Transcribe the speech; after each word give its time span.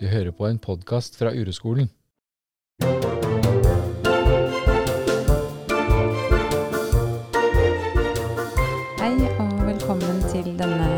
Du 0.00 0.06
hører 0.06 0.30
på 0.30 0.46
en 0.48 0.58
podkast 0.58 1.16
fra 1.20 1.32
Ureskolen. 1.32 1.88
Hei 9.00 9.12
og 9.40 9.52
velkommen 9.66 10.18
til 10.32 10.48
denne 10.58 10.88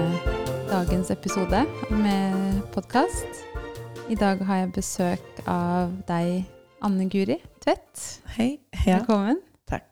dagens 0.70 1.10
episode 1.12 1.60
med 1.92 2.60
podkast. 2.74 3.42
I 4.08 4.16
dag 4.18 4.40
har 4.48 4.62
jeg 4.62 4.70
besøk 4.76 5.42
av 5.50 5.92
deg, 6.08 6.44
Anne 6.84 7.08
Guri 7.12 7.36
Tvedt. 7.64 8.04
Hei. 8.36 8.58
Ja, 8.86 9.00
Velkommen. 9.00 9.40
takk. 9.68 9.88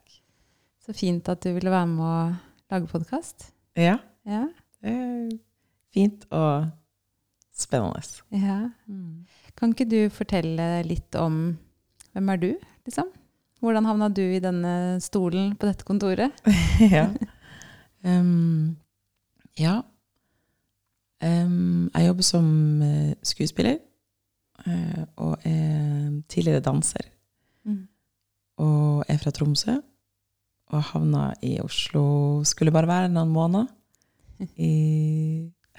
Så 0.85 0.95
fint 0.97 1.27
at 1.29 1.43
du 1.43 1.51
ville 1.53 1.71
være 1.73 1.87
med 1.91 2.05
å 2.05 2.15
lage 2.73 2.89
podkast. 2.91 3.51
Ja, 3.77 3.97
Ja. 4.25 4.47
det 4.81 4.91
er 4.91 5.29
fint 5.93 6.25
og 6.31 6.71
spennende. 7.61 8.01
ja. 8.31 8.69
Kan 9.57 9.73
ikke 9.73 9.89
du 9.89 10.01
fortelle 10.13 10.83
litt 10.85 11.15
om 11.17 11.57
hvem 12.13 12.29
er 12.33 12.41
du, 12.41 12.51
liksom? 12.85 13.09
Hvordan 13.61 13.87
havna 13.89 14.07
du 14.13 14.21
i 14.21 14.41
denne 14.41 14.73
stolen 15.01 15.55
på 15.57 15.69
dette 15.69 15.85
kontoret? 15.85 16.33
ja. 16.95 17.07
Um, 18.05 18.77
ja. 19.57 19.81
Um, 21.21 21.89
jeg 21.93 22.07
jobber 22.07 22.25
som 22.25 22.47
eh, 22.85 23.15
skuespiller 23.25 23.79
uh, 24.67 25.03
og 25.15 25.45
er 25.45 26.21
tidligere 26.29 26.61
danser. 26.61 27.09
Mm. 27.65 27.87
Og 28.61 29.05
er 29.09 29.17
fra 29.21 29.33
Tromsø. 29.33 29.79
Og 30.67 30.83
havna 30.83 31.31
i 31.41 31.61
Oslo 31.63 32.43
Skulle 32.43 32.73
bare 32.75 32.89
være 32.89 33.09
noen 33.09 33.29
måneder. 33.33 33.69
I 34.57 34.73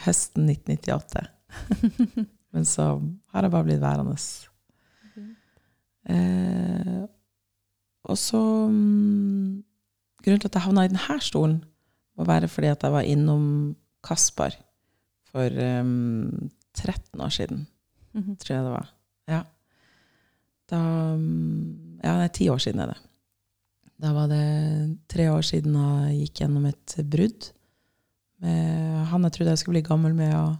høsten 0.03 0.49
1998. 0.51 1.38
Men 2.53 2.65
så 2.65 2.87
har 3.33 3.43
jeg 3.45 3.53
bare 3.53 3.65
blitt 3.67 3.81
værende. 3.83 4.17
Eh, 6.09 7.03
og 8.09 8.17
så 8.19 8.41
mm, 8.71 9.65
Grunnen 10.25 10.41
til 10.43 10.49
at 10.51 10.57
jeg 10.59 10.65
havna 10.65 10.85
i 10.87 10.91
denne 10.91 11.19
stolen, 11.23 11.59
må 12.19 12.25
være 12.27 12.49
fordi 12.51 12.71
at 12.73 12.83
jeg 12.83 12.93
var 12.93 13.07
innom 13.07 13.77
Kaspar 14.05 14.55
for 15.31 15.47
um, 15.81 16.49
13 16.75 17.21
år 17.21 17.29
siden, 17.35 17.67
Mhm. 18.15 18.37
tror 18.41 18.55
jeg 18.57 18.65
det 18.65 18.73
var. 18.73 18.89
Ja. 19.29 19.43
Da 20.71 20.79
Ja, 22.03 22.13
det 22.19 22.25
er 22.25 22.33
ti 22.35 22.49
år 22.49 22.59
siden 22.59 22.81
er 22.81 22.87
det. 22.87 22.97
Da 24.01 24.13
var 24.13 24.27
det 24.29 24.99
tre 25.09 25.29
år 25.31 25.43
siden 25.43 25.75
jeg 25.75 26.19
gikk 26.29 26.41
gjennom 26.43 26.67
et 26.67 26.95
brudd. 27.11 27.51
Med 28.41 29.05
han 29.07 29.23
jeg 29.23 29.33
trodde 29.33 29.51
jeg 29.51 29.59
skulle 29.59 29.75
bli 29.83 29.89
gammel 29.89 30.15
med, 30.15 30.35
og 30.35 30.57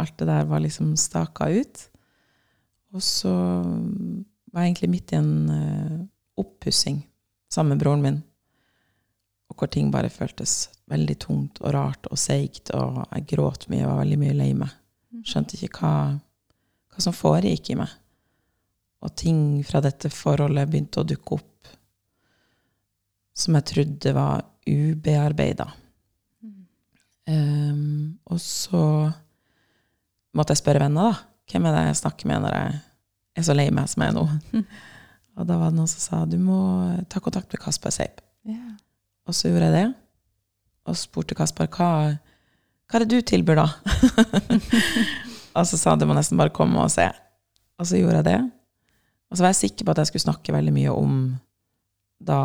alt 0.00 0.16
det 0.18 0.28
der 0.28 0.46
var 0.50 0.62
liksom 0.62 0.94
staka 0.98 1.48
ut. 1.54 1.88
Og 2.94 3.02
så 3.02 3.30
mm, 3.30 4.24
var 4.52 4.62
jeg 4.62 4.72
egentlig 4.72 4.90
midt 4.92 5.12
i 5.14 5.18
en 5.18 5.34
uh, 5.50 5.98
oppussing 6.40 7.02
sammen 7.52 7.74
med 7.74 7.82
broren 7.82 8.04
min. 8.04 8.20
Og 9.50 9.58
hvor 9.58 9.70
ting 9.70 9.90
bare 9.94 10.12
føltes 10.12 10.68
veldig 10.90 11.16
tungt 11.22 11.60
og 11.62 11.74
rart 11.74 12.06
og 12.10 12.18
seigt, 12.20 12.70
og 12.76 13.02
jeg 13.06 13.28
gråt 13.34 13.68
mye 13.72 13.84
og 13.84 13.92
var 13.92 14.02
veldig 14.02 14.20
mye 14.20 14.36
lei 14.36 14.50
meg. 14.58 14.72
Skjønte 15.24 15.56
ikke 15.56 15.80
hva, 15.80 15.94
hva 16.92 17.04
som 17.04 17.16
foregikk 17.16 17.72
i 17.72 17.78
meg. 17.78 17.92
Og 19.04 19.12
ting 19.20 19.38
fra 19.66 19.82
dette 19.84 20.10
forholdet 20.12 20.70
begynte 20.70 21.02
å 21.02 21.08
dukke 21.08 21.38
opp 21.38 21.50
som 23.34 23.56
jeg 23.58 23.66
trodde 23.70 24.14
var 24.14 24.44
ubearbeida. 24.68 25.66
Um, 27.26 28.20
og 28.30 28.40
så 28.40 28.84
måtte 30.34 30.54
jeg 30.54 30.62
spørre 30.62 30.82
venner, 30.82 31.12
da. 31.12 31.30
Hvem 31.50 31.68
er 31.68 31.76
det 31.76 31.84
jeg 31.90 32.00
snakker 32.00 32.30
med 32.30 32.44
når 32.44 32.54
jeg 32.56 32.76
er 33.36 33.46
så 33.46 33.56
lei 33.56 33.66
meg 33.74 33.90
som 33.90 34.04
jeg 34.04 34.14
er 34.14 34.16
nå? 34.16 34.26
Og 35.34 35.48
da 35.48 35.58
var 35.58 35.72
det 35.72 35.78
noen 35.80 35.90
som 35.90 36.02
sa 36.02 36.22
du 36.30 36.36
må 36.40 36.58
ta 37.10 37.20
kontakt 37.22 37.50
med 37.52 37.62
Kasper 37.62 37.92
Seip. 37.94 38.22
Yeah. 38.46 38.76
Og 39.26 39.34
så 39.36 39.50
gjorde 39.50 39.70
jeg 39.70 39.74
det. 39.74 39.86
Og 40.86 40.98
spurte 41.00 41.36
Kasper 41.36 41.68
hva, 41.74 41.90
hva 42.14 42.98
er 42.98 43.04
det 43.04 43.10
du 43.10 43.26
tilbyr, 43.26 43.58
da? 43.58 43.66
og 45.56 45.66
så 45.66 45.80
sa 45.80 45.94
han 45.94 46.02
du 46.02 46.06
må 46.06 46.16
nesten 46.16 46.38
bare 46.38 46.54
komme 46.54 46.84
og 46.84 46.92
se. 46.92 47.08
Og 47.80 47.88
så 47.90 47.98
gjorde 47.98 48.20
jeg 48.20 48.28
det. 48.28 48.38
Og 49.30 49.36
så 49.36 49.44
var 49.44 49.54
jeg 49.54 49.62
sikker 49.64 49.86
på 49.86 49.94
at 49.94 50.02
jeg 50.02 50.12
skulle 50.12 50.26
snakke 50.28 50.54
veldig 50.54 50.74
mye 50.76 50.94
om 50.94 51.16
da 52.24 52.40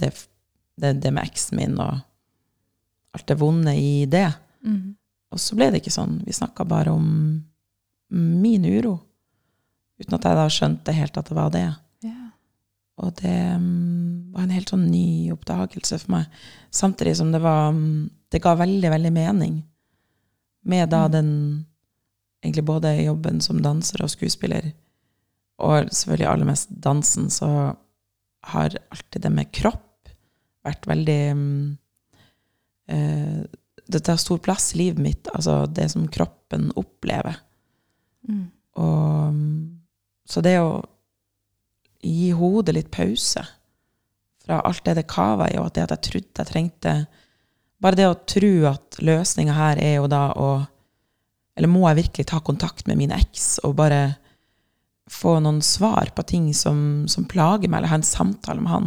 det, 0.00 0.10
det, 0.80 0.96
det 1.04 1.12
med 1.14 1.28
eksen 1.28 1.60
min 1.60 1.78
og 1.80 2.00
alt 3.14 3.28
det 3.28 3.38
vonde 3.38 3.76
i 3.78 4.04
det. 4.10 4.26
Mm. 4.66 4.96
Og 5.32 5.40
så 5.40 5.56
ble 5.56 5.70
det 5.72 5.80
ikke 5.82 5.94
sånn. 5.94 6.20
Vi 6.26 6.34
snakka 6.36 6.66
bare 6.68 6.92
om 6.92 7.08
min 8.12 8.66
uro. 8.68 8.98
Uten 10.00 10.18
at 10.18 10.26
jeg 10.28 10.38
da 10.38 10.46
skjønte 10.52 10.94
helt 10.96 11.16
at 11.16 11.30
det 11.30 11.36
var 11.38 11.52
det. 11.54 11.66
Yeah. 12.04 12.32
Og 13.00 13.14
det 13.22 13.36
mm, 13.62 14.32
var 14.34 14.44
en 14.44 14.54
helt 14.54 14.72
sånn 14.72 14.88
ny 14.90 15.32
oppdagelse 15.32 16.00
for 16.02 16.16
meg. 16.18 16.40
Samtidig 16.74 17.16
som 17.20 17.32
det 17.32 17.42
var 17.44 17.72
mm, 17.72 18.10
Det 18.32 18.40
ga 18.40 18.54
veldig, 18.56 18.88
veldig 18.88 19.12
mening. 19.12 19.62
Med 20.64 20.88
da 20.90 21.06
Mm. 21.08 21.12
den 21.12 21.66
Egentlig 22.42 22.64
både 22.64 22.90
jobben 23.04 23.40
som 23.40 23.62
danser 23.62 24.02
og 24.02 24.10
skuespiller, 24.10 24.72
og 25.62 25.86
selvfølgelig 25.94 26.26
aller 26.26 26.48
mest 26.48 26.70
dansen, 26.82 27.30
så 27.30 27.76
har 28.42 28.74
alltid 28.90 29.22
det 29.22 29.30
med 29.30 29.52
kropp 29.54 30.08
vært 30.66 30.88
veldig 30.90 31.36
mm, 31.38 31.78
eh, 32.88 33.44
Det 33.86 34.00
tar 34.06 34.20
stor 34.20 34.38
plass 34.38 34.74
i 34.74 34.78
livet 34.78 35.02
mitt, 35.02 35.28
altså 35.34 35.64
det 35.66 35.88
som 35.92 36.06
kroppen 36.08 36.70
opplever. 36.78 37.36
Mm. 38.28 38.46
Og, 38.78 39.40
så 40.28 40.42
det 40.44 40.56
å 40.62 40.78
gi 42.02 42.30
hodet 42.34 42.74
litt 42.76 42.90
pause 42.94 43.42
fra 44.42 44.60
alt 44.66 44.84
det 44.84 44.96
det 44.98 45.10
kava 45.10 45.48
i, 45.50 45.58
og 45.58 45.68
at 45.68 45.76
det 45.76 45.84
at 45.84 45.94
jeg 45.96 46.06
trodde 46.08 46.42
jeg 46.42 46.50
trengte 46.50 46.94
Bare 47.82 47.98
det 47.98 48.06
å 48.06 48.18
tro 48.30 48.50
at 48.70 48.98
løsninga 49.02 49.54
her 49.54 49.78
er 49.82 49.96
jo 49.96 50.08
da 50.10 50.28
å 50.38 50.48
Eller 51.58 51.70
må 51.70 51.82
jeg 51.88 51.98
virkelig 52.04 52.28
ta 52.30 52.38
kontakt 52.42 52.86
med 52.86 53.00
min 53.00 53.14
eks 53.14 53.56
og 53.66 53.76
bare 53.78 54.16
få 55.10 55.36
noen 55.42 55.60
svar 55.66 56.12
på 56.16 56.22
ting 56.24 56.44
som, 56.56 57.04
som 57.10 57.26
plager 57.28 57.68
meg, 57.68 57.82
eller 57.82 57.90
ha 57.90 57.98
en 57.98 58.06
samtale 58.06 58.62
med 58.62 58.70
han? 58.72 58.86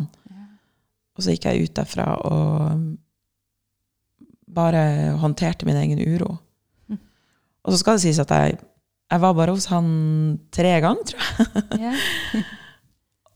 Og 1.15 1.21
så 1.21 1.35
gikk 1.35 1.45
jeg 1.45 1.67
ut 1.67 1.75
derfra 1.77 2.07
og 2.25 2.85
bare 4.55 4.81
håndterte 5.21 5.67
min 5.67 5.79
egen 5.79 6.01
uro. 6.01 6.37
Mm. 6.89 6.99
Og 7.65 7.73
så 7.73 7.81
skal 7.81 7.97
det 7.97 8.05
sies 8.05 8.21
at 8.23 8.31
jeg, 8.33 8.59
jeg 9.11 9.23
var 9.23 9.35
bare 9.37 9.55
hos 9.55 9.67
han 9.71 9.89
tre 10.55 10.77
ganger, 10.83 11.11
tror 11.11 11.81
jeg. 11.81 12.45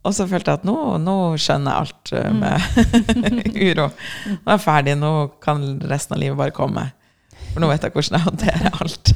Og 0.07 0.13
så 0.15 0.23
følte 0.29 0.53
jeg 0.53 0.61
at 0.61 0.67
nå, 0.67 0.75
nå 1.03 1.15
skjønner 1.41 1.73
jeg 1.75 1.83
alt 1.83 2.11
uh, 2.15 2.29
med 2.31 3.57
uro. 3.67 3.89
Nå 4.31 4.45
er 4.47 4.53
jeg 4.53 4.63
ferdig, 4.63 4.93
nå 4.95 5.11
kan 5.43 5.65
resten 5.91 6.15
av 6.15 6.21
livet 6.23 6.39
bare 6.39 6.55
komme. 6.55 6.85
For 7.49 7.59
nå 7.59 7.67
vet 7.67 7.83
jeg 7.83 7.95
hvordan 7.95 8.15
jeg 8.15 8.27
håndterer 8.29 8.77
alt. 8.79 9.11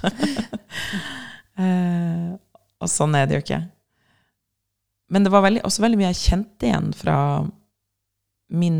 Eh, 1.53 2.29
og 2.81 2.89
sånn 2.89 3.13
er 3.13 3.27
det 3.29 3.37
jo 3.37 3.43
ikke. 3.43 3.59
Men 5.13 5.25
det 5.25 5.31
var 5.33 5.43
veldig, 5.45 5.61
også 5.67 5.83
veldig 5.83 5.99
mye 5.99 6.09
jeg 6.09 6.21
kjente 6.23 6.65
igjen 6.65 6.87
fra 6.97 7.17
min 8.53 8.79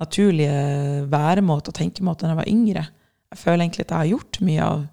naturlige 0.00 1.06
væremåte 1.12 1.72
og 1.72 1.76
tenkemåte 1.76 2.24
da 2.24 2.32
jeg 2.32 2.40
var 2.40 2.50
yngre. 2.50 2.86
Jeg 3.30 3.38
føler 3.38 3.64
egentlig 3.64 3.84
at 3.86 3.92
jeg 3.92 3.98
har 3.98 4.12
gjort 4.14 4.40
mye 4.46 4.66
av 4.66 4.86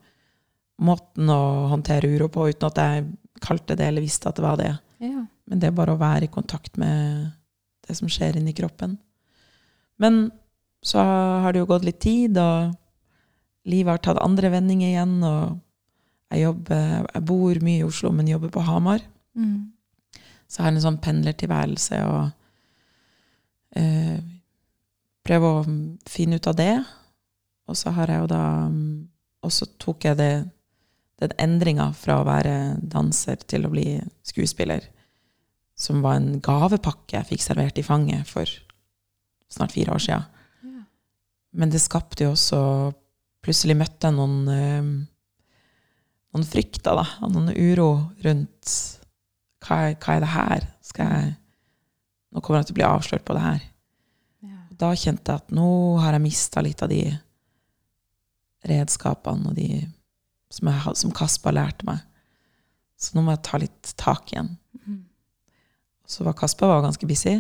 måten 0.88 1.31
å 1.34 1.41
håndtere 1.72 2.09
uro 2.12 2.28
på, 2.29 2.50
uten 2.51 2.69
at 2.69 2.81
jeg 2.84 3.07
kalte 3.41 3.78
det 3.78 3.88
eller 3.88 4.03
visste 4.03 4.29
at 4.29 4.38
det 4.38 4.45
var 4.45 4.59
det. 4.59 4.73
Ja. 5.01 5.23
Men 5.47 5.62
det 5.62 5.69
er 5.69 5.78
bare 5.78 5.95
å 5.95 6.01
være 6.01 6.28
i 6.28 6.34
kontakt 6.34 6.78
med 6.81 7.31
det 7.88 7.95
som 7.97 8.09
skjer 8.12 8.38
inni 8.38 8.53
kroppen. 8.57 8.97
Men 9.97 10.28
så 10.86 11.01
har 11.01 11.53
det 11.53 11.63
jo 11.63 11.69
gått 11.71 11.88
litt 11.88 12.00
tid, 12.03 12.38
og 12.38 12.75
livet 13.68 13.95
har 13.95 14.03
tatt 14.03 14.21
andre 14.24 14.51
vendinger 14.53 14.92
igjen. 14.92 15.18
Og 15.24 15.57
jeg, 16.33 16.44
jobber, 16.44 17.07
jeg 17.13 17.25
bor 17.31 17.62
mye 17.65 17.81
i 17.81 17.88
Oslo, 17.88 18.13
men 18.13 18.30
jobber 18.30 18.53
på 18.53 18.65
Hamar. 18.68 19.01
Mm. 19.38 19.71
Så 20.48 20.62
jeg 20.62 20.68
har 20.68 20.75
en 20.75 20.83
sånn 20.83 21.01
pendlertilværelse 21.03 22.01
og 22.07 22.21
eh, 23.80 24.19
prøver 25.27 25.59
å 25.59 25.77
finne 26.09 26.39
ut 26.39 26.50
av 26.50 26.56
det. 26.57 26.75
Og 27.68 27.77
så 27.77 27.91
har 27.95 28.12
jeg 28.12 28.24
jo 28.24 28.29
da 28.31 28.44
Og 29.45 29.51
så 29.53 29.68
tok 29.79 30.07
jeg 30.07 30.18
det, 30.18 30.47
den 31.21 31.33
endringa 31.39 31.91
fra 31.95 32.18
å 32.19 32.25
være 32.27 32.77
danser 32.81 33.38
til 33.47 33.68
å 33.68 33.71
bli 33.71 34.00
skuespiller, 34.25 34.81
som 35.77 36.01
var 36.01 36.18
en 36.18 36.41
gavepakke 36.44 37.19
jeg 37.19 37.29
fikk 37.29 37.44
servert 37.45 37.77
i 37.77 37.85
fanget 37.85 38.27
for 38.27 38.50
snart 39.53 39.75
fire 39.77 39.94
år 39.94 40.03
sia. 40.03 40.18
Ja. 40.65 40.81
Men 41.53 41.71
det 41.71 41.83
skapte 41.83 42.27
jo 42.27 42.33
også 42.35 42.62
Plutselig 43.45 43.77
møtte 43.79 44.09
jeg 44.09 44.18
noen 44.18 44.50
eh, 44.51 44.88
noen 46.35 46.47
frykter, 46.47 46.97
da, 46.97 47.06
og 47.24 47.31
noen 47.31 47.53
uro 47.56 47.91
rundt 48.25 48.74
hva 49.63 49.77
er, 49.88 49.95
hva 50.01 50.15
er 50.15 50.24
det 50.24 50.31
her? 50.33 50.68
Skal 50.85 51.13
jeg 51.13 51.35
Nå 52.35 52.41
kommer 52.44 52.59
jeg 52.59 52.68
til 52.68 52.75
å 52.75 52.77
bli 52.81 52.85
avslørt 52.85 53.24
på 53.25 53.33
det 53.38 53.41
her. 53.41 53.62
Da 54.77 54.91
kjente 54.94 55.33
jeg 55.33 55.41
at 55.41 55.53
nå 55.56 55.69
har 56.03 56.15
jeg 56.15 56.25
mista 56.25 56.62
litt 56.62 56.83
av 56.85 56.91
de 56.91 57.01
redskapene 58.68 59.50
og 59.50 59.57
de 59.57 59.81
som, 60.53 60.69
jeg, 60.69 60.95
som 61.01 61.13
Kasper 61.15 61.56
lærte 61.56 61.88
meg. 61.88 62.03
Så 62.97 63.13
nå 63.13 63.24
må 63.25 63.33
jeg 63.35 63.45
ta 63.45 63.59
litt 63.62 63.94
tak 64.00 64.31
igjen. 64.33 64.56
Mm. 64.85 65.03
Så 66.07 66.25
var 66.25 66.38
Kasper 66.38 66.69
var 66.71 66.85
ganske 66.85 67.09
busy. 67.09 67.38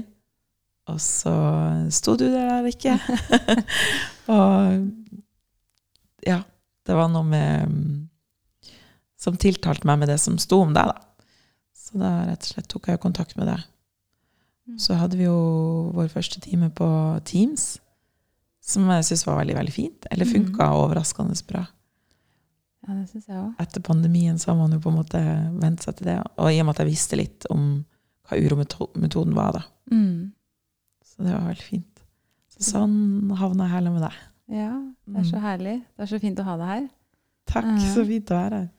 Og 0.87 0.99
så 1.03 1.33
sto 1.91 2.15
du 2.19 2.27
der 2.31 2.67
ikke. 2.69 2.95
og 4.37 4.85
ja, 6.27 6.41
det 6.87 6.95
var 6.95 7.09
noe 7.11 7.27
med 7.27 7.73
Som 9.17 9.37
tiltalte 9.39 9.87
meg 9.89 9.99
med 9.99 10.11
det 10.11 10.19
som 10.21 10.37
sto 10.39 10.61
om 10.63 10.75
deg, 10.75 10.91
da. 10.93 11.33
Så 11.73 11.97
da 11.97 12.11
rett 12.27 12.45
og 12.45 12.51
slett 12.51 12.69
tok 12.71 12.89
jeg 12.91 13.01
kontakt 13.01 13.33
med 13.39 13.49
deg. 13.49 13.63
Mm. 14.67 14.77
Så 14.83 14.95
hadde 14.99 15.17
vi 15.17 15.23
jo 15.23 15.37
vår 15.95 16.09
første 16.11 16.41
time 16.43 16.69
på 16.75 16.87
Teams, 17.25 17.79
som 18.61 18.87
jeg 18.91 19.05
syns 19.07 19.25
var 19.27 19.37
veldig 19.39 19.55
veldig 19.55 19.73
fint. 19.73 20.07
Eller 20.11 20.25
funka 20.27 20.67
overraskende 20.75 21.37
bra. 21.47 21.65
Ja, 22.87 22.93
det 22.93 23.09
synes 23.09 23.27
jeg 23.27 23.37
også. 23.37 23.55
Etter 23.63 23.81
pandemien 23.83 24.37
så 24.39 24.51
har 24.51 24.57
man 24.59 24.71
jo 24.75 24.79
på 24.83 24.91
en 24.91 24.99
måte 24.99 25.21
vent 25.59 25.83
seg 25.83 25.97
til 25.99 26.09
det. 26.11 26.17
Og 26.37 26.51
i 26.53 26.59
og 26.61 26.67
med 26.67 26.75
at 26.75 26.83
jeg 26.83 26.91
visste 26.91 27.19
litt 27.19 27.47
om 27.51 27.85
hva 28.27 28.37
urometoden 28.43 29.33
var, 29.35 29.53
da. 29.57 29.63
Mm. 29.91 30.31
Så 31.03 31.23
det 31.23 31.31
var 31.33 31.47
veldig 31.49 31.63
fint. 31.67 32.03
Så 32.57 32.71
sånn 32.73 33.31
havna 33.39 33.67
jeg 33.67 33.75
heller 33.77 33.95
med 33.95 34.03
deg. 34.07 34.17
Ja, 34.57 34.71
det 35.07 35.19
er 35.23 35.27
så 35.27 35.37
Mm. 35.39 35.43
herlig. 35.43 35.75
Det 35.95 36.03
er 36.03 36.11
så 36.11 36.19
fint 36.19 36.39
å 36.39 36.43
ha 36.43 36.57
deg 36.57 36.67
her. 36.67 36.89
Takk, 37.47 37.65
Ja. 37.65 37.93
så 37.95 38.05
fint 38.07 38.25
å 38.31 38.35
være 38.35 38.51
her. 38.61 38.69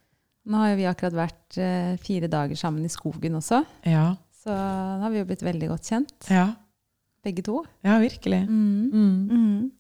Nå 0.47 0.57
har 0.57 0.69
jo 0.71 0.77
vi 0.77 0.85
akkurat 0.85 1.13
vært 1.13 1.59
eh, 1.59 1.97
fire 1.97 2.29
dager 2.29 2.57
sammen 2.57 2.85
i 2.85 2.89
skogen 2.89 3.33
også, 3.37 3.65
Ja, 3.85 4.17
så 4.39 4.55
nå 4.55 5.03
har 5.03 5.11
vi 5.15 5.19
jo 5.23 5.27
blitt 5.29 5.43
veldig 5.47 5.69
godt 5.73 5.89
kjent, 5.91 6.29
ja, 6.31 6.45
begge 7.27 7.43
to. 7.47 7.61
ja 7.85 7.97
virkelig. 8.03 8.45
Mm. 8.49 8.91
Mm. 8.93 9.17
Mm. 9.31 9.71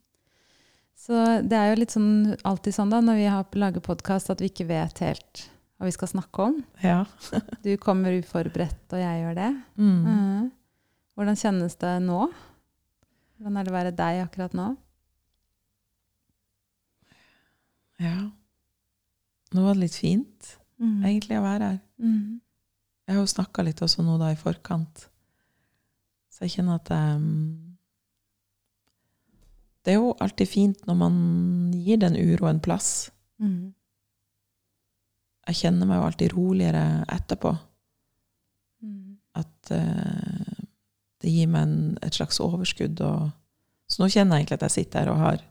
Så 0.99 1.14
det 1.46 1.55
er 1.56 1.70
jo 1.70 1.78
litt 1.81 1.94
sånn 1.94 2.10
alltid 2.44 2.75
sånn 2.75 2.90
da, 2.90 2.99
når 3.00 3.20
vi 3.20 3.28
har 3.31 3.46
lager 3.62 3.81
podkast, 3.87 4.31
at 4.34 4.40
vi 4.43 4.50
ikke 4.50 4.66
vet 4.69 4.99
helt 5.05 5.44
hva 5.78 5.87
vi 5.87 5.94
skal 5.94 6.10
snakke 6.10 6.49
om. 6.50 6.56
Ja. 6.82 7.05
Du 7.62 7.70
kommer 7.78 8.16
uforberedt, 8.19 8.82
og 8.90 8.99
jeg 8.99 9.22
gjør 9.22 9.37
det. 9.38 9.50
Mm. 9.78 10.00
Mm. 10.08 10.50
Hvordan 11.14 11.38
kjennes 11.38 11.78
det 11.78 11.94
nå? 12.02 12.25
Hvordan 13.38 13.56
er 13.61 13.64
det 13.69 13.70
å 13.72 13.76
være 13.78 13.94
deg 13.94 14.20
akkurat 14.26 14.54
nå? 14.58 14.69
ja. 17.99 18.16
Nå 19.54 19.62
var 19.64 19.75
det 19.78 19.87
litt 19.87 19.96
fint, 19.96 20.56
Mm. 20.78 20.99
egentlig, 21.08 21.38
å 21.38 21.43
være 21.43 21.69
her. 21.72 21.78
Mm. 21.99 22.40
Jeg 23.08 23.16
har 23.16 23.25
jo 23.25 23.31
snakka 23.32 23.64
litt 23.64 23.81
også 23.81 24.05
nå 24.05 24.19
da 24.20 24.34
i 24.34 24.37
forkant, 24.37 25.06
så 26.28 26.44
jeg 26.44 26.58
kjenner 26.58 26.76
at 26.76 26.90
mm, 26.93 27.38
Det 29.81 29.94
er 29.94 29.96
jo 29.96 30.10
alltid 30.20 30.50
fint 30.50 30.84
når 30.84 30.99
man 31.00 31.16
gir 31.72 31.96
den 32.02 32.19
uroen 32.20 32.60
plass. 32.60 33.08
Mm. 33.40 33.72
Jeg 35.49 35.60
kjenner 35.62 35.88
meg 35.88 35.96
jo 35.96 36.06
alltid 36.10 36.34
roligere 36.37 36.84
etterpå. 37.08 37.55
Mm. 38.84 39.16
At 39.40 39.72
uh, 39.72 40.58
det 41.25 41.32
gir 41.32 41.49
meg 41.49 41.64
en, 41.64 41.78
et 42.04 42.20
slags 42.20 42.43
overskudd. 42.44 43.00
Og, 43.00 43.31
så 43.88 44.02
nå 44.02 44.11
kjenner 44.12 44.37
jeg 44.37 44.44
egentlig 44.44 44.58
at 44.61 44.66
jeg 44.69 44.76
sitter 44.76 45.00
her 45.00 45.14
og 45.14 45.22
har, 45.22 45.43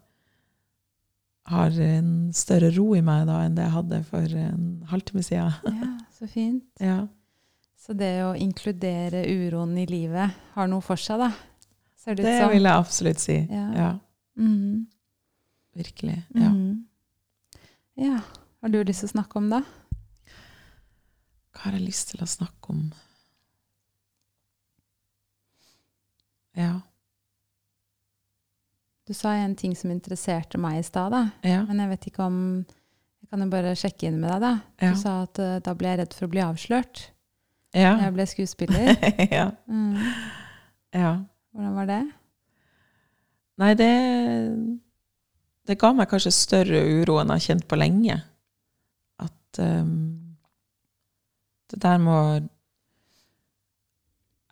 har 1.58 1.82
en 1.90 2.14
større 2.38 2.70
ro 2.78 2.92
i 2.94 3.02
meg 3.02 3.26
da 3.32 3.42
enn 3.48 3.58
det 3.58 3.66
jeg 3.66 3.78
hadde 3.80 4.04
for 4.14 4.40
en 4.46 4.68
halvtime 4.94 5.26
siden. 5.26 5.80
Ja, 5.82 5.94
så 6.14 6.30
fint. 6.30 6.68
Ja. 6.92 7.08
Så 7.78 7.94
det 7.96 8.12
å 8.26 8.34
inkludere 8.36 9.22
uroen 9.30 9.78
i 9.80 9.86
livet 9.88 10.34
har 10.56 10.68
noe 10.68 10.84
for 10.84 11.00
seg, 11.00 11.22
da. 11.22 11.30
Ser 11.98 12.18
det 12.18 12.24
ut 12.26 12.28
Det 12.28 12.50
vil 12.54 12.68
jeg 12.68 12.74
absolutt 12.84 13.20
si. 13.24 13.38
Ja. 13.52 13.66
Ja, 13.76 13.92
Mm. 14.38 14.88
virkelig. 15.76 16.24
Ja. 16.36 16.50
Mm. 16.50 16.86
ja. 17.98 18.20
Har 18.62 18.70
du 18.70 18.84
lyst 18.84 19.02
til 19.06 19.10
å 19.10 19.16
snakke 19.16 19.38
om 19.40 19.50
det? 19.50 19.64
Hva 21.54 21.64
har 21.64 21.72
jeg 21.78 21.88
lyst 21.88 22.12
til 22.12 22.22
å 22.22 22.28
snakke 22.30 22.70
om? 22.74 22.84
Ja. 26.58 26.80
Du 29.08 29.14
sa 29.14 29.32
en 29.38 29.56
ting 29.56 29.76
som 29.78 29.92
interesserte 29.94 30.58
meg 30.60 30.80
i 30.82 30.84
stad. 30.86 31.14
Ja. 31.46 31.62
Men 31.70 31.80
jeg 31.84 31.90
vet 31.94 32.08
ikke 32.12 32.26
om 32.28 32.40
Jeg 33.22 33.30
kan 33.32 33.42
jo 33.44 33.48
bare 33.52 33.74
sjekke 33.76 34.08
inn 34.08 34.20
med 34.22 34.30
deg, 34.32 34.42
da. 34.46 34.52
Ja. 34.80 34.94
Du 34.94 35.00
sa 35.02 35.14
at 35.26 35.40
uh, 35.44 35.58
da 35.60 35.74
ble 35.76 35.90
jeg 35.90 36.00
redd 36.00 36.14
for 36.16 36.28
å 36.28 36.32
bli 36.32 36.40
avslørt. 36.46 37.10
Ja. 37.76 37.98
Jeg 38.06 38.14
ble 38.16 38.26
skuespiller. 38.30 38.94
ja. 39.40 39.50
Mm. 39.68 39.98
ja. 40.96 41.14
Hvordan 41.52 41.76
var 41.76 41.90
det? 41.90 42.04
Nei, 43.58 43.74
det 43.74 43.94
Det 45.68 45.76
ga 45.82 45.92
meg 45.92 46.08
kanskje 46.08 46.32
større 46.32 46.80
uro 46.80 47.18
enn 47.20 47.34
jeg 47.34 47.42
har 47.42 47.46
kjent 47.50 47.66
på 47.68 47.80
lenge. 47.80 48.16
At 49.20 49.60
um, 49.60 50.38
det 51.68 51.80
der 51.84 51.98
må 52.00 52.18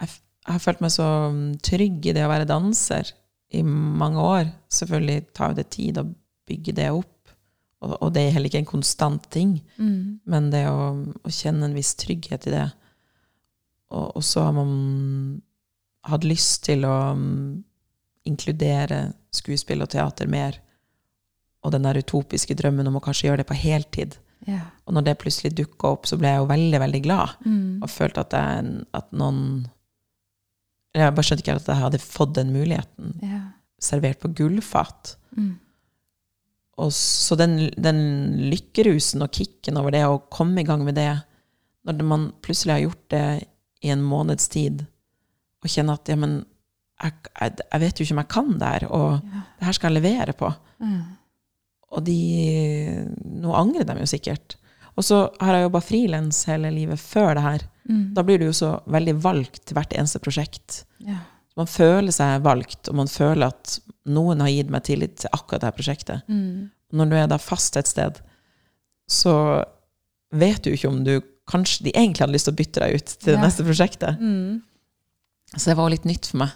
jeg, 0.02 0.10
jeg 0.10 0.52
har 0.52 0.60
følt 0.60 0.82
meg 0.84 0.92
så 0.92 1.08
um, 1.32 1.54
trygg 1.64 2.10
i 2.10 2.16
det 2.18 2.26
å 2.26 2.32
være 2.34 2.50
danser 2.50 3.14
i 3.56 3.64
mange 3.64 4.20
år. 4.20 4.50
Selvfølgelig 4.68 5.28
tar 5.32 5.54
jo 5.54 5.60
det 5.62 5.70
tid 5.72 6.02
å 6.02 6.10
bygge 6.50 6.76
det 6.78 6.90
opp, 6.94 7.32
og, 7.86 7.96
og 8.02 8.12
det 8.16 8.26
er 8.26 8.36
heller 8.36 8.52
ikke 8.52 8.64
en 8.66 8.74
konstant 8.74 9.30
ting. 9.34 9.56
Mm. 9.78 10.20
Men 10.28 10.52
det 10.52 10.66
å, 10.68 10.90
å 11.00 11.32
kjenne 11.32 11.70
en 11.70 11.78
viss 11.78 11.96
trygghet 12.02 12.50
i 12.50 12.56
det. 12.58 12.68
Og, 13.94 14.24
så 14.24 14.48
har 14.48 14.56
man 14.56 14.72
hatt 16.10 16.26
lyst 16.26 16.66
til 16.66 16.86
å 16.88 16.96
mm, 17.18 17.64
inkludere 18.30 19.10
skuespill 19.36 19.84
og 19.86 19.92
teater 19.94 20.30
mer. 20.32 20.58
Og 21.66 21.74
den 21.74 21.86
der 21.86 22.00
utopiske 22.02 22.58
drømmen 22.58 22.88
om 22.90 22.98
å 23.00 23.04
kanskje 23.04 23.30
gjøre 23.30 23.44
det 23.44 23.50
på 23.50 23.58
heltid. 23.58 24.18
Yeah. 24.46 24.68
Og 24.86 24.94
når 24.98 25.08
det 25.08 25.20
plutselig 25.22 25.56
dukka 25.58 25.96
opp, 25.96 26.10
så 26.10 26.18
ble 26.22 26.30
jeg 26.34 26.42
jo 26.42 26.50
veldig, 26.50 26.80
veldig 26.84 27.02
glad. 27.06 27.38
Mm. 27.46 27.82
Og 27.82 27.90
følte 27.90 28.26
at, 28.26 28.36
jeg, 28.38 28.86
at 28.94 29.08
noen 29.18 29.40
Jeg 30.96 31.12
bare 31.12 31.28
skjønte 31.28 31.44
ikke 31.44 31.58
at 31.60 31.70
jeg 31.72 31.82
hadde 31.82 32.02
fått 32.04 32.36
den 32.38 32.54
muligheten. 32.56 33.16
Yeah. 33.24 33.48
Servert 33.82 34.22
på 34.22 34.32
gullfat. 34.38 35.16
Mm. 35.36 35.56
Og 36.80 36.92
så 36.96 37.38
den, 37.40 37.58
den 37.80 38.00
lykkerusen 38.52 39.24
og 39.24 39.34
kicken 39.36 39.80
over 39.80 39.96
det 39.96 40.04
å 40.08 40.22
komme 40.32 40.62
i 40.62 40.68
gang 40.68 40.84
med 40.88 40.98
det, 41.00 41.12
når 41.88 42.08
man 42.08 42.30
plutselig 42.44 42.76
har 42.76 42.86
gjort 42.86 43.04
det 43.14 43.26
i 43.86 43.92
en 43.94 44.02
måneds 44.06 44.50
tid, 44.52 44.82
og 45.64 45.70
kjenner 45.72 46.00
at 46.00 46.10
ja, 46.12 46.18
men 46.20 46.40
jeg, 47.04 47.14
jeg, 47.42 47.56
jeg 47.72 47.82
vet 47.84 48.00
jo 48.00 48.06
ikke 48.08 48.16
om 48.16 48.22
jeg 48.24 48.32
kan 48.34 48.52
det 48.60 48.72
her, 48.74 48.86
og 48.90 49.08
Ja. 49.22 49.42
det 49.60 49.68
her 49.70 49.76
skal 49.78 49.92
jeg 49.94 50.02
levere 50.02 50.34
på. 50.38 50.50
Mm. 50.80 51.02
Og 51.96 52.04
de 52.08 52.16
Nå 53.42 53.54
angrer 53.56 53.86
de 53.88 53.96
jo 54.02 54.08
sikkert. 54.10 54.56
Og 54.96 55.04
så 55.04 55.18
har 55.44 55.58
jeg 55.58 55.66
jobba 55.68 55.82
frilans 55.84 56.38
hele 56.48 56.70
livet 56.72 57.00
før 57.02 57.34
det 57.36 57.44
her. 57.44 57.66
Mm. 57.90 58.04
Da 58.16 58.24
blir 58.24 58.40
du 58.40 58.46
jo 58.48 58.54
så 58.56 58.70
veldig 58.88 59.16
valgt 59.24 59.66
til 59.68 59.76
hvert 59.78 59.94
eneste 59.94 60.22
prosjekt. 60.24 60.84
Ja. 61.04 61.18
Man 61.60 61.68
føler 61.68 62.12
seg 62.16 62.42
valgt, 62.44 62.90
og 62.92 62.96
man 63.02 63.12
føler 63.12 63.48
at 63.52 63.78
noen 64.08 64.40
har 64.44 64.52
gitt 64.54 64.72
meg 64.72 64.84
tillit 64.88 65.18
til 65.22 65.30
akkurat 65.36 65.62
det 65.64 65.70
her 65.70 65.78
prosjektet. 65.78 66.24
Mm. 66.32 66.70
Når 66.96 67.12
du 67.12 67.16
er 67.20 67.28
da 67.32 67.38
fast 67.42 67.76
et 67.80 67.88
sted, 67.92 68.22
så 69.12 69.36
vet 70.36 70.64
du 70.64 70.72
ikke 70.74 70.90
om 70.92 71.04
du 71.06 71.18
Kanskje 71.48 71.84
de 71.86 71.92
egentlig 71.94 72.24
hadde 72.26 72.34
lyst 72.34 72.48
til 72.50 72.54
å 72.56 72.58
bytte 72.58 72.80
deg 72.82 72.96
ut 72.96 73.06
til 73.20 73.34
det 73.34 73.40
Ja. 73.40 73.42
neste 73.46 73.64
prosjektet. 73.64 74.20
Mm. 74.20 74.62
Så 75.56 75.66
det 75.70 75.76
var 75.78 75.90
litt 75.94 76.06
nytt 76.06 76.26
for 76.32 76.38
meg. 76.38 76.50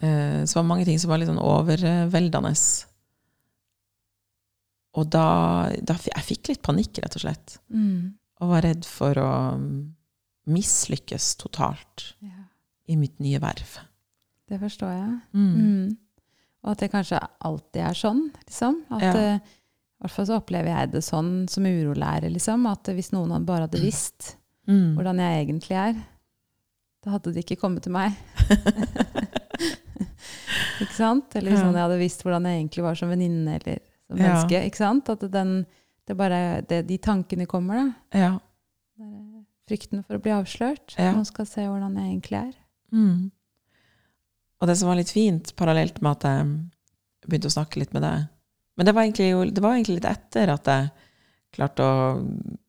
Eh, 0.00 0.44
Så 0.46 0.54
det 0.54 0.56
var 0.62 0.68
mange 0.70 0.84
ting 0.86 0.98
som 0.98 1.10
var 1.10 1.18
litt 1.18 1.28
sånn 1.28 1.38
overveldende. 1.42 2.54
Og 4.98 5.06
da, 5.12 5.70
da 5.86 5.94
Jeg 6.16 6.24
fikk 6.26 6.48
litt 6.50 6.62
panikk, 6.66 6.98
rett 6.98 7.14
og 7.18 7.22
slett. 7.22 7.58
Mm. 7.72 8.14
Og 8.40 8.48
var 8.48 8.62
redd 8.66 8.86
for 8.88 9.14
å 9.20 9.30
mm, 9.60 9.92
mislykkes 10.50 11.36
totalt 11.38 12.14
Ja. 12.24 12.46
i 12.88 12.96
mitt 12.96 13.20
nye 13.20 13.38
verv. 13.38 13.76
Det 14.48 14.58
forstår 14.58 14.90
jeg. 14.96 15.20
Mm. 15.36 15.54
Mm. 15.60 15.96
Og 16.64 16.72
at 16.72 16.78
det 16.82 16.90
kanskje 16.92 17.20
alltid 17.46 17.82
er 17.86 17.94
sånn, 17.94 18.24
liksom. 18.46 18.80
At, 18.90 19.02
Ja. 19.02 19.38
Eh, 20.00 20.06
hvert 20.06 20.14
fall 20.16 20.26
så 20.26 20.38
opplever 20.40 20.70
jeg 20.72 20.92
det 20.94 21.02
sånn 21.04 21.48
som 21.50 21.64
urolærer, 21.68 22.30
liksom. 22.32 22.64
At 22.70 22.88
hvis 22.96 23.12
noen 23.12 23.44
bare 23.44 23.66
hadde 23.68 23.80
visst 23.82 24.36
Mm. 24.68 24.94
hvordan 24.96 25.18
jeg 25.18 25.46
egentlig 25.48 25.76
er, 25.76 25.94
da 27.02 27.10
hadde 27.10 27.32
de 27.34 27.40
ikke 27.42 27.56
kommet 27.60 27.82
til 27.82 27.92
meg. 27.92 28.12
ikke 30.80 30.94
sant? 30.96 31.34
Eller 31.36 31.50
hvis 31.52 31.60
Ja. 31.60 31.66
noen 31.70 31.80
hadde 31.80 31.98
visst 31.98 32.22
hvordan 32.24 32.44
jeg 32.46 32.60
egentlig 32.60 32.82
var 32.84 32.94
som 32.94 33.08
venninne 33.10 33.54
eller 33.60 33.78
som 34.08 34.16
Ja. 34.18 34.22
menneske. 34.22 34.62
Ikke 34.66 34.76
sant? 34.76 35.08
At 35.08 35.20
den, 35.30 35.66
det 36.06 36.16
bare, 36.16 36.62
det, 36.62 36.86
de 36.86 36.98
tankene 36.98 37.46
kommer, 37.46 37.74
da. 38.12 38.18
Ja. 38.18 38.38
Frykten 39.68 40.04
for 40.04 40.14
å 40.18 40.22
bli 40.22 40.30
avslørt. 40.32 40.96
Ja. 40.98 41.12
Noen 41.12 41.24
skal 41.26 41.46
se 41.46 41.60
hvordan 41.62 41.94
jeg 41.96 42.20
egentlig 42.20 42.38
er. 42.38 42.54
Mm. 42.92 43.30
Og 44.60 44.68
det 44.68 44.76
som 44.76 44.88
var 44.88 44.96
litt 44.96 45.10
fint, 45.10 45.54
parallelt 45.56 46.02
med 46.02 46.10
at 46.10 46.22
jeg 46.28 46.46
begynte 47.28 47.48
å 47.48 47.56
snakke 47.56 47.76
litt 47.78 47.92
med 47.94 48.02
deg 48.02 48.28
Men 48.80 48.88
det 48.88 48.94
var 48.96 49.04
jo- 49.04 49.44
det 49.44 49.60
var 49.60 49.74
egentlig 49.76 49.98
litt 50.00 50.08
etter 50.08 50.48
at 50.54 50.64
jeg 50.72 50.90
klarte 51.52 51.84
å 51.84 51.96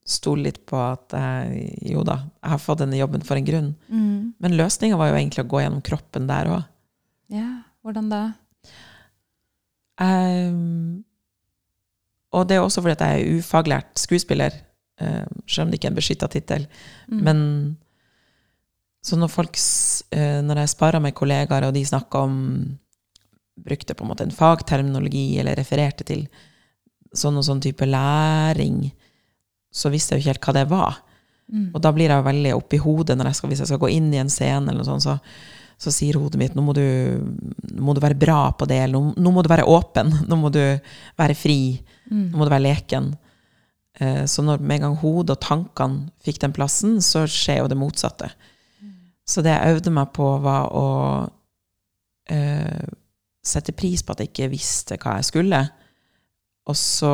stole 0.04 0.44
litt 0.44 0.66
på 0.68 0.76
at 0.76 1.14
jeg, 1.16 1.78
jo 1.94 2.04
da, 2.04 2.18
jeg 2.44 2.52
har 2.52 2.60
fått 2.60 2.82
denne 2.82 2.98
jobben 3.00 3.24
for 3.24 3.38
en 3.40 3.46
grunn. 3.48 3.70
Mm. 3.88 4.34
Men 4.44 4.58
løsninga 4.60 4.98
var 5.00 5.08
jo 5.08 5.16
egentlig 5.16 5.46
å 5.46 5.48
gå 5.48 5.62
gjennom 5.62 5.82
kroppen 5.82 6.28
der 6.28 6.50
òg. 6.52 6.66
Ja, 7.32 7.64
hvordan 7.86 8.10
da? 8.12 8.24
og 12.34 12.48
det 12.50 12.56
er 12.58 12.64
også 12.64 12.82
fordi 12.82 12.96
at 12.98 13.04
jeg 13.06 13.22
er 13.22 13.38
ufaglært 13.38 14.00
skuespiller. 14.02 14.52
Eh, 15.00 15.26
selv 15.48 15.68
om 15.68 15.72
det 15.72 15.78
ikke 15.80 15.92
er 15.92 15.94
en 15.94 16.00
beskytta 16.00 16.28
tittel. 16.32 16.66
Mm. 17.08 17.22
Men 17.22 17.78
så 19.06 19.18
når 19.18 19.30
folk 19.34 19.58
eh, 20.12 20.42
Når 20.42 20.56
jeg 20.62 20.70
sparer 20.76 21.02
med 21.02 21.14
kollegaer, 21.14 21.68
og 21.68 21.74
de 21.74 21.86
snakker 21.86 22.20
om 22.20 22.36
Brukte 23.60 23.94
på 23.94 24.04
en 24.06 24.10
måte 24.14 24.24
en 24.24 24.32
fagterminologi, 24.32 25.38
eller 25.40 25.56
refererte 25.60 26.06
til 26.08 26.28
sånn 27.14 27.36
og 27.38 27.44
sånn 27.44 27.60
type 27.62 27.86
læring, 27.86 28.86
så 29.72 29.90
visste 29.92 30.16
jeg 30.16 30.22
jo 30.22 30.24
ikke 30.24 30.32
helt 30.32 30.46
hva 30.48 30.54
det 30.56 30.68
var. 30.72 31.00
Mm. 31.52 31.66
Og 31.76 31.82
da 31.84 31.92
blir 31.92 32.08
jeg 32.12 32.24
veldig 32.24 32.54
oppi 32.56 32.78
hodet 32.80 33.18
når 33.20 33.28
jeg 33.32 33.36
skal, 33.36 33.50
hvis 33.52 33.60
jeg 33.60 33.68
skal 33.74 33.82
gå 33.84 33.90
inn 33.92 34.14
i 34.14 34.22
en 34.22 34.30
scene, 34.32 34.70
eller 34.72 34.80
noe 34.80 34.88
sånt, 34.88 35.04
så, 35.04 35.18
så 35.82 35.92
sier 35.92 36.16
hodet 36.20 36.40
mitt 36.40 36.56
nå 36.56 36.64
må, 36.64 36.72
du, 36.78 36.84
nå 37.76 37.84
må 37.84 37.94
du 37.94 38.00
være 38.04 38.16
bra 38.20 38.54
på 38.56 38.68
det, 38.70 38.78
eller 38.86 38.96
nå, 39.00 39.14
nå 39.20 39.34
må 39.36 39.44
du 39.44 39.50
være 39.52 39.68
åpen, 39.68 40.14
nå 40.30 40.38
må 40.40 40.54
du 40.54 40.64
være 41.20 41.36
fri, 41.36 41.60
Mm. 42.12 42.26
nå 42.34 42.40
må 42.42 42.44
du 42.44 42.50
være 42.52 42.66
leken. 42.66 43.06
Eh, 44.00 44.26
Så 44.28 44.44
når 44.44 44.60
med 44.60 44.82
en 44.82 44.82
gang 44.90 44.96
hodet 45.00 45.38
og 45.38 45.40
tankene 45.46 46.10
fikk 46.20 46.42
den 46.44 46.52
plassen, 46.52 46.98
så 47.00 47.22
skjer 47.24 47.62
jo 47.62 47.70
det 47.72 47.78
motsatte. 47.80 48.28
Så 49.24 49.40
det 49.46 49.54
jeg 49.54 49.78
øvde 49.78 49.94
meg 49.96 50.10
på, 50.12 50.26
var 50.44 50.68
å 50.76 50.88
eh, 52.28 52.84
sette 53.42 53.74
pris 53.74 54.04
på 54.06 54.14
at 54.14 54.22
jeg 54.22 54.32
ikke 54.32 54.52
visste 54.54 54.98
hva 55.02 55.18
jeg 55.20 55.30
skulle. 55.32 55.62
Og 56.70 56.78
så, 56.78 57.14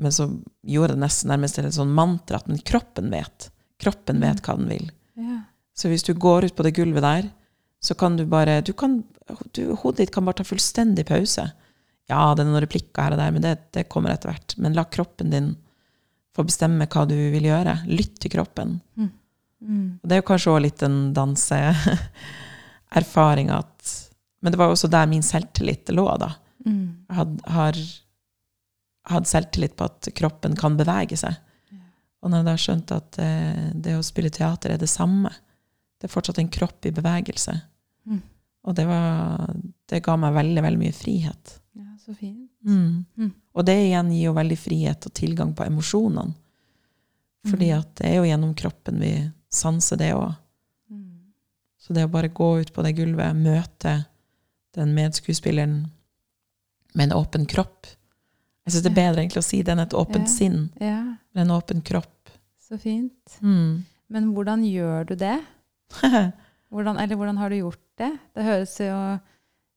men 0.00 0.14
så 0.14 0.28
gjorde 0.66 0.94
jeg 0.94 0.96
det 0.96 1.04
nesten 1.04 1.32
nærmest 1.32 1.58
til 1.58 1.68
et 1.68 1.76
sånn 1.76 1.92
mantra 1.96 2.40
at 2.40 2.48
men 2.50 2.62
kroppen 2.66 3.12
vet. 3.12 3.50
Kroppen 3.82 4.22
vet 4.24 4.40
hva 4.44 4.56
den 4.58 4.70
vil. 4.72 4.86
Ja. 5.20 5.42
Så 5.76 5.84
hvis 5.92 6.06
du 6.06 6.12
går 6.16 6.48
ut 6.48 6.56
på 6.56 6.64
det 6.64 6.76
gulvet 6.78 7.04
der, 7.04 7.24
så 7.84 7.92
kan 7.98 8.16
du 8.16 8.24
bare 8.28 8.62
du 8.64 8.72
kan, 8.72 9.02
du, 9.52 9.62
Hodet 9.82 10.00
ditt 10.00 10.14
kan 10.14 10.24
bare 10.26 10.40
ta 10.40 10.44
fullstendig 10.48 11.04
pause. 11.08 11.44
Ja, 12.08 12.20
det 12.32 12.42
er 12.42 12.48
noen 12.48 12.64
replikker 12.64 13.02
her 13.02 13.16
og 13.16 13.20
der, 13.20 13.32
men 13.34 13.44
det, 13.44 13.54
det 13.76 13.90
kommer 13.92 14.10
etter 14.14 14.30
hvert. 14.32 14.50
Men 14.62 14.76
la 14.78 14.84
kroppen 14.88 15.28
din 15.34 15.48
få 16.36 16.42
bestemme 16.46 16.88
hva 16.88 17.02
du 17.08 17.16
vil 17.34 17.46
gjøre. 17.48 17.74
Lytt 17.90 18.16
til 18.22 18.30
kroppen. 18.32 18.70
Mm. 18.96 19.12
Og 20.02 20.06
det 20.06 20.14
er 20.14 20.20
jo 20.20 20.28
kanskje 20.28 20.52
òg 20.52 20.60
litt 20.66 20.80
en 20.86 20.98
danseerfaringa 21.16 23.54
at 23.58 23.80
Men 24.42 24.52
det 24.52 24.58
var 24.60 24.72
også 24.72 24.90
der 24.92 25.06
min 25.10 25.24
selvtillit 25.24 25.88
lå, 25.94 26.06
da. 26.20 26.32
Mm. 26.66 27.06
Jeg 27.08 27.16
had, 27.16 27.40
har 27.56 27.78
hatt 29.12 29.28
selvtillit 29.30 29.76
på 29.78 29.86
at 29.88 30.08
kroppen 30.18 30.56
kan 30.58 30.76
bevege 30.78 31.16
seg. 31.18 31.38
Og 32.24 32.30
når 32.32 32.40
jeg 32.42 32.46
da 32.48 32.54
skjønte 32.58 32.96
at 32.98 33.18
eh, 33.22 33.66
det 33.74 33.94
å 33.94 34.02
spille 34.04 34.32
teater 34.34 34.72
er 34.74 34.80
det 34.80 34.88
samme 34.90 35.30
Det 36.00 36.08
er 36.08 36.10
fortsatt 36.10 36.40
en 36.42 36.48
kropp 36.50 36.88
i 36.88 36.90
bevegelse. 36.96 37.52
Mm. 38.08 38.22
Og 38.66 38.74
det, 38.74 38.86
var, 38.88 39.52
det 39.88 40.00
ga 40.02 40.16
meg 40.18 40.34
veldig, 40.34 40.62
veldig 40.64 40.80
mye 40.80 40.96
frihet. 40.96 41.52
Ja, 41.78 41.86
så 42.02 42.12
fint. 42.16 42.50
Mm. 42.66 43.30
Og 43.54 43.64
det 43.64 43.76
igjen 43.84 44.10
gir 44.12 44.26
jo 44.26 44.34
veldig 44.36 44.58
frihet 44.58 45.06
og 45.06 45.14
tilgang 45.16 45.54
på 45.56 45.64
emosjonene. 45.68 46.34
Fordi 47.46 47.68
Mm. 47.70 47.78
at 47.78 47.94
det 48.00 48.08
er 48.10 48.16
jo 48.18 48.26
gjennom 48.26 48.54
kroppen 48.58 48.98
vi 49.00 49.12
sanser 49.52 50.00
det 50.00 50.10
òg. 50.16 50.34
Mm. 50.90 51.30
Så 51.78 51.94
det 51.94 52.04
å 52.04 52.10
bare 52.10 52.28
gå 52.34 52.48
ut 52.60 52.72
på 52.74 52.82
det 52.82 52.96
gulvet, 52.98 53.36
møte 53.38 53.92
den 54.76 54.94
medskuespilleren 54.96 55.76
med 56.94 57.08
en 57.10 57.16
åpen 57.18 57.46
kropp 57.48 57.86
Jeg 58.66 58.72
syns 58.74 58.82
det 58.82 58.90
er 58.92 58.96
bedre 58.98 59.22
egentlig 59.22 59.42
å 59.42 59.46
si 59.46 59.60
det 59.62 59.72
enn 59.74 59.82
et 59.84 59.94
åpent 59.94 60.26
Ja. 60.26 60.32
sinn. 60.32 60.70
Ja, 60.80 61.00
Men 61.34 61.46
en 61.46 61.54
åpen 61.56 61.82
kropp. 61.86 62.30
så 62.58 62.78
fint. 62.78 63.36
Mm. 63.40 63.84
Men 64.10 64.32
hvordan 64.34 64.64
gjør 64.66 65.06
du 65.06 65.14
det? 65.14 65.36
Hvordan, 66.72 66.98
eller 66.98 67.14
hvordan 67.16 67.36
har 67.38 67.48
du 67.50 67.56
gjort 67.60 67.78
det? 67.98 68.10
Det 68.34 68.42
høres 68.44 68.72
jo 68.80 68.96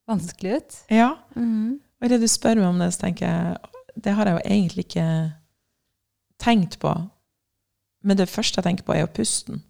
vanskelig 0.09 0.55
ut. 0.57 0.77
ja. 0.89 1.11
Mm. 1.35 1.79
Og 2.01 2.05
idet 2.07 2.21
du 2.21 2.27
spør 2.27 2.55
meg 2.55 2.65
om 2.65 2.79
det, 2.79 2.93
så 2.95 3.01
tenker 3.05 3.27
jeg 3.27 3.57
Det 4.01 4.13
har 4.15 4.25
jeg 4.25 4.33
jo 4.39 4.41
egentlig 4.55 4.85
ikke 4.87 5.33
tenkt 6.39 6.79
på. 6.79 6.93
Men 8.03 8.17
det 8.17 8.29
første 8.31 8.57
jeg 8.57 8.63
tenker 8.63 8.83
på, 8.87 8.93
er 8.95 9.01
jo 9.03 9.07
pusten, 9.13 9.61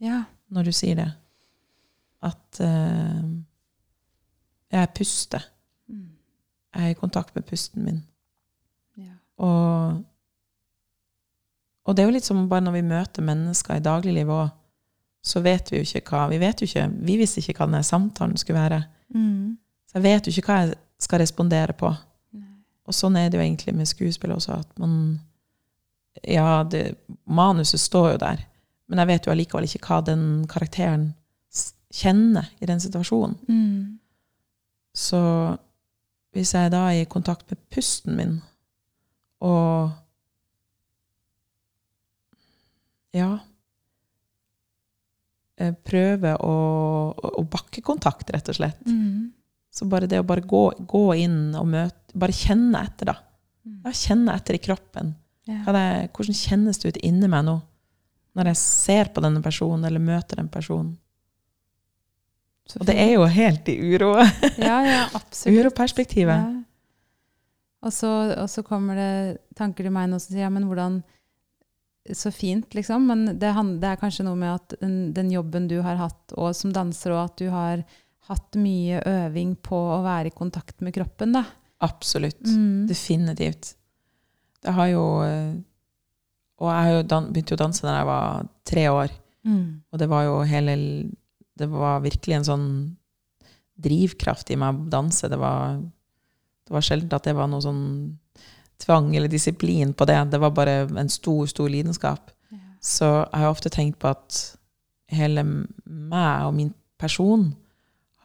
Ja. 0.00 0.24
når 0.50 0.64
du 0.64 0.72
sier 0.72 0.94
det. 0.94 1.08
At 2.22 2.60
eh, 2.60 3.22
jeg 4.72 4.92
puster. 4.96 5.44
Mm. 5.88 6.10
Jeg 6.74 6.84
er 6.84 6.94
i 6.94 6.98
kontakt 6.98 7.34
med 7.34 7.46
pusten 7.48 7.84
min. 7.84 8.02
ja. 8.96 9.14
Og, 9.36 10.04
og 11.84 11.96
det 11.96 12.02
er 12.02 12.08
jo 12.08 12.16
litt 12.18 12.26
som 12.28 12.48
bare 12.50 12.66
når 12.66 12.76
vi 12.76 12.88
møter 12.90 13.24
mennesker 13.24 13.78
i 13.78 13.84
dagliglivet 13.84 14.34
òg, 14.34 14.50
så 15.28 15.40
vet 15.44 15.72
vi 15.72 15.80
jo 15.80 15.86
ikke 15.86 16.14
hva 16.14 16.28
Vi 16.30 16.38
vet 16.40 16.60
jo 16.60 16.66
ikke, 16.68 16.84
vi 17.04 17.16
visste 17.18 17.40
ikke 17.40 17.58
hva 17.58 17.66
denne 17.66 17.84
samtalen 17.84 18.36
skulle 18.38 18.60
være. 18.60 18.82
Mm. 19.14 19.56
Så 19.88 19.98
jeg 19.98 20.04
vet 20.04 20.26
jo 20.26 20.32
ikke 20.32 20.52
hva 20.52 20.58
jeg 20.62 20.76
skal 21.02 21.22
respondere 21.22 21.74
på. 21.76 21.90
Nei. 22.36 22.60
Og 22.86 22.96
sånn 22.96 23.16
er 23.18 23.28
det 23.28 23.40
jo 23.40 23.44
egentlig 23.44 23.74
med 23.74 23.88
skuespill 23.88 24.36
også, 24.36 24.60
at 24.60 24.78
man 24.78 25.18
Ja, 26.26 26.64
det, 26.66 26.96
manuset 27.30 27.78
står 27.80 28.08
jo 28.12 28.18
der, 28.18 28.40
men 28.90 28.98
jeg 28.98 29.06
vet 29.06 29.26
jo 29.26 29.30
allikevel 29.30 29.68
ikke 29.68 29.84
hva 29.86 29.98
den 30.02 30.22
karakteren 30.50 31.12
kjenner 31.94 32.48
i 32.58 32.66
den 32.66 32.80
situasjonen. 32.82 33.36
Mm. 33.46 33.98
Så 34.96 35.20
hvis 36.36 36.54
jeg 36.54 36.72
da 36.72 36.84
er 36.90 37.02
i 37.02 37.10
kontakt 37.10 37.48
med 37.50 37.60
pusten 37.72 38.16
min, 38.18 38.36
og 39.44 39.92
ja 43.14 43.28
eh, 45.58 45.74
prøve 45.86 46.34
å, 46.42 46.56
å 47.14 47.44
bakkekontakt, 47.50 48.32
rett 48.34 48.50
og 48.50 48.58
slett. 48.58 48.82
Mm. 48.86 49.30
Så 49.70 49.86
bare 49.90 50.08
det 50.10 50.20
å 50.20 50.26
bare 50.26 50.42
gå, 50.48 50.64
gå 50.90 51.06
inn 51.22 51.54
og 51.58 51.68
møte 51.70 51.96
Bare 52.18 52.32
kjenne 52.34 52.80
etter, 52.82 53.10
da. 53.12 53.14
Mm. 53.68 53.82
Ja, 53.84 53.90
kjenne 53.94 54.34
etter 54.34 54.56
i 54.56 54.60
kroppen. 54.64 55.10
Ja. 55.46 55.60
Det, 55.76 55.82
hvordan 56.16 56.34
kjennes 56.34 56.80
det 56.80 56.88
ut 56.88 56.98
inni 57.04 57.28
meg 57.30 57.44
nå? 57.46 57.58
Når 58.34 58.48
jeg 58.50 58.58
ser 58.62 59.10
på 59.12 59.22
denne 59.22 59.42
personen, 59.44 59.84
eller 59.84 60.02
møter 60.02 60.40
den 60.40 60.48
personen. 60.50 60.94
Og 62.76 62.84
det 62.88 62.96
er 63.00 63.14
jo 63.14 63.26
helt 63.32 63.68
i 63.72 63.76
uro. 63.80 64.14
Ja, 64.60 64.78
ja, 64.84 65.04
absolutt. 65.16 65.56
uroperspektivet. 65.56 66.36
Ja. 66.36 66.64
Og, 67.86 67.94
så, 67.94 68.10
og 68.34 68.48
så 68.50 68.64
kommer 68.66 68.98
det 68.98 69.12
tanker 69.56 69.86
til 69.86 69.94
meg 69.94 70.10
nå 70.10 70.18
som 70.20 70.34
sier 70.34 70.44
ja, 70.44 70.50
men 70.52 70.66
hvordan 70.66 70.98
Så 72.12 72.32
fint, 72.32 72.74
liksom. 72.74 73.06
Men 73.08 73.38
det, 73.38 73.52
det 73.80 73.88
er 73.88 74.00
kanskje 74.00 74.26
noe 74.26 74.38
med 74.40 74.54
at 74.56 74.76
den, 74.80 74.98
den 75.16 75.30
jobben 75.32 75.68
du 75.70 75.78
har 75.84 75.98
hatt 76.00 76.34
og 76.36 76.54
som 76.56 76.72
danser, 76.72 77.12
og 77.14 77.26
at 77.26 77.40
du 77.40 77.48
har 77.52 77.84
hatt 78.28 78.58
mye 78.60 79.00
øving 79.08 79.54
på 79.64 79.76
å 79.76 80.02
være 80.04 80.28
i 80.30 80.36
kontakt 80.36 80.82
med 80.84 80.94
kroppen, 80.96 81.32
da. 81.36 81.44
Absolutt. 81.84 82.42
Mm. 82.44 82.86
Definitivt. 82.88 83.74
Det 84.64 84.74
har 84.74 84.88
jo 84.90 85.04
eh, 85.22 85.54
Og 86.58 86.72
jeg 86.72 87.04
begynte 87.06 87.54
jo 87.54 87.58
å 87.58 87.62
danse 87.62 87.86
da 87.86 88.00
jeg 88.00 88.08
var 88.08 88.48
tre 88.66 88.84
år. 88.90 89.12
Mm. 89.46 89.66
Og 89.92 90.00
det 90.02 90.08
var 90.10 90.24
jo 90.26 90.40
hele 90.50 90.74
Det 91.58 91.68
var 91.70 92.04
virkelig 92.04 92.38
en 92.38 92.48
sånn 92.48 92.68
drivkraft 93.78 94.50
i 94.50 94.58
meg 94.58 94.74
å 94.74 94.88
danse. 94.90 95.28
Det 95.30 95.38
var, 95.38 95.78
det 96.66 96.74
var 96.74 96.84
sjelden 96.84 97.14
at 97.14 97.28
det 97.28 97.36
var 97.38 97.50
noe 97.50 97.64
sånn 97.64 97.84
tvang 98.78 99.10
eller 99.16 99.30
disiplin 99.30 99.94
på 99.94 100.06
det. 100.08 100.18
Det 100.32 100.40
var 100.42 100.54
bare 100.54 100.80
en 100.86 101.10
stor, 101.10 101.46
stor 101.50 101.70
lidenskap. 101.70 102.30
Ja. 102.50 102.60
Så 102.80 103.08
jeg 103.08 103.42
har 103.42 103.50
ofte 103.50 103.72
tenkt 103.74 103.98
på 104.02 104.10
at 104.12 104.38
hele 105.14 105.44
meg 105.44 106.46
og 106.46 106.54
min 106.54 106.72
person 106.98 107.50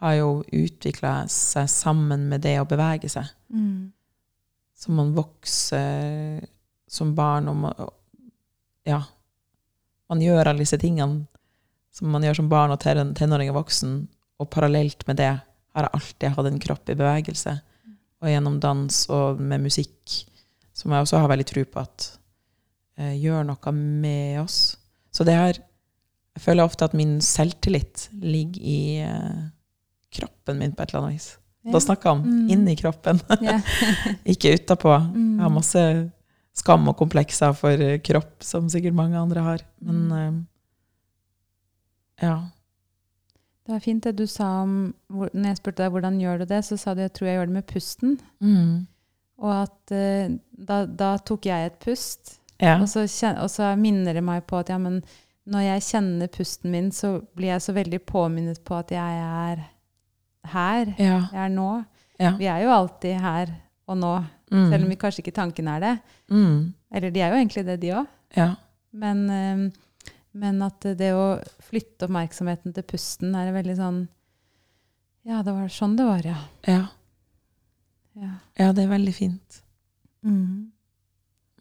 har 0.04 0.18
jo 0.18 0.30
utvikla 0.52 1.24
seg 1.32 1.70
sammen 1.72 2.28
med 2.32 2.44
det 2.44 2.58
å 2.60 2.68
bevege 2.68 3.10
seg. 3.12 3.30
Mm. 3.54 3.94
Så 4.75 4.92
man 4.92 5.13
vokser 5.16 6.42
som 6.92 7.13
barn 7.16 7.48
og 7.52 7.62
man, 7.66 7.92
Ja. 8.84 9.02
Man 10.12 10.20
gjør 10.22 10.50
alle 10.50 10.66
disse 10.66 10.78
tingene 10.78 11.24
som 11.94 12.10
man 12.14 12.24
gjør 12.26 12.40
som 12.42 12.50
barn 12.52 12.74
og 12.74 12.80
ten- 12.82 13.14
tenåring 13.18 13.52
og 13.54 13.60
voksen, 13.62 14.08
og 14.42 14.50
parallelt 14.52 15.06
med 15.08 15.20
det 15.22 15.30
har 15.74 15.86
jeg 15.88 15.94
alltid 15.94 16.34
hatt 16.36 16.50
en 16.50 16.60
kropp 16.64 16.90
i 16.90 16.96
bevegelse. 16.98 17.54
Og 18.24 18.30
gjennom 18.32 18.60
dans 18.64 18.98
og 19.14 19.40
med 19.44 19.62
musikk, 19.62 20.24
som 20.74 20.92
jeg 20.96 21.06
også 21.06 21.20
har 21.22 21.30
veldig 21.30 21.46
tro 21.50 21.64
på 21.70 21.82
at 21.84 22.08
eh, 22.98 23.14
gjør 23.22 23.46
noe 23.46 23.72
med 23.78 24.40
oss. 24.42 24.78
Så 25.14 25.26
det 25.26 25.36
her 25.38 25.54
Jeg 26.34 26.42
føler 26.42 26.64
ofte 26.66 26.86
at 26.86 26.94
min 26.98 27.20
selvtillit 27.22 28.08
ligger 28.18 28.62
i 28.66 28.78
eh, 29.06 29.44
kroppen 30.12 30.58
min 30.58 30.72
på 30.74 30.82
et 30.82 30.90
eller 30.94 31.04
annet 31.04 31.20
vis. 31.20 31.28
Da 31.72 31.78
snakker 31.80 32.10
jeg 32.10 32.18
om 32.18 32.24
Mm. 32.24 32.48
inni 32.50 32.74
kroppen, 32.76 33.22
ikke 34.34 34.56
utapå. 34.58 34.96
Mm. 35.14 35.36
Jeg 35.38 35.44
har 35.46 35.54
masse 35.54 35.84
skam 36.58 36.88
og 36.90 36.98
komplekser 36.98 37.54
for 37.58 37.70
eh, 37.82 38.00
kropp, 38.02 38.42
som 38.42 38.66
sikkert 38.70 38.98
mange 38.98 39.16
andre 39.20 39.42
har. 39.46 39.62
Men 39.82 40.02
Mm. 40.08 40.12
eh, 40.18 40.42
ja. 42.24 42.36
Det 43.63 43.72
var 43.72 43.80
fint 43.80 44.03
det 44.03 44.12
du 44.20 44.25
sa 44.27 44.46
om 44.65 44.72
Når 45.10 45.46
jeg 45.48 45.58
spurte 45.62 45.86
deg 45.86 45.92
hvordan 45.94 46.18
gjør 46.20 46.42
du 46.42 46.46
det, 46.50 46.58
så 46.68 46.75
sa 46.77 46.92
du 46.94 47.00
jeg 47.00 47.13
tror 47.15 47.27
jeg 47.30 47.38
gjør 47.38 47.48
det 47.48 47.53
med 47.56 47.68
pusten. 47.70 48.18
Mm. 48.44 48.74
Og 49.39 49.51
at 49.62 49.94
eh, 49.96 50.34
da, 50.68 50.82
da 50.86 51.13
tok 51.24 51.46
jeg 51.48 51.70
et 51.70 51.77
pust. 51.80 52.39
ja. 52.60 52.74
Og, 52.82 52.89
så 52.92 53.06
kjen, 53.08 53.38
og 53.39 53.48
så 53.53 53.70
minner 53.80 54.13
det 54.20 54.24
meg 54.24 54.44
på 54.51 54.60
at 54.60 54.70
ja, 54.74 54.77
men 54.77 55.00
når 55.48 55.63
jeg 55.65 55.86
kjenner 55.88 56.27
pusten 56.32 56.72
min, 56.75 56.92
så 56.96 57.22
blir 57.36 57.53
jeg 57.53 57.62
så 57.63 57.74
veldig 57.75 58.01
påminnet 58.08 58.60
på 58.68 58.75
at 58.82 58.92
jeg 58.92 59.24
er 59.24 59.63
her. 60.53 60.94
Ja. 61.00 61.18
Jeg 61.32 61.42
er 61.48 61.51
nå. 61.56 61.70
Ja. 62.20 62.36
Vi 62.39 62.46
er 62.51 62.62
jo 62.65 62.72
alltid 62.82 63.20
her 63.24 63.56
og 63.88 63.98
nå, 64.03 64.13
Mm. 64.53 64.68
selv 64.70 64.84
om 64.86 64.89
vi 64.92 64.96
kanskje 65.01 65.24
ikke 65.24 65.32
tanken 65.34 65.68
er 65.72 65.80
det. 65.82 65.94
Mm. 66.30 66.74
Eller 66.94 67.10
de 67.10 67.22
er 67.25 67.32
jo 67.32 67.38
egentlig 67.39 67.63
det, 67.65 67.80
de 67.82 67.88
òg. 67.96 68.06
ja. 68.38 68.51
Men, 68.94 69.24
eh, 69.30 69.72
men 70.34 70.62
at 70.66 70.86
det 70.98 71.12
å 71.13 71.38
flytte 71.62 72.08
oppmerksomheten 72.08 72.74
til 72.75 72.86
pusten 72.90 73.36
er 73.38 73.54
veldig 73.56 73.75
sånn 73.78 74.02
Ja, 75.24 75.42
det 75.46 75.54
var 75.56 75.70
sånn 75.72 75.96
det 76.00 76.08
var, 76.10 76.25
ja. 76.28 76.40
Ja. 76.68 76.82
Ja, 78.13 78.32
ja, 78.60 78.72
det 78.75 78.84
er 78.84 78.92
veldig 78.92 79.13
fint. 79.16 79.62
mm. 80.22 80.72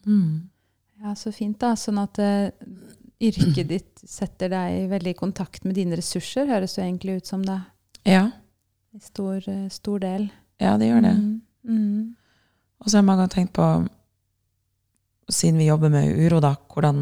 Mm. 0.05 0.49
ja 1.05 1.13
så 1.15 1.31
fint, 1.33 1.61
da. 1.63 1.77
Sånn 1.79 2.01
at 2.03 2.19
uh, 2.19 2.51
yrket 3.23 3.69
ditt 3.71 4.03
setter 4.03 4.51
deg 4.51 4.89
veldig 4.91 5.15
i 5.15 5.19
kontakt 5.19 5.65
med 5.65 5.77
dine 5.79 5.97
ressurser, 5.97 6.49
høres 6.51 6.75
det 6.75 6.83
egentlig 6.85 7.21
ut 7.21 7.31
som 7.31 7.45
det. 7.47 7.61
Ja. 8.09 8.25
I 8.93 9.01
stor, 9.01 9.39
uh, 9.47 9.69
stor 9.71 10.03
del. 10.03 10.27
ja, 10.61 10.75
det 10.81 10.91
gjør 10.91 11.07
det. 11.07 11.15
Mm. 11.69 12.17
Og 12.83 12.89
så 12.91 12.97
har 12.97 13.05
jeg 13.05 13.07
mange 13.07 13.23
ganger 13.23 13.37
tenkt 13.37 13.55
på, 13.55 13.69
siden 15.31 15.63
vi 15.63 15.69
jobber 15.71 15.93
med 15.95 16.11
uro, 16.19 16.41
da, 16.43 16.57
hvordan, 16.75 16.99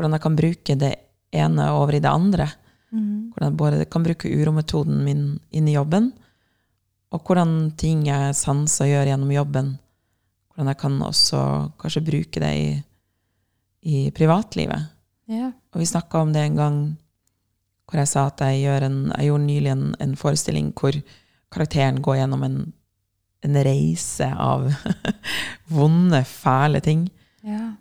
hvordan 0.00 0.16
jeg 0.16 0.24
kan 0.24 0.36
bruke 0.38 0.76
det 0.80 0.94
ene 1.36 1.66
over 1.76 1.92
i 1.92 2.00
det 2.00 2.08
andre. 2.08 2.46
Mm. 2.90 3.30
Hvordan 3.30 3.50
jeg 3.50 3.56
både 3.60 3.84
kan 3.92 4.04
bruke 4.06 4.30
urometoden 4.32 5.02
min 5.04 5.24
inn 5.52 5.68
i 5.68 5.74
jobben, 5.76 6.08
og 7.12 7.26
hvordan 7.26 7.74
ting 7.76 8.06
jeg 8.08 8.32
sanser 8.38 8.86
og 8.86 8.92
gjør 8.94 9.10
gjennom 9.10 9.34
jobben, 9.34 9.68
hvordan 10.48 10.70
jeg 10.72 10.80
kan 10.80 10.96
også 11.04 11.42
kanskje 11.82 12.04
bruke 12.06 12.40
det 12.40 12.52
i, 12.56 12.70
i 13.82 13.96
privatlivet. 14.16 14.88
Ja. 15.28 15.50
Og 15.74 15.82
vi 15.82 15.90
snakka 15.90 16.24
om 16.24 16.32
det 16.32 16.46
en 16.46 16.58
gang 16.58 16.80
hvor 17.90 17.98
jeg 17.98 18.08
sa 18.08 18.28
at 18.30 18.40
jeg, 18.46 18.62
gjør 18.64 18.86
en, 18.86 18.98
jeg 19.10 19.28
gjorde 19.28 19.46
nylig 19.50 19.70
en, 19.74 19.84
en 20.00 20.16
forestilling 20.16 20.72
hvor 20.78 20.96
karakteren 21.50 21.98
går 22.00 22.20
gjennom 22.22 22.44
en, 22.46 22.58
en 23.44 23.62
reise 23.66 24.30
av 24.30 24.70
vonde, 25.76 26.24
fæle 26.24 26.80
ting. 26.80 27.08
ja. 27.44 27.74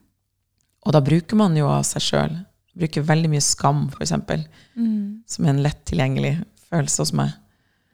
Og 0.89 0.95
da 0.95 1.01
bruker 1.05 1.37
man 1.37 1.53
jo 1.57 1.67
av 1.69 1.83
seg 1.85 2.01
sjøl. 2.01 2.37
Bruker 2.79 3.03
veldig 3.05 3.29
mye 3.29 3.43
skam, 3.45 3.83
eksempel, 4.01 4.45
Mm. 4.79 5.21
som 5.29 5.45
er 5.45 5.49
en 5.53 5.61
lett 5.63 5.83
tilgjengelig 5.85 6.31
følelse 6.71 7.03
hos 7.03 7.13
meg. 7.13 7.33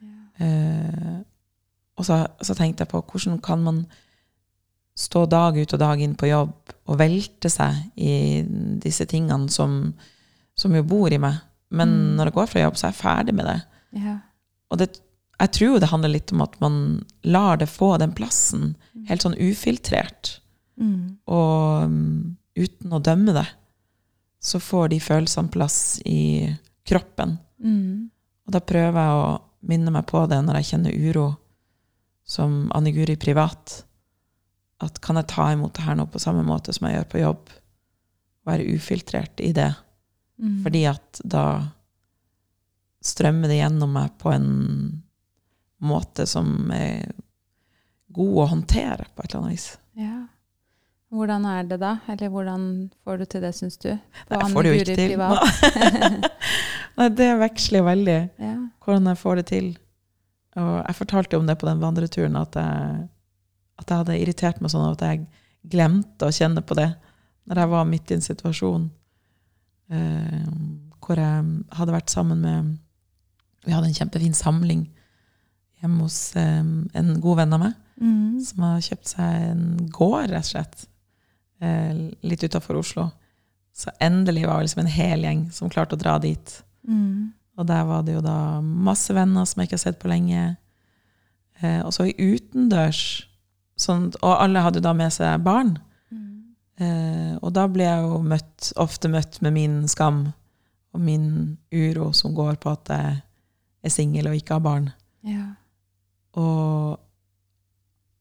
ja. 0.00 0.44
Eh, 0.46 1.22
og 1.98 2.04
så, 2.04 2.26
så 2.44 2.54
tenkte 2.56 2.84
jeg 2.84 2.88
på 2.90 3.00
hvordan 3.04 3.38
kan 3.42 3.62
man 3.64 3.86
stå 4.96 5.26
dag 5.28 5.56
ut 5.56 5.72
og 5.72 5.80
dag 5.80 6.00
inn 6.00 6.14
på 6.16 6.28
jobb 6.28 6.52
og 6.88 6.98
velte 7.00 7.48
seg 7.52 7.74
i 7.96 8.42
disse 8.80 9.04
tingene 9.08 9.48
som, 9.52 9.94
som 10.56 10.74
jo 10.76 10.82
bor 10.88 11.12
i 11.12 11.18
meg. 11.20 11.40
Men 11.70 11.88
Mm. 11.88 12.16
når 12.16 12.24
jeg 12.30 12.34
går 12.34 12.46
fra 12.52 12.60
jobb, 12.62 12.76
så 12.76 12.86
er 12.86 12.92
jeg 12.92 13.02
ferdig 13.02 13.34
med 13.34 13.46
det. 13.46 13.62
ja. 14.00 14.18
Og 14.70 14.78
det, 14.78 15.00
jeg 15.40 15.52
tror 15.52 15.78
det 15.80 15.88
handler 15.90 16.08
litt 16.08 16.32
om 16.32 16.40
at 16.42 16.60
man 16.60 17.04
lar 17.24 17.56
det 17.56 17.68
få 17.68 17.98
den 17.98 18.12
plassen, 18.12 18.74
helt 19.08 19.22
sånn 19.22 19.36
ufiltrert, 19.38 20.38
Mm. 20.78 21.16
og 21.26 21.88
mm, 21.90 22.36
uten 22.56 22.92
å 22.92 23.02
dømme 23.02 23.34
det. 23.36 23.46
Så 24.42 24.60
får 24.62 24.92
de 24.92 25.00
følelsene 25.02 25.52
plass 25.52 25.98
i 26.04 26.46
kroppen. 26.86 27.36
Mm. 27.62 28.08
Og 28.46 28.54
da 28.54 28.62
prøver 28.62 29.00
jeg 29.00 29.22
å 29.22 29.34
minne 29.66 29.92
meg 29.94 30.06
på 30.08 30.22
det 30.30 30.38
når 30.44 30.60
jeg 30.60 30.70
kjenner 30.70 30.94
uro 31.10 31.26
som 32.26 32.66
Anne 32.74 32.92
Guri 32.94 33.16
privat. 33.18 33.80
At 34.82 35.00
kan 35.02 35.18
jeg 35.18 35.30
ta 35.32 35.48
imot 35.54 35.74
det 35.76 35.86
her 35.86 35.96
nå 35.98 36.06
på 36.10 36.20
samme 36.22 36.44
måte 36.46 36.74
som 36.74 36.88
jeg 36.88 36.98
gjør 36.98 37.08
på 37.12 37.22
jobb? 37.22 37.54
Være 38.46 38.68
ufiltrert 38.76 39.42
i 39.42 39.52
det. 39.56 39.72
Mm. 40.42 40.60
Fordi 40.66 40.84
at 40.90 41.22
da 41.24 41.46
strømmer 43.06 43.50
det 43.50 43.60
gjennom 43.60 43.94
meg 43.94 44.14
på 44.20 44.32
en 44.34 44.48
måte 45.86 46.26
som 46.28 46.70
er 46.74 47.12
god 48.16 48.38
å 48.42 48.48
håndtere 48.52 49.08
på 49.12 49.22
et 49.22 49.30
eller 49.30 49.42
annet 49.42 49.56
vis. 49.56 49.68
Ja. 49.98 50.16
Hvordan 51.14 51.44
er 51.46 51.62
det 51.70 51.78
da? 51.80 51.92
Eller 52.10 52.28
hvordan 52.32 52.62
får 53.04 53.18
du 53.20 53.24
til 53.30 53.40
det, 53.44 53.52
syns 53.54 53.76
du? 53.78 53.92
På 54.28 54.40
jeg 54.40 54.52
får 54.52 54.62
det 54.66 54.70
jo 54.72 54.78
ikke 54.80 54.96
til. 54.98 55.18
Nei, 56.98 57.08
det 57.14 57.28
veksler 57.40 57.84
veldig 57.86 58.16
Ja. 58.42 58.54
hvordan 58.84 59.06
jeg 59.12 59.18
får 59.20 59.36
det 59.40 59.46
til. 59.52 59.68
Og 60.56 60.72
jeg 60.86 60.96
fortalte 60.98 61.36
jo 61.36 61.40
om 61.42 61.46
det 61.46 61.58
på 61.60 61.68
den 61.68 61.80
vandreturen, 61.82 62.36
at 62.40 62.54
jeg, 62.56 63.08
at 63.78 63.90
jeg 63.90 63.98
hadde 64.02 64.18
irritert 64.22 64.60
meg 64.64 64.72
sånn 64.72 64.88
at 64.90 65.04
jeg 65.04 65.26
glemte 65.68 66.26
å 66.26 66.32
kjenne 66.34 66.62
på 66.64 66.74
det 66.78 66.88
når 67.46 67.60
jeg 67.62 67.70
var 67.70 67.84
midt 67.86 68.10
i 68.10 68.14
en 68.16 68.24
situasjon 68.24 68.84
eh, 69.90 70.46
hvor 71.04 71.20
jeg 71.20 71.44
hadde 71.78 71.94
vært 71.94 72.10
sammen 72.10 72.40
med 72.42 72.72
Vi 73.66 73.74
hadde 73.74 73.86
en 73.90 73.94
kjempefin 73.98 74.34
samling 74.34 74.86
hjemme 75.82 76.02
hos 76.06 76.18
eh, 76.38 76.62
en 76.62 77.12
god 77.22 77.36
venn 77.44 77.52
av 77.58 77.60
meg, 77.68 77.74
Mm. 77.96 78.40
som 78.44 78.60
har 78.60 78.80
kjøpt 78.84 79.08
seg 79.08 79.44
en 79.50 79.60
gård, 79.88 80.26
rett 80.28 80.44
og 80.44 80.50
slett, 80.50 80.82
litt 81.56 82.42
utafor 82.44 82.76
Oslo. 82.82 83.06
Så 83.76 83.90
endelig 84.00 84.46
var 84.46 84.58
det 84.58 84.68
liksom 84.68 84.82
en 84.82 84.92
hel 84.92 85.24
gjeng 85.24 85.42
som 85.52 85.70
klarte 85.72 85.96
å 85.96 86.00
dra 86.00 86.18
dit. 86.20 86.52
Mm. 86.88 87.32
Og 87.56 87.66
der 87.68 87.84
var 87.88 88.04
det 88.04 88.14
jo 88.16 88.22
da 88.24 88.60
masse 88.60 89.12
venner 89.16 89.44
som 89.48 89.60
jeg 89.60 89.68
ikke 89.68 89.76
har 89.76 89.84
sett 89.84 89.98
på 90.00 90.10
lenge. 90.12 90.44
Eh, 91.60 91.80
og 91.84 91.92
så 91.96 92.08
utendørs. 92.08 93.02
Sånn, 93.76 94.08
og 94.24 94.32
alle 94.32 94.62
hadde 94.64 94.80
jo 94.80 94.86
da 94.86 94.94
med 94.96 95.12
seg 95.12 95.44
barn. 95.44 95.74
Mm. 96.08 96.56
Eh, 96.80 97.32
og 97.42 97.52
da 97.56 97.66
ble 97.68 97.84
jeg 97.84 98.04
jo 98.06 98.20
møtt, 98.24 98.70
ofte 98.80 99.12
møtt 99.12 99.40
med 99.44 99.56
min 99.56 99.78
skam 99.92 100.26
og 100.96 101.02
min 101.04 101.58
uro 101.72 102.12
som 102.16 102.32
går 102.36 102.56
på 102.62 102.72
at 102.72 102.92
jeg 102.92 103.18
er 103.84 103.92
singel 103.92 104.30
og 104.30 104.38
ikke 104.38 104.56
har 104.56 104.64
barn. 104.64 104.88
Ja. 105.26 105.50
Og 106.40 106.96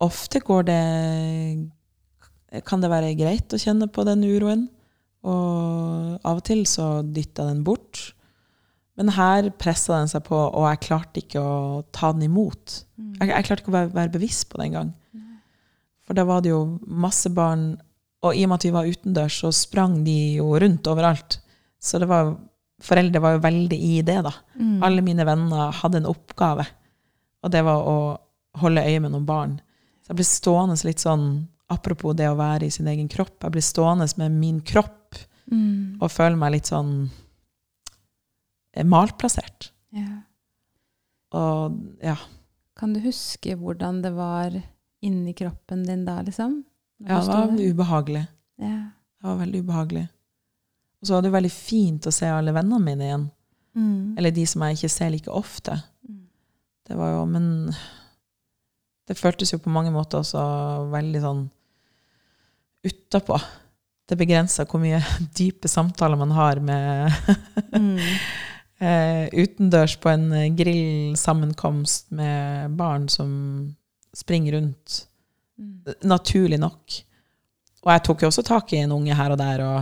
ofte 0.04 0.44
går 0.44 0.68
det 0.68 0.82
Kan 2.68 2.84
det 2.84 2.92
være 2.92 3.16
greit 3.20 3.54
å 3.54 3.60
kjenne 3.60 3.90
på 3.92 4.06
den 4.08 4.24
uroen. 4.24 4.68
Og 5.26 6.20
av 6.22 6.40
og 6.40 6.46
til 6.46 6.64
så 6.70 7.00
dytta 7.04 7.48
den 7.50 7.64
bort. 7.66 8.12
Men 8.96 9.12
her 9.18 9.50
pressa 9.60 9.98
den 9.98 10.12
seg 10.12 10.24
på, 10.28 10.38
og 10.38 10.68
jeg 10.70 10.84
klarte 10.86 11.20
ikke 11.20 11.42
å 11.42 11.56
ta 11.96 12.14
den 12.16 12.30
imot. 12.30 12.84
Mm. 12.96 13.16
Jeg, 13.20 13.32
jeg 13.32 13.48
klarte 13.48 13.64
ikke 13.66 13.74
å 13.74 13.76
være, 13.76 13.92
være 13.98 14.14
bevisst 14.14 14.48
på 14.52 14.62
det 14.62 14.70
engang. 14.70 14.94
For 16.06 16.18
da 16.18 16.26
var 16.28 16.44
det 16.46 16.54
jo 16.54 16.62
masse 16.86 17.32
barn, 17.34 17.74
og 18.26 18.38
i 18.38 18.46
og 18.46 18.52
med 18.52 18.60
at 18.60 18.68
vi 18.68 18.74
var 18.76 18.90
utendørs, 18.90 19.40
så 19.42 19.52
sprang 19.54 20.00
de 20.06 20.16
jo 20.38 20.52
rundt 20.62 20.88
overalt. 20.90 21.40
Så 21.82 22.00
det 22.02 22.08
var, 22.10 22.36
foreldre 22.84 23.22
var 23.24 23.36
jo 23.36 23.44
veldig 23.44 23.80
i 23.90 23.98
det, 24.06 24.20
da. 24.26 24.34
Mm. 24.60 24.78
Alle 24.86 25.04
mine 25.06 25.26
venner 25.28 25.74
hadde 25.82 26.02
en 26.02 26.10
oppgave, 26.10 26.68
og 27.44 27.54
det 27.54 27.66
var 27.66 27.90
å 27.90 27.98
holde 28.62 28.86
øye 28.86 29.02
med 29.04 29.12
noen 29.12 29.28
barn. 29.28 29.58
Så 30.06 30.14
jeg 30.14 30.22
ble 30.22 30.28
stående 30.30 30.78
litt 30.88 31.04
sånn, 31.04 31.28
apropos 31.72 32.14
det 32.18 32.28
å 32.30 32.38
være 32.38 32.68
i 32.68 32.74
sin 32.74 32.88
egen 32.88 33.08
kropp, 33.10 33.40
jeg 33.44 33.52
blir 33.56 33.66
stående 33.66 34.08
med 34.22 34.32
min 34.32 34.62
kropp 34.62 35.02
Mm. 35.46 36.00
og 36.02 36.10
føler 36.10 36.36
meg 36.42 36.56
litt 36.56 36.66
sånn 36.72 37.10
eh, 38.74 38.84
malplassert. 38.84 39.68
Ja. 39.94 40.24
Og 41.38 41.76
ja, 42.02 42.16
Kan 42.76 42.94
du 42.96 43.00
huske 43.04 43.54
hvordan 43.56 44.02
det 44.02 44.12
var 44.18 44.56
inni 45.06 45.34
kroppen 45.38 45.84
din 45.86 46.02
da, 46.08 46.18
liksom? 46.26 46.64
Ja 47.06 47.20
det 47.22 47.28
var 47.30 47.54
ubehagelig. 47.60 48.26
Ja. 48.58 48.90
Det 49.22 49.28
var 49.30 49.38
veldig 49.44 49.62
ubehagelig. 49.64 50.08
Og 51.02 51.08
så 51.08 51.14
var 51.14 51.22
det 51.22 51.32
veldig 51.36 51.52
fint 51.54 52.08
å 52.10 52.12
se 52.16 52.26
alle 52.32 52.52
vennene 52.56 52.82
mine 52.82 53.06
igjen. 53.06 53.30
Mm. 53.76 54.16
Eller 54.18 54.32
de 54.32 54.46
som 54.48 54.62
jeg 54.66 54.78
ikke 54.80 54.90
ser 54.90 55.10
like 55.14 55.30
ofte. 55.32 55.78
Mm. 56.10 56.24
Det 56.90 56.98
var 56.98 57.12
jo, 57.20 57.26
men 57.30 57.48
det 59.08 59.18
føltes 59.20 59.52
jo 59.54 59.60
på 59.62 59.70
mange 59.74 59.92
måter 59.94 60.20
også 60.24 60.42
veldig 60.94 61.22
sånn 61.22 61.44
utapå. 62.86 63.38
Det 64.10 64.18
begrenser 64.20 64.68
hvor 64.70 64.82
mye 64.84 65.00
dype 65.38 65.70
samtaler 65.72 66.20
man 66.20 66.34
har 66.38 66.62
med 66.64 67.12
Mm. 67.76 67.98
eh, 68.80 69.26
utendørs 69.36 69.96
på 70.00 70.10
en 70.10 70.30
grillsammenkomst 70.56 72.12
med 72.16 72.72
barn 72.78 73.08
som 73.10 73.76
springer 74.16 74.56
rundt. 74.58 75.02
Mm. 75.60 75.82
Naturlig 76.08 76.60
nok. 76.60 76.96
Og 77.86 77.92
jeg 77.92 78.04
tok 78.08 78.24
jo 78.24 78.30
også 78.32 78.44
tak 78.48 78.72
i 78.74 78.80
en 78.84 78.94
unge 78.96 79.16
her 79.16 79.32
og 79.36 79.38
der 79.42 79.64
og 79.66 79.80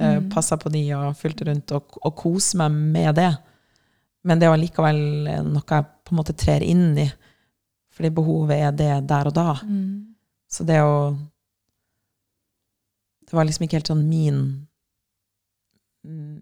eh, 0.00 0.16
Mm. 0.18 0.30
passa 0.32 0.56
på 0.56 0.72
de 0.72 0.86
og 0.96 1.16
fylte 1.16 1.44
rundt 1.50 1.72
og, 1.76 1.98
og 2.02 2.14
koste 2.16 2.56
meg 2.58 2.72
med 2.72 3.14
det. 3.20 3.30
Men 4.24 4.40
det 4.40 4.48
var 4.48 4.58
likevel 4.58 4.98
noe 5.44 5.62
jeg 5.68 5.84
på 6.04 6.14
en 6.14 6.18
måte 6.22 6.34
trer 6.36 6.64
inn 6.64 6.96
i, 6.98 7.10
fordi 7.94 8.10
behovet 8.14 8.58
er 8.58 8.74
det 8.74 8.92
der 9.08 9.30
og 9.30 9.36
da. 9.36 9.54
Mm. 9.62 10.14
Så 10.50 10.66
det 10.66 10.80
å 10.82 11.14
Det 13.24 13.32
var 13.32 13.46
liksom 13.48 13.64
ikke 13.64 13.78
helt 13.80 13.88
sånn 13.88 14.02
min 14.06 14.40
mm, 16.04 16.34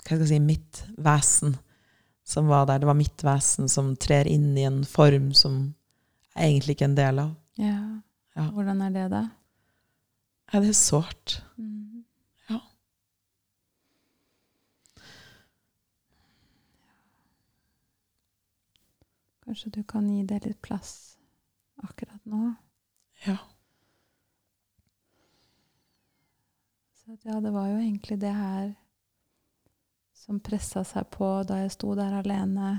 Hva 0.00 0.06
skal 0.08 0.22
jeg 0.24 0.30
si 0.30 0.38
Mitt 0.42 0.80
vesen 0.96 1.58
som 2.28 2.48
var 2.50 2.66
der. 2.66 2.82
Det 2.82 2.88
var 2.88 2.96
mitt 2.96 3.24
vesen 3.24 3.68
som 3.72 3.94
trer 3.96 4.28
inn 4.28 4.50
i 4.58 4.66
en 4.68 4.82
form 4.84 5.30
som 5.32 5.60
jeg 6.34 6.50
egentlig 6.50 6.74
ikke 6.74 6.84
er 6.84 6.90
en 6.90 6.98
del 6.98 7.20
av. 7.22 7.30
Ja. 7.56 7.78
Ja. 8.36 8.44
Hvordan 8.52 8.82
er 8.84 8.90
det, 8.92 9.06
da? 9.14 9.22
Ja, 10.52 10.60
det 10.60 10.74
er 10.74 10.76
sårt. 10.76 11.38
Mm. 11.56 11.77
Kanskje 19.48 19.70
du 19.70 19.84
kan 19.84 20.04
gi 20.12 20.22
det 20.28 20.42
litt 20.44 20.58
plass 20.60 21.16
akkurat 21.76 22.24
nå? 22.28 22.50
Ja. 23.24 23.38
Så 26.92 27.12
at, 27.12 27.24
ja, 27.24 27.40
det 27.40 27.54
var 27.54 27.70
jo 27.70 27.78
egentlig 27.78 28.18
det 28.20 28.34
her 28.36 28.74
som 30.12 30.42
pressa 30.44 30.82
seg 30.84 31.08
på 31.16 31.30
da 31.48 31.62
jeg 31.62 31.72
sto 31.78 31.94
der 31.96 32.18
alene. 32.18 32.74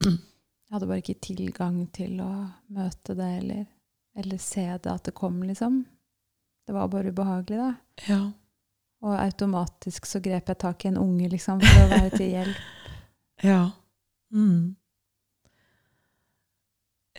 Jeg 0.00 0.72
hadde 0.72 0.88
bare 0.88 1.02
ikke 1.04 1.18
tilgang 1.28 1.82
til 1.92 2.24
å 2.24 2.30
møte 2.72 3.20
det 3.20 3.30
eller, 3.44 3.68
eller 4.16 4.44
se 4.48 4.64
det 4.64 4.94
at 4.96 5.12
det 5.12 5.16
kom, 5.20 5.44
liksom. 5.44 5.82
Det 6.64 6.72
var 6.72 6.88
bare 6.88 7.12
ubehagelig, 7.12 7.60
da. 7.60 7.70
Ja. 8.08 8.20
Og 9.04 9.20
automatisk 9.20 10.08
så 10.08 10.24
grep 10.24 10.48
jeg 10.48 10.64
tak 10.64 10.88
i 10.88 10.94
en 10.94 11.02
unge, 11.04 11.28
liksom, 11.36 11.60
for 11.60 11.84
å 11.84 11.96
være 11.98 12.16
til 12.16 12.38
hjelp. 12.38 12.68
Ja. 13.44 13.64
Mm. 14.34 14.74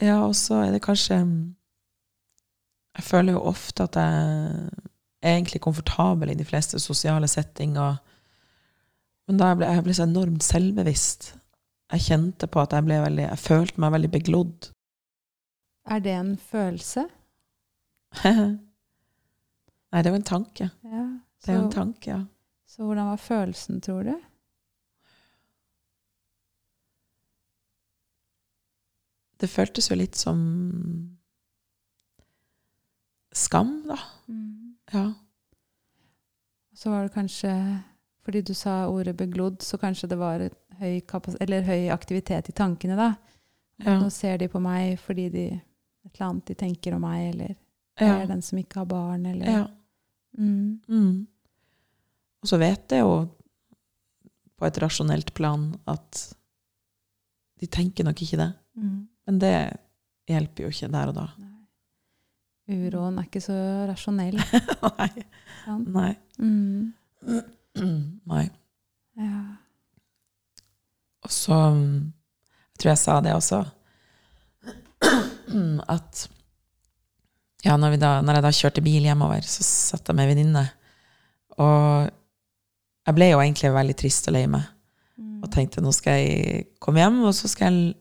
Ja, 0.01 0.25
og 0.25 0.35
så 0.35 0.59
er 0.65 0.73
det 0.73 0.83
kanskje 0.83 1.15
Jeg 2.95 3.03
føler 3.03 3.37
jo 3.37 3.45
ofte 3.47 3.87
at 3.87 3.95
jeg 3.95 4.67
er 5.21 5.37
egentlig 5.37 5.61
komfortabel 5.63 6.31
i 6.31 6.37
de 6.37 6.45
fleste 6.45 6.79
sosiale 6.79 7.27
settinger. 7.27 7.97
Men 9.27 9.39
da 9.39 9.49
jeg 9.51 9.59
ble 9.59 9.71
jeg 9.71 9.83
ble 9.87 9.95
så 9.97 10.05
enormt 10.05 10.43
selvbevisst. 10.43 11.33
Jeg 11.93 12.05
kjente 12.07 12.47
på 12.51 12.61
at 12.61 12.73
jeg 12.73 12.85
ble 12.85 13.01
veldig 13.03 13.25
Jeg 13.27 13.41
følte 13.41 13.81
meg 13.81 13.95
veldig 13.95 14.11
beglodd. 14.11 14.69
Er 15.85 15.99
det 15.99 16.13
en 16.17 16.37
følelse? 16.37 17.07
Nei, 18.25 20.01
det 20.01 20.09
er 20.09 20.13
jo 20.13 20.21
en 20.21 20.27
tanke. 20.27 20.69
Ja. 20.83 21.05
Det 21.45 21.51
er 21.53 21.59
jo 21.59 21.65
en 21.67 21.71
tanke, 21.71 22.09
ja. 22.09 22.21
så 22.67 22.83
hvordan 22.83 23.11
var 23.11 23.19
følelsen, 23.21 23.81
tror 23.81 24.07
du? 24.07 24.15
Det 29.41 29.49
føltes 29.51 29.89
jo 29.91 29.97
litt 29.99 30.15
som 30.15 30.39
skam, 33.35 33.77
da. 33.87 33.99
Ja. 34.93 35.05
Så 36.75 36.91
var 36.91 37.03
det 37.03 37.15
kanskje 37.15 37.51
Fordi 38.25 38.41
du 38.41 38.53
sa 38.53 38.87
ordet 38.89 39.15
beglodd, 39.17 39.61
så 39.61 39.77
kanskje 39.77 40.07
det 40.09 40.15
var 40.17 40.41
høy, 40.79 41.01
høy 41.67 41.89
aktivitet 41.93 42.49
i 42.49 42.55
tankene, 42.57 42.95
da. 42.97 43.11
Ja. 43.83 43.99
Nå 44.01 44.09
ser 44.09 44.39
de 44.41 44.47
på 44.49 44.57
meg 44.63 44.95
fordi 44.97 45.27
de 45.29 45.45
et 46.05 46.15
eller 46.15 46.29
annet 46.29 46.47
de 46.49 46.55
tenker 46.57 46.95
om 46.95 47.03
meg, 47.05 47.27
eller 47.33 47.51
ja. 47.99 48.15
er 48.15 48.27
den 48.29 48.41
som 48.41 48.57
ikke 48.57 48.81
har 48.81 48.89
barn, 48.89 49.25
eller 49.29 49.51
ja. 49.51 49.63
mm. 50.37 50.81
Mm. 50.89 51.27
Og 52.41 52.49
så 52.49 52.59
vet 52.61 52.93
jeg 52.93 53.01
jo 53.05 53.13
på 54.55 54.67
et 54.67 54.77
rasjonelt 54.81 55.33
plan 55.35 55.67
at 55.91 56.21
de 57.61 57.69
tenker 57.71 58.05
nok 58.07 58.21
ikke 58.21 58.39
det. 58.41 58.51
Mm. 58.77 59.07
Men 59.25 59.41
det 59.41 59.55
hjelper 60.29 60.65
jo 60.65 60.71
ikke 60.73 60.91
der 60.93 61.11
og 61.11 61.17
da. 61.17 61.25
Nei. 61.41 61.51
Uroen 62.65 63.19
er 63.21 63.27
ikke 63.27 63.43
så 63.43 63.55
rasjonell. 63.89 64.39
Nei. 64.97 65.09
Sant? 65.63 65.89
Nei. 65.93 66.11
Mm. 66.41 66.93
Nei. 68.31 68.45
Ja. 69.19 69.41
Og 71.25 71.33
så 71.33 71.57
mm, 71.73 72.13
Jeg 72.73 72.81
tror 72.81 72.91
jeg 72.91 73.01
sa 73.01 73.19
det 73.23 73.35
også. 73.35 73.61
At 75.95 76.25
ja, 77.65 77.77
når, 77.81 77.95
vi 77.95 78.01
da, 78.01 78.11
når 78.21 78.37
jeg 78.37 78.45
da 78.45 78.53
kjørte 78.53 78.85
bil 78.85 79.05
hjemover, 79.07 79.45
så 79.49 79.65
satt 79.65 80.09
jeg 80.09 80.17
med 80.17 80.27
ei 80.27 80.33
venninne. 80.33 80.65
Og 81.57 82.09
jeg 83.05 83.17
ble 83.17 83.29
jo 83.31 83.39
egentlig 83.41 83.71
veldig 83.73 83.95
trist 83.97 84.29
og 84.29 84.35
lei 84.35 84.43
meg. 84.49 84.67
Mm. 85.17 85.39
Og 85.41 85.49
tenkte 85.53 85.81
nå 85.81 85.93
skal 85.95 86.19
jeg 86.21 86.67
komme 86.83 87.01
hjem, 87.01 87.23
og 87.25 87.33
så 87.37 87.49
skal 87.49 87.73
jeg 87.73 87.95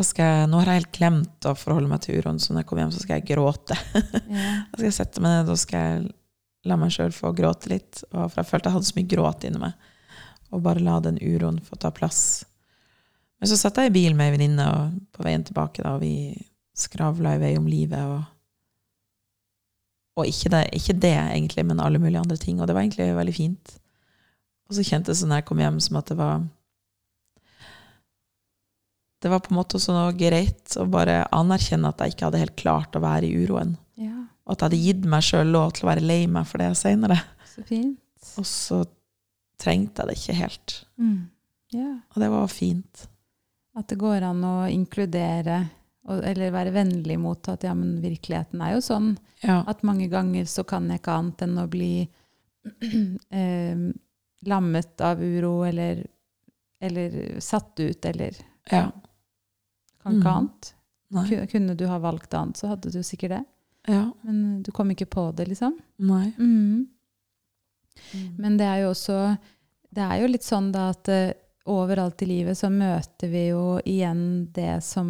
jeg, 0.00 0.48
Nå 0.50 0.60
har 0.60 0.70
jeg 0.70 0.82
helt 0.82 0.96
glemt 0.96 1.46
å 1.48 1.56
forholde 1.58 1.90
meg 1.90 2.02
til 2.04 2.20
uroen, 2.20 2.40
så 2.42 2.52
når 2.52 2.62
jeg 2.62 2.68
kommer 2.70 2.84
hjem, 2.84 2.94
så 2.94 3.04
skal 3.04 3.20
jeg 3.20 3.28
gråte. 3.32 3.76
ja. 3.76 4.56
Da 4.70 4.78
skal 4.78 4.88
jeg 4.88 4.96
sette 4.96 5.22
meg 5.24 5.36
ned 5.38 5.52
og 5.52 5.60
skal 5.60 5.86
jeg 5.86 6.10
la 6.68 6.76
meg 6.76 6.92
sjøl 6.92 7.12
få 7.14 7.32
gråte 7.36 7.72
litt. 7.72 8.02
For 8.10 8.40
jeg 8.40 8.48
følte 8.48 8.70
jeg 8.70 8.76
hadde 8.76 8.90
så 8.90 8.98
mye 8.98 9.10
gråt 9.14 9.46
inni 9.48 9.62
meg. 9.62 9.90
Og 10.50 10.62
bare 10.64 10.82
la 10.84 10.98
den 11.04 11.20
uroen 11.22 11.60
få 11.64 11.78
ta 11.80 11.92
plass. 11.94 12.22
Men 13.40 13.48
så 13.48 13.56
satt 13.56 13.78
jeg 13.80 13.88
i 13.88 13.94
bil 13.94 14.16
med 14.16 14.28
ei 14.28 14.34
venninne 14.34 14.66
på 15.14 15.24
veien 15.24 15.44
tilbake, 15.46 15.80
da, 15.84 15.94
og 15.96 16.02
vi 16.04 16.34
skravla 16.76 17.36
i 17.36 17.40
vei 17.40 17.54
om 17.56 17.68
livet. 17.70 18.02
Og, 18.04 18.20
og 20.20 20.28
ikke, 20.28 20.52
det, 20.52 20.64
ikke 20.76 20.98
det, 21.00 21.16
egentlig, 21.22 21.64
men 21.68 21.80
alle 21.80 22.02
mulige 22.02 22.20
andre 22.20 22.36
ting. 22.40 22.60
Og 22.60 22.68
det 22.68 22.76
var 22.76 22.84
egentlig 22.84 23.08
veldig 23.16 23.36
fint. 23.36 23.76
Og 24.68 24.76
så 24.76 24.84
kjentes 24.86 25.22
det 25.22 25.30
når 25.30 25.40
jeg 25.40 25.48
kom 25.48 25.62
hjem, 25.64 25.80
som 25.82 25.98
at 26.02 26.12
det 26.12 26.18
var 26.20 26.44
Det 29.20 29.28
var 29.28 29.42
på 29.44 29.52
en 29.52 29.58
måte 29.58 29.76
også 29.76 29.94
noe 29.94 30.12
greit 30.16 30.76
å 30.80 30.86
bare 30.88 31.22
anerkjenne 31.36 31.90
at 31.90 32.00
jeg 32.00 32.14
ikke 32.14 32.28
hadde 32.28 32.40
helt 32.40 32.56
klart 32.60 32.96
å 32.96 33.02
være 33.04 33.28
i 33.28 33.44
uroen. 33.44 33.76
ja. 34.00 34.16
Og 34.48 34.56
at 34.56 34.62
jeg 34.62 34.66
hadde 34.66 34.78
gitt 34.82 35.04
meg 35.06 35.22
sjøl 35.22 35.52
lov 35.54 35.74
til 35.76 35.84
å 35.84 35.88
være 35.92 36.02
lei 36.02 36.22
meg 36.26 36.46
for 36.48 36.58
det 36.58 36.72
seinere. 36.74 37.20
Og 38.40 38.46
så 38.48 38.80
trengte 39.60 40.02
jeg 40.02 40.08
det 40.08 40.16
ikke 40.16 40.38
helt. 40.40 40.74
Mm. 40.98 41.18
Yeah. 41.74 41.98
Og 42.10 42.22
det 42.24 42.30
var 42.32 42.48
fint. 42.50 43.04
At 43.78 43.92
det 43.92 44.00
går 44.00 44.24
an 44.26 44.40
å 44.42 44.54
inkludere, 44.72 45.60
og, 46.08 46.24
eller 46.26 46.54
være 46.54 46.72
vennlig 46.74 47.18
mot 47.20 47.50
at 47.52 47.62
ja, 47.68 47.76
men 47.78 48.00
virkeligheten 48.02 48.64
er 48.64 48.74
jo 48.74 48.80
sånn. 48.82 49.12
Ja. 49.44 49.60
At 49.70 49.84
mange 49.86 50.08
ganger 50.10 50.48
så 50.50 50.64
kan 50.66 50.88
jeg 50.90 51.02
ikke 51.02 51.18
annet 51.20 51.44
enn 51.46 51.60
å 51.60 51.68
bli 51.70 51.92
eh, 53.42 53.84
lammet 54.50 55.06
av 55.06 55.22
uro, 55.22 55.60
eller, 55.68 56.02
eller 56.82 57.20
satt 57.44 57.78
ut, 57.78 58.10
eller 58.10 58.34
ja. 58.72 58.88
Ikke 60.18 60.26
Mm. 60.30 60.36
annet. 60.36 60.74
Nei. 61.10 61.46
Kunne 61.46 61.74
du 61.76 61.86
ha 61.86 61.98
valgt 61.98 62.34
annet, 62.34 62.56
så 62.56 62.68
hadde 62.68 62.90
du 62.92 63.00
sikkert 63.02 63.30
det. 63.30 63.44
Ja. 63.88 64.10
Men 64.22 64.62
du 64.62 64.70
kom 64.72 64.90
ikke 64.90 65.06
på 65.10 65.34
det, 65.34 65.48
liksom. 65.48 65.78
Nei. 65.98 66.32
Mm. 66.38 66.86
Men 68.38 68.56
det 68.56 68.66
er 68.66 68.82
jo 68.84 68.90
også 68.94 69.36
Det 69.92 70.02
er 70.06 70.20
jo 70.22 70.28
litt 70.30 70.44
sånn 70.46 70.68
da 70.72 70.90
at 70.92 71.08
uh, 71.10 71.32
overalt 71.66 72.22
i 72.22 72.26
livet 72.30 72.56
så 72.58 72.68
møter 72.70 73.28
vi 73.32 73.48
jo 73.48 73.80
igjen 73.84 74.46
det 74.54 74.82
som 74.86 75.08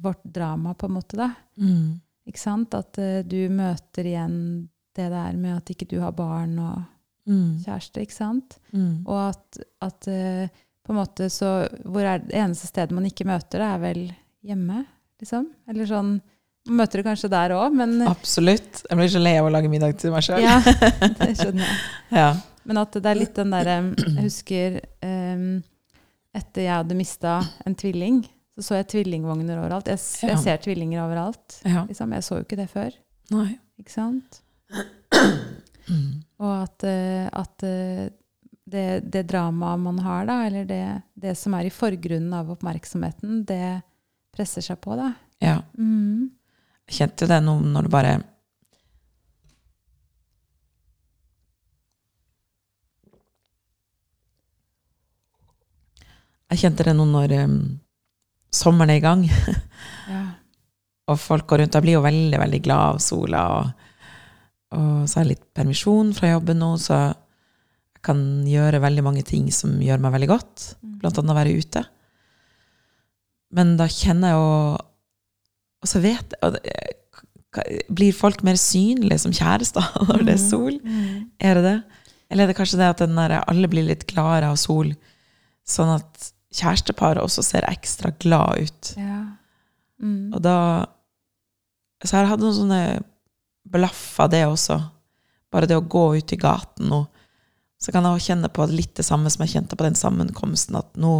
vårt 0.00 0.22
drama, 0.24 0.74
på 0.74 0.86
en 0.86 0.92
måte, 0.98 1.16
da. 1.16 1.30
Mm. 1.56 1.98
Ikke 2.28 2.38
sant? 2.42 2.74
At 2.76 2.98
uh, 3.00 3.22
du 3.24 3.48
møter 3.48 4.04
igjen 4.04 4.68
det 4.96 5.08
der 5.12 5.32
med 5.32 5.56
at 5.56 5.72
ikke 5.72 5.88
du 5.88 5.98
har 6.04 6.12
barn 6.12 6.58
og 6.58 6.82
Mm. 7.30 7.58
kjæreste, 7.62 8.00
ikke 8.02 8.12
sant? 8.16 8.58
Mm. 8.72 9.04
Og 9.06 9.18
at, 9.28 9.58
at 9.84 10.06
eh, 10.08 10.48
på 10.90 10.96
en 10.96 10.98
måte 11.00 11.28
så 11.30 11.50
Hvor 11.86 12.02
er 12.02 12.18
det 12.26 12.34
eneste 12.34 12.66
stedet 12.66 12.90
man 12.96 13.06
ikke 13.06 13.24
møter 13.28 13.62
det, 13.62 13.68
er 13.70 13.78
vel 13.84 14.02
hjemme, 14.42 14.82
liksom? 15.22 15.46
Eller 15.70 15.86
sånn 15.86 16.16
Man 16.66 16.76
møter 16.82 17.00
det 17.00 17.06
kanskje 17.06 17.30
der 17.32 17.54
òg, 17.56 17.72
men 17.78 17.94
Absolutt. 18.10 18.82
Jeg 18.90 18.98
blir 18.98 19.08
så 19.14 19.22
lei 19.22 19.36
av 19.40 19.46
å 19.48 19.52
lage 19.54 19.70
middag 19.72 19.94
til 20.02 20.12
meg 20.12 20.26
sjøl. 20.26 20.42
Ja, 20.44 20.58
det 21.22 21.30
skjønner 21.38 21.62
jeg. 21.64 21.78
Ja. 22.18 22.26
Men 22.68 22.82
at 22.82 22.92
det 22.98 23.08
er 23.08 23.16
litt 23.22 23.38
den 23.38 23.54
derre 23.54 23.78
Jeg 23.96 24.26
husker 24.26 24.76
um, 25.06 25.46
etter 26.36 26.66
jeg 26.66 26.74
hadde 26.74 26.98
mista 26.98 27.38
en 27.66 27.74
tvilling, 27.80 28.20
så 28.54 28.66
så 28.66 28.76
jeg 28.82 28.90
tvillingvogner 28.92 29.56
overalt. 29.62 29.88
Jeg, 29.88 29.98
s- 30.02 30.20
Ja. 30.22 30.34
jeg 30.34 30.42
ser 30.44 30.60
tvillinger 30.66 31.00
overalt. 31.06 31.60
ja. 31.64 31.86
Liksom. 31.88 32.12
Jeg 32.18 32.26
så 32.28 32.36
jo 32.42 32.44
ikke 32.44 32.58
det 32.60 32.68
før. 32.74 32.92
Nei. 33.32 33.48
Ikke 33.80 33.94
sant? 33.96 34.42
Mm. 35.90 36.20
Og 36.38 36.50
at, 36.62 36.84
eh, 36.86 37.26
at 37.34 37.62
eh, 37.66 38.10
det, 38.70 38.86
det 39.12 39.24
dramaet 39.30 39.82
man 39.82 39.98
har, 40.04 40.26
da, 40.28 40.38
eller 40.46 40.66
det, 40.68 40.82
det 41.18 41.34
som 41.38 41.54
er 41.58 41.68
i 41.68 41.72
forgrunnen 41.74 42.32
av 42.36 42.50
oppmerksomheten, 42.54 43.42
det 43.48 43.80
presser 44.34 44.64
seg 44.64 44.78
på, 44.84 44.94
da. 44.98 45.12
Ja. 45.42 45.56
Mm. 45.78 46.28
Jeg 46.90 47.00
kjente 47.00 47.26
jo 47.26 47.30
det 47.30 47.40
nå 47.46 47.54
når 47.70 47.86
det 47.86 47.92
bare 47.94 48.14
Jeg 56.50 56.64
kjente 56.64 56.86
det 56.88 56.94
nå 56.98 57.06
når 57.06 57.34
um, 57.44 57.58
sommeren 58.54 58.90
er 58.94 58.98
i 59.00 59.04
gang, 59.04 59.26
Ja. 60.10 60.22
og 61.10 61.18
folk 61.22 61.46
går 61.50 61.62
rundt. 61.62 61.76
Jeg 61.78 61.84
blir 61.86 61.98
jo 61.98 62.02
veldig, 62.02 62.38
veldig 62.42 62.60
glad 62.64 62.96
av 62.96 62.98
sola. 63.04 63.42
Og, 63.60 63.86
og 64.74 64.88
så 65.06 65.20
har 65.20 65.24
jeg 65.26 65.36
litt 65.36 65.44
permisjon 65.54 66.10
fra 66.16 66.32
jobben 66.32 66.58
nå, 66.62 66.72
så 66.82 66.98
kan 68.06 68.20
gjøre 68.48 68.80
veldig 68.80 69.02
mange 69.04 69.22
ting 69.28 69.50
som 69.52 69.74
gjør 69.82 70.00
meg 70.00 70.14
veldig 70.14 70.28
godt. 70.30 70.66
Mm. 70.80 70.94
Blant 71.02 71.18
annet 71.20 71.36
være 71.36 71.56
ute. 71.60 71.82
Men 73.56 73.74
da 73.80 73.88
kjenner 73.90 74.30
jeg 74.30 74.38
jo 74.38 74.50
Og 75.80 75.88
så 75.90 76.00
vet 76.04 76.34
jeg 76.36 76.42
og 76.46 76.52
det- 76.54 77.84
Blir 77.90 78.12
folk 78.14 78.44
mer 78.46 78.54
synlige 78.60 79.18
som 79.24 79.32
kjærester 79.34 79.82
når 80.08 80.24
det 80.24 80.34
er 80.36 80.42
sol? 80.42 80.76
Mm. 80.84 81.30
Er 81.40 81.54
det 81.58 81.64
det? 81.64 81.78
Eller 82.30 82.44
er 82.44 82.52
det 82.52 82.56
kanskje 82.60 82.78
det 82.78 82.90
at 82.92 83.00
der, 83.10 83.32
alle 83.48 83.66
blir 83.66 83.82
litt 83.88 84.04
gladere 84.06 84.52
av 84.52 84.56
sol, 84.60 84.92
sånn 85.66 85.96
at 85.96 86.28
kjæresteparet 86.54 87.18
også 87.18 87.42
ser 87.42 87.66
ekstra 87.66 88.12
glad 88.22 88.60
ut? 88.68 88.92
Ja. 88.96 89.24
Mm. 89.98 90.30
Og 90.32 90.38
da 90.46 90.86
Så 92.04 92.14
jeg 92.14 92.22
har 92.22 92.30
hatt 92.36 92.40
noen 92.44 92.54
sånne 92.54 93.02
blaff 93.66 94.20
av 94.22 94.30
det 94.30 94.44
også. 94.46 94.78
Bare 95.50 95.66
det 95.66 95.74
å 95.76 95.82
gå 95.82 96.04
ut 96.20 96.32
i 96.32 96.38
gaten 96.38 96.86
nå. 96.88 97.02
Så 97.80 97.92
kan 97.94 98.04
jeg 98.04 98.20
kjenne 98.26 98.48
på 98.52 98.66
litt 98.68 98.94
det 98.98 99.06
samme 99.06 99.30
som 99.32 99.42
jeg 99.46 99.54
kjente 99.54 99.76
på 99.80 99.86
den 99.86 99.96
sammenkomsten, 99.96 100.76
at 100.76 100.90
nå, 101.00 101.14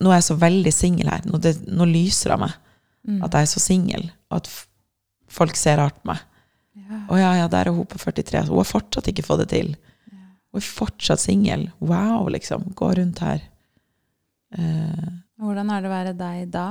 nå 0.00 0.10
er 0.12 0.16
jeg 0.20 0.28
så 0.30 0.36
veldig 0.40 0.72
singel 0.72 1.10
her. 1.12 1.26
Nå, 1.28 1.36
det, 1.44 1.58
nå 1.68 1.84
lyser 1.90 2.30
det 2.32 2.38
av 2.38 2.44
meg 2.46 2.58
Mm. 3.00 3.22
at 3.24 3.32
jeg 3.32 3.46
er 3.46 3.48
så 3.48 3.60
singel, 3.64 4.02
og 4.28 4.34
at 4.42 4.48
folk 5.32 5.56
ser 5.56 5.78
rart 5.80 5.96
på 6.02 6.10
meg. 6.10 6.18
Ja. 6.76 6.82
Ja. 6.90 6.98
Å 7.08 7.16
ja, 7.16 7.30
ja, 7.38 7.46
der 7.48 7.70
er 7.70 7.72
hun 7.72 7.86
på 7.88 7.96
43. 7.96 8.42
Hun 8.50 8.58
har 8.60 8.66
fortsatt 8.68 9.08
ikke 9.08 9.24
fått 9.24 9.40
det 9.40 9.46
til. 9.54 9.70
Ja. 10.12 10.18
Hun 10.52 10.60
er 10.60 10.66
fortsatt 10.66 11.22
singel. 11.22 11.64
Wow, 11.80 12.28
liksom. 12.28 12.66
Gå 12.76 12.90
rundt 12.98 13.22
her. 13.24 13.40
Eh, 14.52 15.08
Hvordan 15.40 15.70
er 15.72 15.80
det 15.80 15.88
å 15.88 15.94
være 15.94 16.12
deg 16.20 16.50
da? 16.52 16.66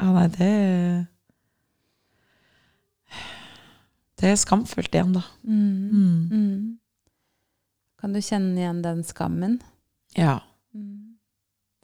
ja, 0.00 0.08
nei, 0.16 0.26
det 0.38 0.50
Det 4.18 4.32
er 4.32 4.40
skamfullt 4.40 4.94
igjen, 4.96 5.12
da. 5.14 5.22
Mm. 5.46 6.32
Mm. 6.32 6.78
Kan 8.08 8.14
du 8.16 8.22
kjenne 8.24 8.56
igjen 8.56 8.78
den 8.80 9.02
skammen 9.04 9.58
Ja. 10.16 10.40
mm. 10.74 11.18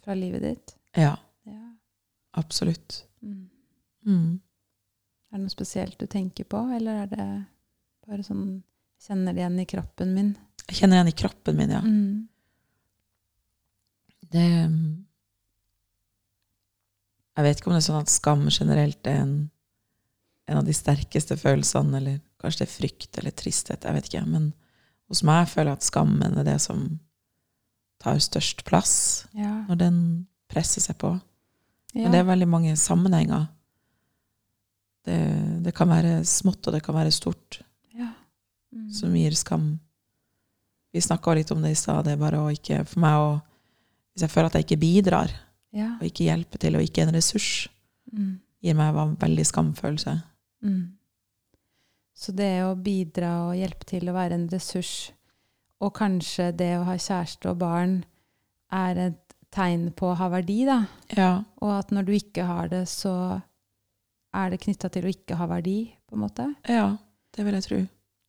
fra 0.02 0.14
livet 0.14 0.40
ditt? 0.42 0.76
Ja, 0.96 1.18
Ja. 1.44 1.76
absolutt. 2.30 3.04
Mm. 3.20 3.50
Mm. 4.06 4.40
Er 5.28 5.37
det 5.37 5.42
noe 5.42 5.52
spesielt 5.52 5.98
du 5.98 6.06
tenker 6.06 6.44
på, 6.48 6.62
eller 6.72 7.02
er 7.02 7.06
det 7.12 7.26
bare 8.08 8.24
sånn 8.24 8.62
Kjenner 9.04 9.37
det 9.37 9.42
igjen 9.44 9.60
i 9.60 9.66
kroppen 9.68 10.14
min? 10.14 10.32
Jeg 10.64 10.78
kjenner 10.78 10.96
igjen 10.96 11.12
i 11.12 11.16
kroppen 11.26 11.60
min, 11.60 11.76
ja. 11.76 11.82
Mm. 11.84 12.28
Det 14.32 14.48
mm, 14.72 15.04
Jeg 17.37 17.44
vet 17.50 17.60
ikke 17.60 17.68
om 17.68 17.76
det 17.76 17.82
er 17.84 17.88
sånn 17.92 18.00
at 18.00 18.16
skam 18.16 18.48
generelt 18.48 19.06
er 19.12 19.20
en, 19.28 19.38
en 20.48 20.56
av 20.56 20.64
de 20.64 20.72
sterkeste 20.72 21.37
følelsene, 21.37 22.00
eller 22.00 22.20
kanskje 22.40 22.64
det 22.64 22.70
er 22.70 22.76
frykt 22.80 23.18
eller 23.18 23.40
tristhet, 23.44 23.84
jeg 23.84 24.00
vet 24.00 24.08
ikke. 24.14 24.24
Men 24.24 24.54
hos 25.08 25.22
meg 25.26 25.48
føler 25.48 25.72
jeg 25.74 25.80
at 25.80 25.86
skammen 25.88 26.38
er 26.40 26.44
det 26.46 26.60
som 26.64 26.84
tar 28.00 28.16
størst 28.20 28.64
plass 28.64 29.26
Ja. 29.34 29.64
når 29.68 29.76
den 29.78 29.98
presser 30.50 30.80
seg 30.84 30.96
på. 30.98 31.12
ja. 31.94 32.02
Men 32.02 32.12
det 32.12 32.20
er 32.20 32.28
veldig 32.30 32.48
mange 32.48 32.76
sammenhenger. 32.76 33.48
Det, 35.04 35.18
det 35.64 35.74
kan 35.76 35.88
være 35.88 36.22
smått, 36.24 36.66
og 36.66 36.72
det 36.72 36.82
kan 36.84 36.94
være 36.96 37.12
stort, 37.12 37.60
ja. 37.94 38.10
Mm. 38.72 38.88
som 38.92 39.12
gir 39.16 39.34
skam. 39.36 39.66
Vi 40.94 41.00
snakka 41.04 41.34
litt 41.34 41.50
om 41.52 41.60
det 41.62 41.72
i 41.74 41.78
stad. 41.78 42.04
Det 42.06 42.12
er 42.14 42.20
bare 42.22 42.38
å 42.40 42.50
ikke 42.54 42.84
For 42.86 43.00
meg 43.02 43.18
å 43.18 43.32
Hvis 44.14 44.22
jeg 44.22 44.30
føler 44.30 44.46
at 44.46 44.54
jeg 44.54 44.64
ikke 44.68 44.78
bidrar, 44.78 45.30
ja. 45.74 45.96
og 45.98 46.04
ikke 46.06 46.28
hjelper 46.28 46.60
til, 46.62 46.76
og 46.76 46.82
ikke 46.86 47.02
er 47.02 47.08
en 47.08 47.16
ressurs, 47.16 47.68
Mm. 48.14 48.38
gir 48.62 48.74
meg 48.78 48.94
en 48.94 49.16
veldig 49.18 49.44
skamfølelse. 49.48 50.12
Mm. 50.62 50.92
Så 52.14 52.33
det 52.33 52.62
å 52.62 52.77
bidra 52.79 53.33
og 53.48 53.57
hjelpe 53.59 53.88
til 53.90 54.09
å 54.09 54.14
være 54.14 54.38
en 54.38 54.48
ressurs, 54.53 55.12
og 55.83 55.96
kanskje 55.98 56.53
det 56.57 56.77
å 56.79 56.85
ha 56.87 56.94
kjæreste 56.94 57.50
og 57.50 57.59
barn, 57.61 57.96
er 58.74 59.00
et 59.09 59.35
tegn 59.55 59.90
på 59.94 60.11
å 60.11 60.18
ha 60.18 60.29
verdi, 60.33 60.62
da. 60.66 60.85
Ja. 61.14 61.33
Og 61.62 61.74
at 61.77 61.90
når 61.94 62.07
du 62.07 62.14
ikke 62.16 62.46
har 62.48 62.70
det, 62.72 62.85
så 62.90 63.40
er 64.35 64.50
det 64.50 64.62
knytta 64.64 64.90
til 64.94 65.07
å 65.07 65.12
ikke 65.12 65.38
ha 65.38 65.48
verdi, 65.50 65.79
på 66.09 66.16
en 66.16 66.24
måte. 66.24 66.48
ja, 66.70 66.94
det 67.35 67.46
vil 67.46 67.59
jeg 67.59 67.66
tro. 67.68 67.83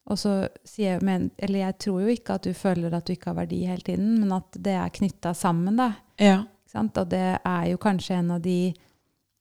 Og 0.06 0.19
så 0.21 0.34
sier 0.67 0.95
jeg, 0.95 1.04
men, 1.06 1.32
eller 1.41 1.63
jeg 1.63 1.78
tror 1.82 2.04
jo 2.04 2.13
ikke 2.13 2.36
at 2.38 2.45
du 2.45 2.54
føler 2.54 2.93
at 2.93 3.08
du 3.08 3.15
ikke 3.15 3.32
har 3.32 3.39
verdi 3.39 3.63
hele 3.65 3.86
tiden, 3.86 4.19
men 4.21 4.36
at 4.36 4.58
det 4.62 4.76
er 4.78 4.93
knytta 4.93 5.34
sammen, 5.38 5.80
da. 5.82 5.93
Ja. 6.21 6.43
Og 6.76 7.08
det 7.10 7.26
er 7.39 7.65
jo 7.71 7.80
kanskje 7.82 8.19
en 8.19 8.34
av 8.36 8.41
de 8.43 8.74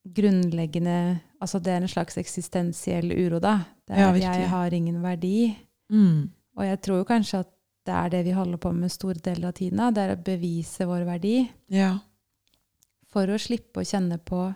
grunnleggende 0.05 1.19
Altså 1.43 1.59
det 1.61 1.73
er 1.75 1.83
en 1.83 1.91
slags 1.91 2.17
eksistensiell 2.17 3.11
uro, 3.13 3.37
da. 3.43 3.59
Ja, 3.89 4.13
jeg 4.17 4.49
har 4.49 4.71
ingen 4.73 5.03
verdi. 5.03 5.57
Mm. 5.93 6.31
Og 6.57 6.65
jeg 6.65 6.81
tror 6.83 6.97
jo 7.03 7.05
kanskje 7.05 7.41
at 7.45 7.51
det 7.85 7.95
er 7.95 8.09
det 8.15 8.25
vi 8.25 8.33
holder 8.33 8.57
på 8.57 8.73
med 8.75 8.91
store 8.91 9.21
deler 9.21 9.49
av 9.49 9.53
tiden. 9.59 9.83
Det 9.95 9.99
er 10.07 10.15
å 10.17 10.23
bevise 10.25 10.87
vår 10.89 11.05
verdi 11.05 11.51
Ja. 11.69 11.99
for 13.07 13.27
å 13.27 13.37
slippe 13.39 13.83
å 13.83 13.85
kjenne 13.85 14.19
på 14.25 14.55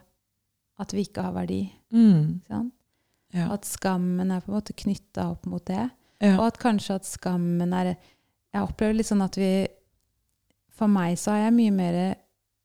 at 0.80 0.92
vi 0.94 1.04
ikke 1.04 1.22
har 1.22 1.32
verdi. 1.32 1.70
Mm. 1.92 2.40
Ja. 2.48 3.48
At 3.52 3.64
skammen 3.68 4.30
er 4.32 4.40
på 4.40 4.48
en 4.48 4.56
måte 4.62 4.72
knytta 4.72 5.30
opp 5.30 5.44
mot 5.46 5.64
det. 5.66 5.90
Ja. 6.20 6.38
Og 6.38 6.46
at 6.46 6.58
kanskje 6.58 6.94
at 6.94 7.04
skammen 7.04 7.72
er 7.72 7.96
Jeg 8.54 8.62
opplever 8.64 8.94
litt 8.96 9.06
sånn 9.06 9.22
at 9.22 9.36
vi 9.36 9.68
For 10.72 10.88
meg 10.88 11.18
så 11.18 11.32
har 11.32 11.50
jeg 11.50 11.52
mye 11.52 11.70
mer 11.72 12.16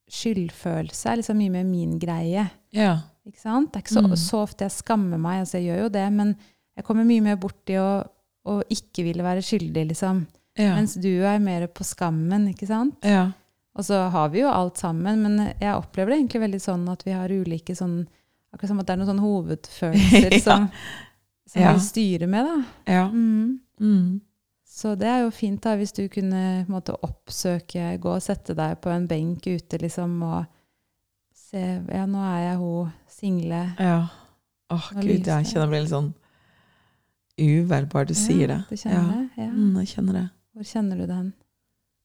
skyldfølelse. 0.10 1.10
er 1.12 1.18
liksom 1.18 1.38
mye 1.38 1.52
mer 1.52 1.64
min 1.64 2.00
greie. 2.00 2.50
ja. 2.72 3.00
Ikke 3.26 3.40
sant? 3.40 3.72
Det 3.72 3.80
er 3.80 3.84
ikke 3.84 3.94
så, 3.96 4.02
Mm. 4.04 4.16
så 4.18 4.38
ofte 4.44 4.58
jeg 4.66 4.72
skammer 4.72 5.18
meg. 5.18 5.40
altså 5.40 5.54
Jeg 5.58 5.64
gjør 5.78 5.84
jo 5.84 5.90
det, 5.90 6.12
men 6.14 6.36
jeg 6.78 6.86
kommer 6.88 7.06
mye 7.08 7.22
mer 7.26 7.38
borti 7.42 7.76
å, 7.82 7.90
å 8.50 8.58
ikke 8.74 9.06
ville 9.06 9.24
være 9.26 9.44
skyldig, 9.46 9.86
liksom. 9.94 10.24
Ja. 10.58 10.76
Mens 10.78 10.94
du 11.02 11.10
er 11.26 11.40
mer 11.42 11.66
på 11.74 11.86
skammen, 11.88 12.50
ikke 12.54 12.70
sant? 12.70 13.00
ja. 13.06 13.32
Og 13.74 13.82
så 13.88 13.98
har 14.14 14.28
vi 14.30 14.44
jo 14.44 14.50
alt 14.54 14.78
sammen, 14.78 15.24
men 15.26 15.48
jeg 15.58 15.74
opplever 15.74 16.12
det 16.14 16.20
egentlig 16.20 16.42
veldig 16.44 16.60
sånn 16.62 16.84
at 16.92 17.02
vi 17.08 17.16
har 17.18 17.32
ulike 17.34 17.74
sånn 17.74 18.04
Akkurat 18.54 18.70
som 18.70 18.82
at 18.84 18.86
det 18.86 18.94
er 18.94 19.00
noen 19.00 19.10
sånne 19.10 19.24
hovedfølelser 19.24 20.34
Ja. 20.38 20.42
som, 20.44 20.68
som 21.50 21.64
vi 21.74 21.82
styrer 21.82 22.30
med, 22.30 22.46
da. 22.46 22.60
Ja. 22.94 23.08
Mm. 23.10 23.56
Mm. 23.82 24.12
Så 24.62 24.94
det 24.94 25.10
er 25.10 25.24
jo 25.24 25.32
fint 25.34 25.58
da, 25.66 25.74
hvis 25.80 25.96
du 25.98 26.04
kunne 26.14 26.44
måte, 26.70 26.94
oppsøke, 27.02 27.96
gå 27.98 28.14
og 28.14 28.22
sette 28.22 28.54
deg 28.58 28.78
på 28.84 28.94
en 28.94 29.08
benk 29.10 29.50
ute 29.50 29.82
liksom, 29.82 30.20
og 30.22 30.46
se 31.34 31.64
Ja, 31.90 32.06
nå 32.06 32.22
er 32.30 32.40
jeg 32.52 32.60
hun 32.62 32.94
single. 33.10 33.64
Ja. 33.82 33.98
Åh, 34.70 34.92
gud, 35.00 35.26
jeg 35.26 35.50
kjenner 35.50 35.66
jeg 35.66 35.72
blir 35.74 35.84
litt 35.88 35.96
sånn 35.98 36.14
uvel 37.38 37.86
bare 37.90 38.06
du 38.06 38.14
sier 38.14 38.48
det. 38.48 38.60
Du 38.70 38.76
kjenner 38.78 39.10
det? 39.14 39.30
Ja. 39.44 39.50
Mm, 39.52 39.76
jeg 39.82 39.88
kjenner 39.96 40.14
det. 40.20 40.26
Hvor 40.54 40.64
kjenner 40.70 40.98
du 41.02 41.06
den? 41.10 41.34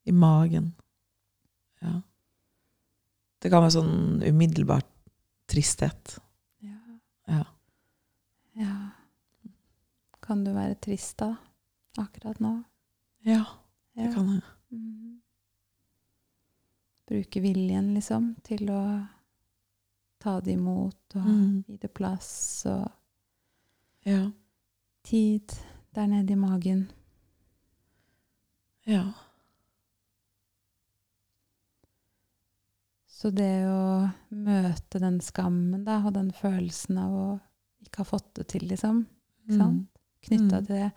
I 0.09 0.13
magen. 0.13 0.71
Ja. 1.83 2.01
Det 3.43 3.51
kan 3.53 3.63
være 3.63 3.75
sånn 3.77 4.23
umiddelbart 4.25 4.89
tristhet. 5.49 6.17
Ja. 6.65 6.79
Ja. 7.29 7.45
ja. 8.59 8.73
Kan 10.25 10.45
du 10.45 10.53
være 10.57 10.75
trist 10.81 11.17
da, 11.21 11.35
akkurat 11.99 12.41
nå? 12.41 12.55
Ja, 13.25 13.45
Ja. 13.95 14.05
det 14.07 14.15
kan 14.15 14.29
jeg. 14.35 14.43
Mhm. 14.71 15.15
Bruke 17.09 17.41
viljen, 17.41 17.95
liksom, 17.97 18.35
til 18.45 18.69
å 18.71 18.83
ta 20.21 20.41
det 20.41 20.53
imot 20.59 21.15
og 21.17 21.25
Mm. 21.25 21.65
gi 21.67 21.77
det 21.77 21.95
plass 21.95 22.67
og 22.67 22.91
Ja. 24.05 24.31
Tid 25.09 25.55
der 25.97 26.07
nede 26.11 26.33
i 26.33 26.37
magen. 26.39 26.85
Ja. 28.89 29.07
Så 33.09 33.31
det 33.35 33.65
å 33.67 34.09
møte 34.31 35.01
den 35.03 35.19
skammen 35.25 35.83
da, 35.87 35.99
og 36.07 36.15
den 36.15 36.29
følelsen 36.37 37.01
av 37.03 37.15
å 37.19 37.29
ikke 37.83 38.05
ha 38.05 38.07
fått 38.13 38.29
det 38.39 38.45
til, 38.53 38.67
liksom, 38.71 39.01
sant? 39.51 39.89
knytta 40.29 40.61
Mm. 40.61 40.67
til 40.67 40.75
det, 40.77 40.91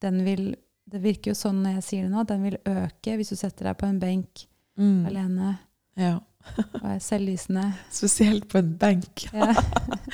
den 0.00 0.24
vil 0.24 0.54
Det 0.86 1.00
virker 1.00 1.30
jo 1.30 1.34
sånn 1.34 1.62
når 1.64 1.72
jeg 1.78 1.82
sier 1.82 2.02
det 2.04 2.10
nå, 2.12 2.22
den 2.28 2.42
vil 2.44 2.56
øke 2.68 3.14
hvis 3.16 3.30
du 3.32 3.36
setter 3.40 3.64
deg 3.70 3.78
på 3.80 3.86
en 3.88 3.98
benk 3.98 4.42
Mm. 4.76 5.06
alene 5.08 5.58
ja. 5.96 6.18
og 6.82 6.84
er 6.84 6.98
selvlysende. 7.00 7.62
Spesielt 7.90 8.46
på 8.52 8.58
en 8.58 8.74
benk. 8.78 9.24
Ja. 9.32 9.54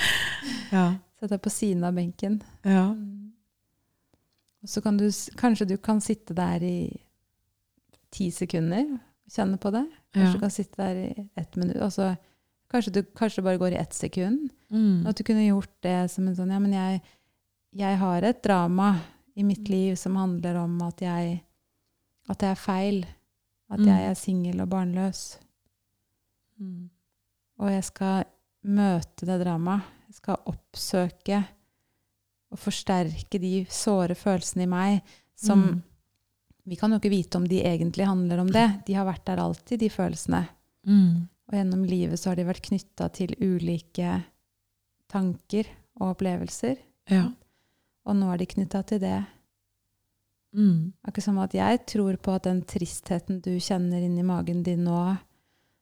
Ja. 0.72 0.84
Sett 1.18 1.30
deg 1.34 1.40
på 1.42 1.50
siden 1.50 1.82
av 1.84 1.94
benken. 1.98 2.40
Ja. 2.64 2.92
Mm. 2.94 3.19
Så 4.66 4.82
kan 4.84 4.96
du 4.96 5.06
Kanskje 5.40 5.66
du 5.68 5.76
kan 5.78 6.00
sitte 6.00 6.34
der 6.36 6.62
i 6.62 7.00
ti 8.12 8.30
sekunder 8.30 8.84
og 8.98 9.30
kjenne 9.32 9.56
på 9.58 9.70
det. 9.72 9.86
Kanskje 10.12 10.26
Ja. 10.26 10.32
du 10.32 10.40
kan 10.40 10.50
sitte 10.50 10.76
der 10.82 10.94
i 11.06 11.28
ett 11.36 11.56
minutt. 11.56 11.76
Og 11.82 11.92
så 11.92 12.16
kanskje, 12.70 12.92
du, 12.92 13.02
kanskje 13.02 13.42
bare 13.42 13.58
går 13.58 13.72
i 13.72 13.80
ett 13.80 13.94
sekund. 13.94 14.50
Mm. 14.70 15.06
At 15.06 15.16
du 15.16 15.24
kunne 15.24 15.46
gjort 15.46 15.70
det 15.82 16.10
som 16.10 16.28
en 16.28 16.34
sånn 16.36 16.50
Ja, 16.52 16.58
men 16.58 16.72
jeg, 16.72 17.00
jeg 17.72 17.98
har 17.98 18.22
et 18.22 18.42
drama 18.42 19.00
i 19.36 19.42
mitt 19.42 19.68
liv 19.68 19.94
som 19.96 20.16
handler 20.16 20.56
om 20.56 20.80
at 20.82 21.00
jeg 21.00 21.42
At 22.28 22.38
det 22.38 22.48
er 22.50 22.54
feil. 22.54 23.06
At 23.70 23.78
Mm. 23.80 23.86
jeg 23.86 24.10
er 24.10 24.14
singel 24.14 24.60
og 24.60 24.68
barnløs. 24.68 25.38
Mm. 26.60 26.90
Og 27.58 27.70
jeg 27.70 27.84
skal 27.84 28.24
møte 28.64 29.26
det 29.26 29.40
dramaet. 29.44 29.82
Jeg 30.08 30.14
skal 30.14 30.36
oppsøke 30.46 31.44
og 32.50 32.58
forsterke 32.58 33.38
de 33.38 33.64
såre 33.70 34.16
følelsene 34.18 34.66
i 34.66 34.70
meg 34.70 35.14
som 35.38 35.62
Mm. 35.62 35.82
Vi 36.70 36.76
kan 36.76 36.92
jo 36.92 37.00
ikke 37.00 37.10
vite 37.10 37.38
om 37.38 37.48
de 37.48 37.62
egentlig 37.66 38.06
handler 38.06 38.38
om 38.38 38.50
det. 38.52 38.66
De 38.86 38.94
har 38.94 39.06
vært 39.08 39.24
der 39.26 39.40
alltid, 39.42 39.80
de 39.80 39.88
følelsene. 39.90 40.44
Mm. 40.86 41.26
Og 41.50 41.56
gjennom 41.56 41.84
livet 41.88 42.20
så 42.20 42.30
har 42.30 42.38
de 42.38 42.46
vært 42.46 42.62
knytta 42.62 43.08
til 43.16 43.32
ulike 43.40 44.20
tanker 45.10 45.66
og 45.98 46.12
opplevelser. 46.12 46.76
Ja. 47.10 47.24
Og 48.06 48.16
nå 48.20 48.28
er 48.30 48.38
de 48.38 48.48
knytta 48.52 48.84
til 48.86 49.02
det. 49.02 49.16
Mm. 50.54 50.92
Akkurat 51.02 51.26
som 51.26 51.40
at 51.42 51.54
jeg 51.54 51.82
tror 51.90 52.20
på 52.22 52.36
at 52.38 52.46
den 52.46 52.62
tristheten 52.62 53.40
du 53.42 53.52
kjenner 53.58 54.02
inni 54.06 54.22
magen 54.26 54.62
din 54.66 54.84
nå, 54.86 55.00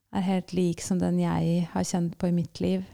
er 0.08 0.24
helt 0.24 0.54
lik 0.56 0.80
som 0.80 1.00
den 1.02 1.20
jeg 1.20 1.66
har 1.74 1.84
kjent 1.84 2.16
på 2.16 2.30
i 2.30 2.36
mitt 2.38 2.62
liv. 2.64 2.86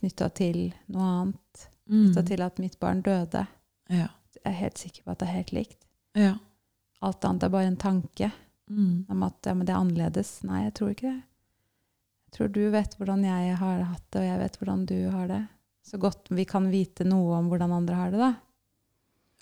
Knytta 0.00 0.32
til 0.34 0.72
noe 0.90 1.12
annet. 1.20 1.68
Knytta 1.88 2.20
Mm. 2.20 2.26
til 2.26 2.42
at 2.42 2.58
mitt 2.58 2.78
barn 2.80 3.00
døde. 3.02 3.46
Ja. 3.88 4.08
Jeg 4.34 4.44
er 4.44 4.58
helt 4.60 4.78
sikker 4.78 5.02
på 5.04 5.10
at 5.10 5.18
det 5.18 5.28
er 5.28 5.32
helt 5.38 5.52
likt. 5.52 5.84
Ja. 6.14 6.34
Alt 7.02 7.24
annet 7.24 7.42
er 7.42 7.48
bare 7.48 7.66
en 7.66 7.76
tanke 7.76 8.32
Mm. 8.70 9.06
om 9.08 9.22
at 9.22 9.46
ja, 9.46 9.54
men 9.54 9.66
det 9.66 9.72
er 9.74 9.78
annerledes. 9.80 10.42
Nei, 10.44 10.64
jeg 10.64 10.74
tror 10.74 10.90
ikke 10.90 11.08
det. 11.12 11.22
Jeg 12.28 12.32
tror 12.36 12.52
du 12.52 12.70
vet 12.70 12.94
hvordan 12.98 13.22
jeg 13.24 13.56
har 13.56 13.82
hatt 13.88 14.10
det, 14.10 14.20
og 14.20 14.26
jeg 14.26 14.38
vet 14.38 14.56
hvordan 14.58 14.86
du 14.86 15.10
har 15.10 15.26
det. 15.28 15.46
Så 15.82 15.98
godt 15.98 16.28
vi 16.28 16.44
kan 16.44 16.70
vite 16.70 17.04
noe 17.08 17.38
om 17.38 17.48
hvordan 17.48 17.72
andre 17.72 17.94
har 17.94 18.10
det, 18.10 18.18
da. 18.20 18.34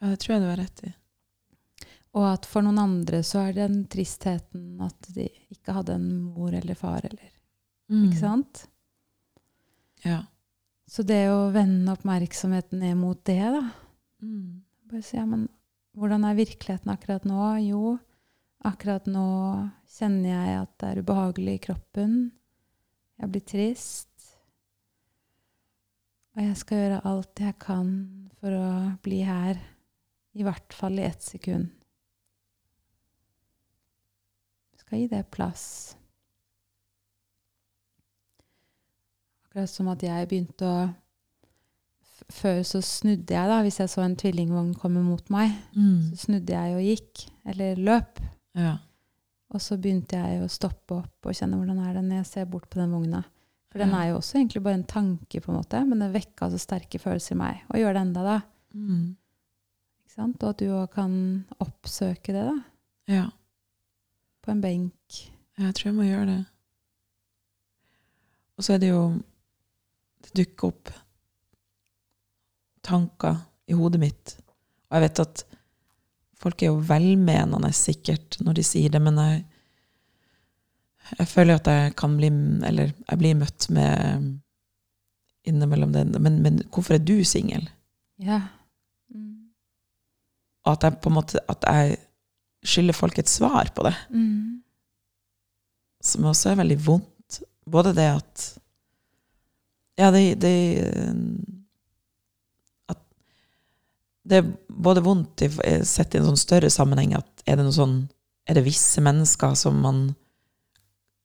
Ja, 0.00 0.10
det 0.12 0.20
tror 0.20 0.34
jeg 0.36 0.42
du 0.42 0.48
har 0.48 0.56
rett 0.62 0.84
i. 0.86 0.94
Og 2.14 2.32
at 2.32 2.46
for 2.46 2.62
noen 2.62 2.78
andre 2.78 3.18
så 3.26 3.48
er 3.48 3.52
den 3.52 3.86
tristheten 3.86 4.80
at 4.80 5.08
de 5.14 5.28
ikke 5.50 5.72
hadde 5.74 5.94
en 5.98 6.06
mor 6.22 6.54
eller 6.54 6.74
far, 6.74 7.00
eller 7.04 7.32
Mm. 7.90 8.04
Ikke 8.10 8.18
sant? 8.18 8.66
Ja. 10.04 10.22
Så 10.86 11.02
det 11.02 11.24
å 11.32 11.48
vende 11.54 11.94
oppmerksomheten 11.96 12.80
ned 12.82 12.96
mot 13.00 13.18
det, 13.26 13.42
da 13.42 13.64
Mm. 14.22 14.62
Bare 14.90 15.02
si, 15.02 15.16
ja, 15.16 15.26
men 15.26 15.48
hvordan 15.96 16.24
er 16.24 16.38
virkeligheten 16.38 16.92
akkurat 16.92 17.26
nå? 17.28 17.40
Jo, 17.66 17.96
akkurat 18.66 19.06
nå 19.10 19.28
kjenner 19.96 20.30
jeg 20.30 20.58
at 20.62 20.74
det 20.80 20.90
er 20.90 21.00
ubehagelig 21.02 21.56
i 21.56 21.64
kroppen. 21.68 22.16
Jeg 23.20 23.32
blir 23.32 23.44
trist. 23.48 24.12
Og 26.36 26.44
jeg 26.44 26.56
skal 26.60 26.82
gjøre 26.82 27.04
alt 27.08 27.40
jeg 27.40 27.56
kan 27.62 27.92
for 28.40 28.52
å 28.52 28.70
bli 29.04 29.22
her, 29.24 29.60
i 30.36 30.44
hvert 30.44 30.76
fall 30.76 30.98
i 31.00 31.06
ett 31.06 31.24
sekund. 31.24 31.70
Jeg 34.74 34.84
skal 34.84 35.00
gi 35.00 35.06
det 35.14 35.22
plass. 35.32 35.64
Akkurat 39.56 39.72
som 39.72 39.86
at 39.88 40.02
jeg 40.04 40.28
begynte 40.28 40.68
å 40.68 40.80
Før 42.32 42.58
så 42.66 42.80
snudde 42.84 43.32
jeg, 43.32 43.48
da, 43.48 43.60
hvis 43.64 43.78
jeg 43.80 43.88
så 43.88 44.02
en 44.02 44.16
tvillingvogn 44.18 44.72
komme 44.80 45.00
mot 45.04 45.28
meg. 45.30 45.52
Mm. 45.76 46.10
Så 46.10 46.26
snudde 46.26 46.52
jeg 46.52 46.74
og 46.74 46.82
gikk, 46.82 47.22
eller 47.46 47.78
løp. 47.86 48.18
Ja. 48.56 48.72
Og 49.54 49.62
så 49.62 49.76
begynte 49.78 50.18
jeg 50.18 50.40
å 50.42 50.48
stoppe 50.50 50.96
opp 50.96 51.28
og 51.28 51.36
kjenne 51.36 51.60
hvordan 51.60 51.78
er 51.84 51.92
det 51.94 52.02
når 52.04 52.18
jeg 52.18 52.28
ser 52.32 52.48
bort 52.50 52.66
på 52.72 52.80
den 52.80 52.96
vogna. 52.96 53.20
For 53.70 53.84
den 53.84 53.94
er 53.94 54.08
jo 54.10 54.16
også 54.18 54.40
egentlig 54.40 54.64
bare 54.64 54.80
en 54.80 54.88
tanke, 54.90 55.40
på 55.44 55.52
en 55.52 55.58
måte, 55.60 55.84
men 55.86 56.02
den 56.02 56.16
vekka 56.16 56.50
så 56.50 56.60
sterke 56.60 57.00
følelser 57.00 57.36
i 57.36 57.40
meg. 57.44 57.62
Og 57.70 57.80
gjør 57.80 57.96
det 57.96 58.02
enda, 58.08 58.26
da. 58.26 58.36
Mm. 58.74 59.06
Ikke 60.02 60.16
sant? 60.16 60.42
Og 60.42 60.50
at 60.50 60.64
du 60.64 60.66
òg 60.72 60.90
kan 60.96 61.14
oppsøke 61.62 62.34
det, 62.36 62.44
da. 62.48 62.58
ja. 63.20 63.24
På 64.44 64.52
en 64.52 64.60
benk. 64.64 65.22
Jeg 65.60 65.78
tror 65.78 65.92
jeg 65.92 65.96
må 66.00 66.10
gjøre 66.10 66.28
det. 66.34 66.42
Og 68.56 68.66
så 68.66 68.76
er 68.76 68.82
det 68.82 68.92
jo 68.92 69.00
Det 70.26 70.42
dukker 70.42 70.72
opp 70.72 70.90
tanker 72.86 73.38
i 73.66 73.74
hodet 73.74 74.00
mitt. 74.00 74.36
Og 74.86 74.98
jeg 74.98 75.06
vet 75.08 75.22
at 75.24 75.44
folk 76.38 76.62
er 76.62 76.70
jo 76.70 76.82
velmenende 76.86 77.72
sikkert 77.74 78.38
når 78.44 78.58
de 78.58 78.64
sier 78.66 78.92
det, 78.94 79.00
men 79.02 79.18
jeg, 79.20 79.40
jeg 81.18 81.30
føler 81.30 81.58
at 81.58 81.70
jeg 81.70 81.94
kan 81.98 82.16
bli 82.18 82.30
Eller 82.66 82.92
jeg 82.92 83.18
blir 83.20 83.38
møtt 83.38 83.68
med 83.70 84.30
innimellom 85.46 85.92
det 85.94 86.04
Men, 86.18 86.40
men 86.42 86.60
hvorfor 86.74 86.96
er 86.96 87.02
du 87.02 87.22
singel? 87.24 87.68
Ja. 88.18 88.40
Mm. 89.14 89.50
Og 90.66 90.72
at 90.72 90.86
jeg 90.86 90.98
på 91.02 91.12
en 91.12 91.18
måte 91.18 91.42
At 91.52 91.66
jeg 91.66 91.98
skylder 92.66 92.98
folk 92.98 93.18
et 93.18 93.30
svar 93.30 93.70
på 93.74 93.84
det. 93.86 93.94
Mm. 94.10 94.62
som 96.02 96.24
også 96.24 96.50
er 96.50 96.58
veldig 96.60 96.78
vondt. 96.86 97.40
Både 97.66 97.92
det 97.94 98.06
at 98.10 98.46
Ja, 99.98 100.10
det, 100.12 100.20
det 100.42 100.52
At 102.92 103.00
det 104.28 104.40
er 104.42 104.50
både 104.68 105.02
vondt 105.06 105.42
i, 105.46 105.48
sett 105.86 106.14
i 106.14 106.20
en 106.20 106.26
sånn 106.32 106.40
større 106.40 106.70
sammenheng 106.72 107.14
at 107.16 107.44
er 107.46 107.56
det 107.60 107.64
noe 107.66 107.76
sånn 107.76 107.96
Er 108.48 108.58
det 108.58 108.66
visse 108.66 109.00
mennesker 109.04 109.54
som 109.58 109.78
man 109.82 110.02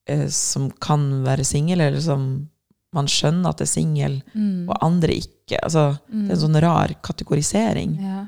eh, 0.08 0.28
Som 0.32 0.70
kan 0.82 1.24
være 1.26 1.44
singel, 1.48 1.82
eller 1.84 2.02
som 2.04 2.48
man 2.94 3.08
skjønner 3.08 3.54
at 3.54 3.62
er 3.64 3.70
singel, 3.72 4.18
Mm. 4.36 4.66
og 4.68 4.76
andre 4.84 5.14
ikke? 5.16 5.56
Altså, 5.64 5.98
Mm. 6.12 6.26
det 6.28 6.32
er 6.32 6.36
en 6.36 6.42
sånn 6.42 6.62
rar 6.62 6.92
kategorisering. 7.02 7.94
Ja. 8.04 8.26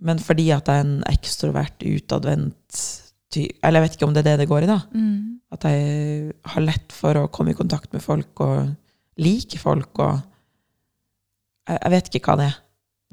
Men 0.00 0.16
fordi 0.18 0.46
at 0.50 0.64
jeg 0.64 0.78
er 0.78 0.80
en 0.86 1.02
ekstrovert, 1.10 1.76
utadvendt 1.84 3.00
Eller 3.62 3.80
jeg 3.80 3.84
vet 3.90 3.96
ikke 3.98 4.06
om 4.06 4.14
det 4.14 4.22
er 4.24 4.30
det 4.30 4.38
det 4.44 4.48
går 4.48 4.62
i, 4.62 4.66
da. 4.70 4.78
Mm. 4.94 5.40
At 5.52 5.62
jeg 5.68 6.32
har 6.54 6.62
lett 6.62 6.92
for 6.92 7.14
å 7.20 7.28
komme 7.30 7.50
i 7.50 7.58
kontakt 7.58 7.92
med 7.92 8.00
folk 8.02 8.40
og 8.40 8.74
like 9.18 9.58
folk. 9.58 9.98
Og 9.98 10.20
jeg, 11.68 11.78
jeg 11.82 11.90
vet 11.94 12.10
ikke 12.14 12.30
hva 12.32 12.36
det 12.40 12.46
er. 12.50 12.56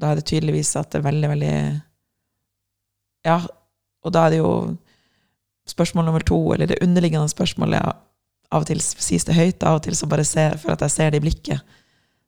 Da 0.02 0.10
er 0.10 0.18
det 0.18 0.24
tydeligvis 0.26 0.74
at 0.80 0.90
det 0.90 0.98
er 1.00 1.08
veldig, 1.10 1.28
veldig 1.34 1.52
Ja, 3.26 3.36
og 4.02 4.12
da 4.14 4.24
er 4.26 4.30
det 4.34 4.38
jo 4.40 4.52
spørsmål 5.70 6.08
nummer 6.08 6.24
to, 6.26 6.38
eller 6.54 6.66
det 6.66 6.80
underliggende 6.82 7.30
spørsmålet 7.30 7.84
av 8.52 8.64
og 8.64 8.66
til 8.68 8.80
sies 8.82 9.24
det 9.24 9.36
høyt, 9.36 9.62
av 9.62 9.78
og 9.78 9.84
til 9.86 9.94
så 9.96 10.08
bare 10.10 10.24
ser 10.26 10.56
for 10.60 10.74
at 10.74 10.82
jeg 10.84 10.90
ser 10.96 11.12
det 11.14 11.20
i 11.22 11.24
blikket, 11.28 11.62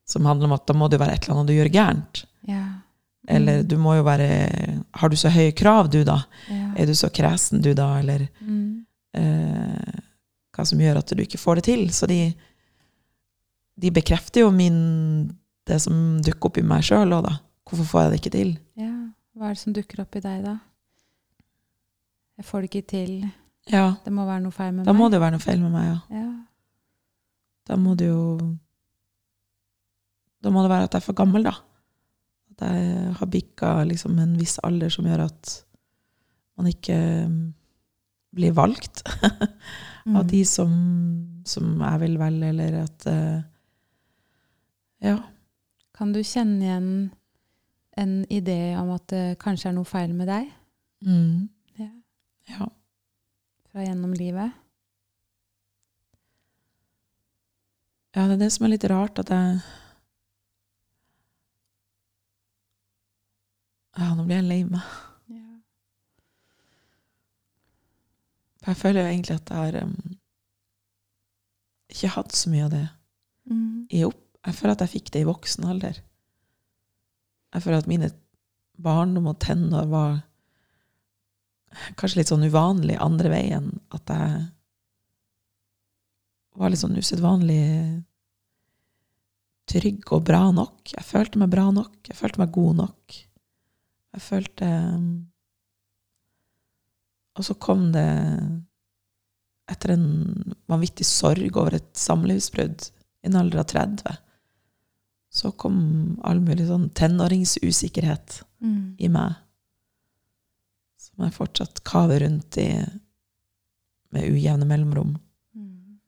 som 0.07 0.25
handler 0.29 0.47
om 0.49 0.55
at 0.57 0.65
da 0.69 0.77
må 0.79 0.87
det 0.89 0.97
jo 1.01 1.03
være 1.03 1.17
et 1.19 1.27
eller 1.27 1.35
annet 1.41 1.51
du 1.51 1.57
gjør 1.57 1.73
gærent. 1.75 2.23
Ja. 2.49 2.63
Eller 3.29 3.63
Mm. 3.63 3.69
du 3.69 3.77
må 3.81 3.95
jo 3.97 4.03
være 4.05 4.85
Har 4.95 5.09
du 5.09 5.17
så 5.17 5.31
høye 5.33 5.53
krav, 5.57 5.89
du, 5.91 6.05
da? 6.05 6.19
Ja. 6.49 6.75
Er 6.77 6.87
du 6.87 6.93
så 6.95 7.09
kresen, 7.11 7.63
du, 7.63 7.73
da? 7.75 7.99
Eller 7.99 8.29
Mm. 8.41 8.85
eh, 9.15 10.01
hva 10.55 10.65
som 10.67 10.79
gjør 10.79 10.99
at 10.99 11.07
du 11.09 11.23
ikke 11.23 11.39
får 11.41 11.55
det 11.57 11.65
til. 11.65 11.89
Så 11.91 12.07
de, 12.07 12.35
de 13.81 13.91
bekrefter 13.91 14.45
jo 14.45 14.51
min, 14.55 14.77
det 15.67 15.81
som 15.83 16.19
dukker 16.23 16.51
opp 16.51 16.59
i 16.61 16.63
meg 16.67 16.85
sjøl 16.87 17.11
òg, 17.17 17.25
da. 17.27 17.35
Hvorfor 17.67 17.89
får 17.91 18.03
jeg 18.05 18.11
det 18.15 18.21
ikke 18.23 18.35
til? 18.39 18.53
ja. 18.81 18.91
Hva 19.35 19.49
er 19.51 19.57
det 19.57 19.59
som 19.65 19.73
dukker 19.75 19.99
opp 20.05 20.15
i 20.15 20.21
deg, 20.23 20.45
da? 20.45 20.53
Jeg 22.39 22.45
får 22.47 22.61
det 22.63 22.69
ikke 22.71 22.87
til. 22.93 23.15
Ja, 23.73 23.97
Det 24.05 24.13
må 24.15 24.27
være 24.29 24.45
noe 24.45 24.55
feil 24.55 24.73
med 24.77 24.87
da 24.87 24.93
meg. 24.93 25.01
må 25.01 25.09
det 25.11 25.17
jo 25.19 25.23
være 25.25 25.35
noe 25.35 25.43
feil 25.43 25.59
med 25.65 25.73
meg, 25.75 25.89
ja. 25.89 26.21
Ja. 26.21 26.29
Da 27.67 27.77
må 27.81 27.97
det 27.99 28.07
jo 28.13 28.21
Da 30.45 30.51
må 30.53 30.63
det 30.63 30.71
være 30.71 30.87
at 30.87 30.95
jeg 30.95 31.01
er 31.03 31.07
for 31.09 31.17
gammel, 31.19 31.47
da. 31.49 31.55
At 32.55 32.63
jeg 32.69 33.15
har 33.19 33.27
bikka 33.33 33.71
liksom 33.89 34.19
en 34.23 34.37
viss 34.39 34.59
alder 34.63 34.93
som 34.93 35.07
gjør 35.09 35.25
at 35.27 35.55
man 36.61 36.69
ikke 36.71 36.99
mm, 37.27 37.41
blir 38.39 38.55
valgt 38.55 39.03
Mm. 40.05 40.19
av 40.21 40.27
de 40.29 40.43
som, 40.45 40.69
som 41.49 41.79
jeg 41.81 42.01
vil 42.03 42.19
velge, 42.21 42.49
eller 42.53 42.75
at 42.83 43.07
eh, 43.09 43.39
Ja. 45.05 45.19
Kan 45.95 46.13
du 46.15 46.23
kjenne 46.25 46.65
igjen 46.65 46.89
en 48.01 48.15
idé 48.33 48.75
om 48.81 48.91
at 48.95 49.05
det 49.13 49.39
kanskje 49.43 49.69
er 49.71 49.77
noe 49.77 49.87
feil 49.87 50.15
med 50.17 50.31
deg? 50.31 50.49
Mm. 51.05 51.45
Ja. 51.79 51.91
ja. 52.51 52.69
Fra 53.71 53.85
gjennom 53.85 54.15
livet? 54.17 54.57
Ja, 58.15 58.25
det 58.31 58.37
er 58.39 58.43
det 58.45 58.53
som 58.55 58.65
er 58.67 58.73
litt 58.75 58.87
rart, 58.91 59.19
at 59.23 59.31
jeg 59.35 59.59
Ja, 63.95 64.09
nå 64.19 64.25
blir 64.27 64.41
jeg 64.41 64.47
lei 64.49 64.63
meg. 64.67 64.83
Ja. 65.31 65.53
For 68.65 68.73
jeg 68.73 68.81
føler 68.81 69.05
jo 69.05 69.11
egentlig 69.13 69.37
at 69.37 69.53
jeg 69.53 69.61
har 69.61 69.77
um, 69.85 69.95
ikke 71.95 72.11
hatt 72.17 72.35
så 72.35 72.51
mye 72.51 72.67
av 72.67 72.73
det 72.75 72.85
Mm. 73.45 73.87
i 73.93 74.01
opp. 74.07 74.24
Jeg 74.45 74.57
føler 74.59 74.75
at 74.75 74.85
jeg 74.85 74.93
fikk 74.99 75.11
det 75.15 75.25
i 75.25 75.29
voksen 75.29 75.67
alder. 75.69 76.01
Jeg 77.55 77.65
føler 77.65 77.81
at 77.81 77.91
mine 77.91 78.11
barndom 78.83 79.31
og 79.31 79.39
tenår 79.43 79.87
var 79.91 80.17
kanskje 81.99 82.21
litt 82.21 82.33
sånn 82.33 82.47
uvanlig 82.47 82.99
andre 83.01 83.31
veien. 83.33 83.71
At 83.95 84.11
jeg 84.11 84.43
var 86.59 86.73
litt 86.73 86.83
sånn 86.83 86.99
usedvanlig 86.99 87.63
trygg 89.71 90.13
og 90.13 90.27
bra 90.29 90.49
nok. 90.55 90.93
Jeg 90.93 91.07
følte 91.09 91.41
meg 91.41 91.53
bra 91.55 91.71
nok. 91.75 91.97
Jeg 92.11 92.19
følte 92.19 92.43
meg 92.43 92.53
god 92.55 92.83
nok. 92.83 93.23
Jeg 94.15 94.23
følte 94.23 94.69
Og 97.35 97.43
så 97.43 97.57
kom 97.59 97.89
det 97.91 98.07
etter 99.73 99.95
en 99.95 100.05
vanvittig 100.71 101.07
sorg 101.09 101.57
over 101.57 101.75
et 101.75 101.89
samlivsbrudd 101.99 102.85
i 103.25 103.31
en 103.31 103.39
alder 103.41 103.63
av 103.65 103.67
30, 103.73 104.13
så 105.35 105.51
kom 105.59 105.77
all 106.23 106.39
mulig 106.45 106.69
sånn 106.69 106.91
tenåringsusikkerhet 106.95 108.43
Mm. 108.65 108.95
i 109.03 109.09
meg, 109.13 109.35
som 110.97 111.25
jeg 111.27 111.35
fortsatt 111.37 111.83
kaver 111.85 112.23
rundt 112.25 112.57
i 112.63 112.69
med 114.15 114.31
ujevne 114.31 114.65
mellomrom. 114.65 115.11
Mm. 115.55 115.99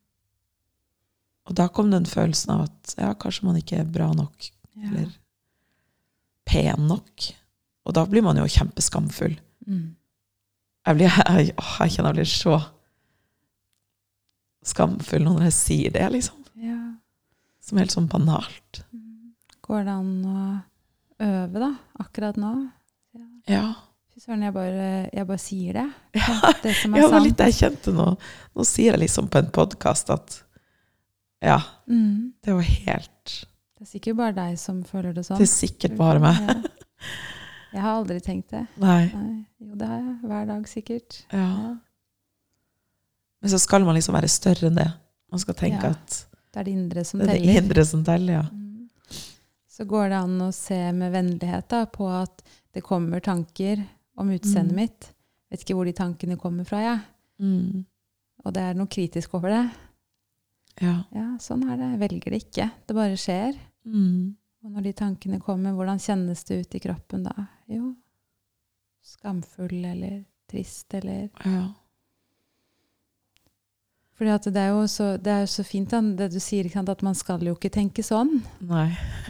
Og 1.50 1.54
da 1.58 1.66
kom 1.68 1.90
den 1.92 2.06
følelsen 2.08 2.54
av 2.54 2.62
at 2.68 2.94
ja, 2.96 3.10
kanskje 3.18 3.44
man 3.48 3.58
ikke 3.60 3.80
er 3.82 3.84
bra 3.92 4.12
nok, 4.16 4.48
Ja. 4.76 4.88
eller 4.88 5.10
pen 6.46 6.86
nok. 6.88 7.26
Og 7.84 7.94
da 7.94 8.06
blir 8.06 8.22
man 8.24 8.36
jo 8.40 8.46
kjempeskamfull. 8.48 9.36
Mm. 9.66 9.96
Jeg, 10.86 10.96
blir, 10.96 11.10
jeg, 11.36 11.52
åh, 11.58 11.76
jeg 11.82 11.90
kjenner 11.96 12.14
jeg 12.14 12.22
blir 12.22 12.32
så 12.32 12.56
skamfull 14.66 15.24
når 15.26 15.44
jeg 15.48 15.56
sier 15.56 15.94
det, 15.94 16.06
liksom. 16.14 16.40
ja. 16.62 16.78
Som 17.66 17.78
er 17.78 17.84
helt 17.84 17.94
sånn 17.94 18.08
banalt. 18.10 18.80
Mm. 18.94 19.02
Går 19.66 19.84
det 19.84 19.92
an 19.92 20.10
å 20.24 20.40
øve, 21.26 21.58
da? 21.62 21.70
Akkurat 22.02 22.36
nå? 22.40 22.52
Ja. 23.50 23.64
Fy 24.14 24.20
søren, 24.22 24.42
jeg 24.46 24.54
jeg 25.12 25.26
bare 25.28 25.38
sier 25.42 25.72
det. 25.80 25.86
Ja, 26.16 26.52
Det 26.62 26.74
som 26.78 26.94
er 26.94 26.98
Ja, 27.02 27.08
sant. 27.12 27.24
litt 27.26 27.42
jeg 27.44 27.56
kjente 27.58 27.92
nå. 27.94 28.06
Nå 28.56 28.64
sier 28.66 28.92
jeg 28.94 29.00
liksom 29.06 29.28
på 29.32 29.38
en 29.42 29.50
podkast 29.54 30.10
at 30.14 30.42
ja, 31.42 31.58
Mm. 31.88 32.32
det 32.42 32.54
var 32.54 32.62
helt 32.62 33.34
Det 33.76 33.84
er 33.84 33.90
sikkert 33.90 34.16
bare 34.16 34.32
deg 34.32 34.58
som 34.58 34.82
føler 34.84 35.12
det 35.14 35.26
sånn. 35.26 35.36
Det 35.38 35.44
er 35.44 35.52
sikkert 35.52 35.96
bare 35.98 36.18
meg. 36.22 36.38
Ja. 36.40 36.54
Jeg 37.76 37.82
har 37.84 37.98
aldri 38.00 38.20
tenkt 38.24 38.48
det. 38.54 38.62
Nei. 38.80 39.10
Nei. 39.12 39.44
Jo, 39.60 39.74
det 39.76 39.86
har 39.90 39.98
jeg. 40.00 40.14
Hver 40.24 40.46
dag, 40.48 40.62
sikkert. 40.70 41.18
Ja. 41.32 41.42
Ja. 41.44 41.74
Men 43.42 43.50
så 43.52 43.58
skal 43.60 43.84
man 43.84 43.94
liksom 43.98 44.16
være 44.16 44.30
større 44.32 44.70
enn 44.70 44.78
det. 44.80 44.86
Man 45.30 45.42
skal 45.42 45.54
tenke 45.58 45.82
Ja. 45.84 45.90
at 45.90 46.16
Det 46.54 46.60
er 46.62 46.64
det 46.64 46.72
indre 46.72 47.04
som 47.04 47.20
det 47.20 47.28
er 47.28 47.32
det 47.34 47.42
teller. 47.42 47.60
indre 47.62 47.84
som 47.84 48.04
teller, 48.04 48.32
ja. 48.32 48.42
Mm. 48.48 48.65
Så 49.76 49.84
går 49.84 50.08
det 50.08 50.16
an 50.22 50.38
å 50.40 50.52
se 50.56 50.78
med 50.96 51.12
vennlighet 51.12 51.66
da, 51.68 51.82
på 51.92 52.06
at 52.08 52.40
det 52.72 52.80
kommer 52.86 53.20
tanker 53.20 53.82
om 54.16 54.30
utseendet 54.32 54.72
Mm. 54.72 54.80
mitt. 54.80 55.10
Vet 55.50 55.60
ikke 55.66 55.74
hvor 55.76 55.84
de 55.84 55.92
tankene 55.92 56.38
kommer 56.40 56.64
fra, 56.64 56.80
jeg. 56.80 57.00
Mm. 57.40 57.84
Og 58.46 58.54
det 58.56 58.62
er 58.62 58.74
noe 58.78 58.88
kritisk 58.88 59.34
over 59.36 59.52
det. 59.52 59.64
Ja. 60.80 60.94
Ja, 61.12 61.26
sånn 61.40 61.62
er 61.68 61.76
det. 61.76 61.90
Jeg 61.92 62.00
velger 62.00 62.30
det 62.32 62.40
ikke. 62.44 62.70
Det 62.86 62.96
bare 62.96 63.16
skjer. 63.20 63.58
Mm. 63.86 64.34
Og 64.64 64.70
når 64.72 64.82
de 64.88 64.92
tankene 64.92 65.40
kommer, 65.40 65.72
hvordan 65.76 66.00
kjennes 66.00 66.44
det 66.48 66.60
ut 66.64 66.74
i 66.74 66.80
kroppen 66.80 67.22
da? 67.28 67.34
Jo, 67.68 67.92
skamfull 69.04 69.84
eller 69.84 70.24
trist 70.50 70.94
eller 70.94 71.28
ja. 71.44 71.66
Fordi 74.16 74.30
at 74.32 74.46
det 74.48 74.56
er 74.62 74.70
jo 74.72 74.86
så, 74.88 75.06
det 75.20 75.28
er 75.32 75.42
jo 75.44 75.48
så 75.52 75.62
fint 75.68 75.90
da, 75.92 76.00
det 76.00 76.30
du 76.32 76.38
sier, 76.40 76.64
at 76.72 77.02
man 77.04 77.14
skal 77.14 77.42
jo 77.44 77.52
ikke 77.54 77.68
tenke 77.74 78.00
sånn. 78.02 78.38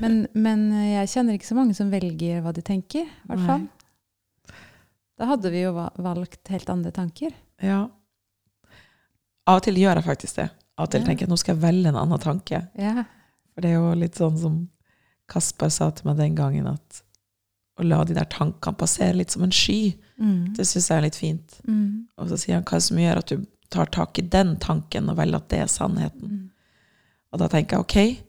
Men, 0.00 0.26
men 0.32 0.68
jeg 0.92 1.08
kjenner 1.10 1.34
ikke 1.34 1.48
så 1.48 1.56
mange 1.58 1.74
som 1.74 1.90
velger 1.90 2.40
hva 2.44 2.52
de 2.54 2.62
tenker, 2.62 3.02
i 3.02 3.26
hvert 3.26 3.46
fall. 3.48 3.64
Da 5.18 5.26
hadde 5.32 5.50
vi 5.50 5.62
jo 5.64 5.72
valgt 5.74 6.48
helt 6.52 6.70
andre 6.70 6.92
tanker. 6.94 7.34
Ja. 7.64 7.88
Av 9.48 9.58
og 9.58 9.64
til 9.66 9.78
gjør 9.80 9.98
jeg 10.00 10.06
faktisk 10.06 10.38
det. 10.42 10.48
Av 10.76 10.86
og 10.86 10.92
til 10.92 11.00
Ja. 11.02 11.06
tenker 11.08 11.24
jeg 11.26 11.30
nå 11.32 11.38
skal 11.40 11.54
jeg 11.56 11.62
velge 11.64 11.88
en 11.88 11.96
annen 11.96 12.20
tanke. 12.22 12.62
Ja. 12.78 13.04
For 13.54 13.62
det 13.64 13.70
er 13.70 13.78
jo 13.80 13.94
litt 13.98 14.14
sånn 14.18 14.38
som 14.38 14.68
Kasper 15.26 15.70
sa 15.74 15.90
til 15.90 16.06
meg 16.06 16.18
den 16.20 16.36
gangen, 16.38 16.66
at 16.70 17.02
å 17.80 17.82
la 17.84 18.04
de 18.04 18.14
der 18.14 18.28
tankene 18.30 18.76
passere 18.78 19.16
litt 19.16 19.30
som 19.34 19.42
en 19.42 19.50
sky, 19.50 19.96
Mm. 20.20 20.54
det 20.56 20.64
syns 20.64 20.86
jeg 20.88 20.96
er 20.96 21.02
litt 21.02 21.16
fint. 21.16 21.56
Mm. 21.68 22.06
Og 22.16 22.28
så 22.30 22.38
sier 22.38 22.54
han 22.54 22.64
hva 22.64 22.78
som 22.80 22.96
gjør 22.96 23.18
at 23.18 23.26
du 23.26 23.46
tar 23.72 23.90
tak 23.94 24.18
i 24.20 24.26
den 24.32 24.56
tanken 24.62 25.10
og 25.10 25.18
velger 25.18 25.40
at 25.40 25.50
det 25.52 25.62
er 25.64 25.72
sannheten. 25.72 26.36
Mm. 26.36 26.44
Og 27.32 27.42
da 27.42 27.48
tenker 27.52 27.76
jeg 27.76 27.86
ok, 27.86 28.26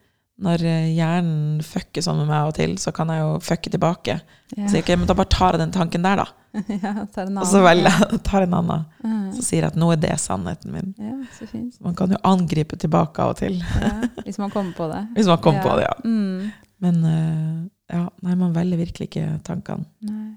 når 0.48 0.64
eh, 0.70 0.90
hjernen 0.94 1.62
fucker 1.66 2.04
sånn 2.06 2.20
med 2.22 2.30
meg 2.30 2.40
av 2.40 2.52
og 2.52 2.58
til, 2.60 2.76
så 2.82 2.94
kan 2.94 3.10
jeg 3.10 3.24
jo 3.24 3.30
fucke 3.42 3.72
tilbake. 3.74 4.20
Ja. 4.54 4.68
Så 4.68 4.78
jeg, 4.78 4.86
okay, 4.86 4.98
men 5.00 5.10
da 5.10 5.16
bare 5.18 5.32
tar 5.34 5.56
jeg 5.56 5.64
den 5.64 5.74
tanken 5.74 6.06
der, 6.06 6.22
da. 6.22 6.28
ja, 6.84 6.94
tar 7.14 7.26
en 7.26 7.32
annen. 7.32 7.42
Og 7.42 7.50
så 7.50 7.62
velger 7.66 7.90
jeg 7.90 8.22
tar 8.28 8.46
en 8.46 8.58
annen. 8.60 8.86
Mm. 9.02 9.24
Så 9.34 9.46
sier 9.48 9.66
jeg 9.66 9.72
at 9.72 9.80
nå 9.82 9.90
er 9.94 10.02
det 10.04 10.14
sannheten 10.22 10.76
min. 10.76 10.94
Ja, 11.02 11.16
så 11.38 11.50
fint. 11.50 11.80
Man 11.86 11.98
kan 11.98 12.14
jo 12.14 12.22
angripe 12.28 12.78
tilbake 12.80 13.24
av 13.24 13.34
og 13.34 13.42
til. 13.42 13.58
Ja, 13.82 13.96
hvis 14.28 14.38
man 14.42 14.54
kommer 14.54 14.78
på 14.78 14.90
det. 14.94 15.04
Hvis 15.18 15.30
man 15.32 15.42
kommer 15.42 15.66
på 15.66 15.78
det, 15.80 15.88
ja. 15.88 15.96
Mm. 16.06 16.68
Men 16.86 17.00
eh, 17.10 17.56
ja, 17.98 18.04
nei, 18.26 18.36
man 18.38 18.54
velger 18.54 18.84
virkelig 18.84 19.10
ikke 19.10 19.30
tankene. 19.48 19.90
Nei. 20.06 20.36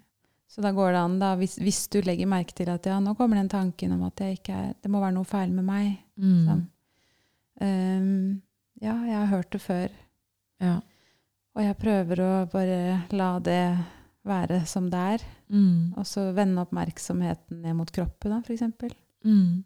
Så 0.50 0.62
da 0.64 0.72
går 0.74 0.92
det 0.92 0.98
an, 1.00 1.18
da, 1.22 1.28
hvis, 1.38 1.52
hvis 1.62 1.84
du 1.92 2.00
legger 2.02 2.26
merke 2.26 2.54
til 2.58 2.68
at 2.72 2.86
ja, 2.90 2.96
nå 2.98 3.12
kommer 3.14 3.38
den 3.38 3.48
tanken 3.52 3.92
om 3.94 4.02
at 4.08 4.20
er, 4.26 4.72
det 4.82 4.90
må 4.90 4.98
være 4.98 5.14
noe 5.14 5.28
feil 5.28 5.52
med 5.54 5.64
meg. 5.68 5.92
Sånn. 6.18 6.64
Um, 7.60 8.42
ja, 8.82 8.96
jeg 9.06 9.14
har 9.20 9.30
hørt 9.30 9.50
det 9.54 9.60
før, 9.62 9.88
Ja. 10.60 10.80
og 11.54 11.62
jeg 11.62 11.76
prøver 11.78 12.22
å 12.24 12.30
bare 12.50 12.78
la 13.14 13.38
det 13.38 13.62
være 14.26 14.64
som 14.66 14.90
det 14.90 14.98
er. 15.14 15.24
Mm. 15.52 15.94
Og 15.96 16.04
så 16.08 16.26
vende 16.34 16.62
oppmerksomheten 16.66 17.62
ned 17.62 17.76
mot 17.78 17.90
kroppen, 17.92 18.30
da, 18.34 18.40
eksempel. 18.50 18.92
Mm. 19.24 19.62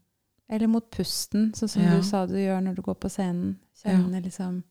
Eller 0.51 0.69
mot 0.69 0.91
pusten, 0.93 1.53
sånn 1.57 1.69
som 1.71 1.83
Ja. 1.83 1.97
du 1.97 2.03
sa 2.03 2.27
du 2.27 2.35
gjør 2.37 2.61
når 2.63 2.75
du 2.77 2.83
går 2.83 2.95
på 3.01 3.09
scenen. 3.11 3.57
Kjenne 3.81 4.21
liksom 4.23 4.63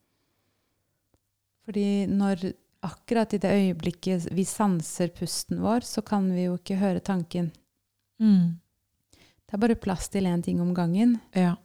Fordi 1.66 2.06
når 2.08 2.54
akkurat 2.84 3.34
i 3.34 3.40
det 3.42 3.52
øyeblikket 3.52 4.28
vi 4.36 4.46
sanser 4.48 5.12
pusten 5.16 5.62
vår, 5.64 5.86
så 5.88 6.04
kan 6.06 6.28
vi 6.34 6.48
jo 6.48 6.58
ikke 6.60 6.78
høre 6.82 7.00
tanken. 7.04 7.52
Mm. 8.22 8.60
Det 9.14 9.56
er 9.58 9.62
bare 9.62 9.78
plass 9.80 10.10
til 10.10 10.26
én 10.30 10.44
ting 10.44 10.62
om 10.62 10.74
gangen. 10.76 11.18
Ja. 11.36 11.56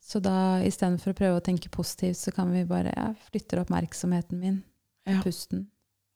Så 0.00 0.20
da 0.22 0.60
istedenfor 0.64 1.12
å 1.12 1.18
prøve 1.18 1.40
å 1.40 1.44
tenke 1.44 1.70
positivt, 1.72 2.18
så 2.18 2.32
kan 2.34 2.50
vi 2.54 2.64
bare 2.68 2.92
ja, 2.96 3.10
flytter 3.28 3.60
oppmerksomheten 3.64 4.40
min 4.40 4.62
til 5.04 5.16
Ja. 5.18 5.22
pusten. 5.24 5.66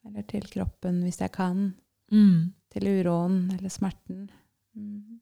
Eller 0.05 0.23
til 0.29 0.45
kroppen, 0.49 1.03
hvis 1.03 1.21
jeg 1.21 1.33
kan. 1.33 1.75
Mm. 2.13 2.53
Til 2.71 2.89
uroen 2.89 3.51
eller 3.57 3.69
smerten. 3.73 4.31
Mm. 4.77 5.21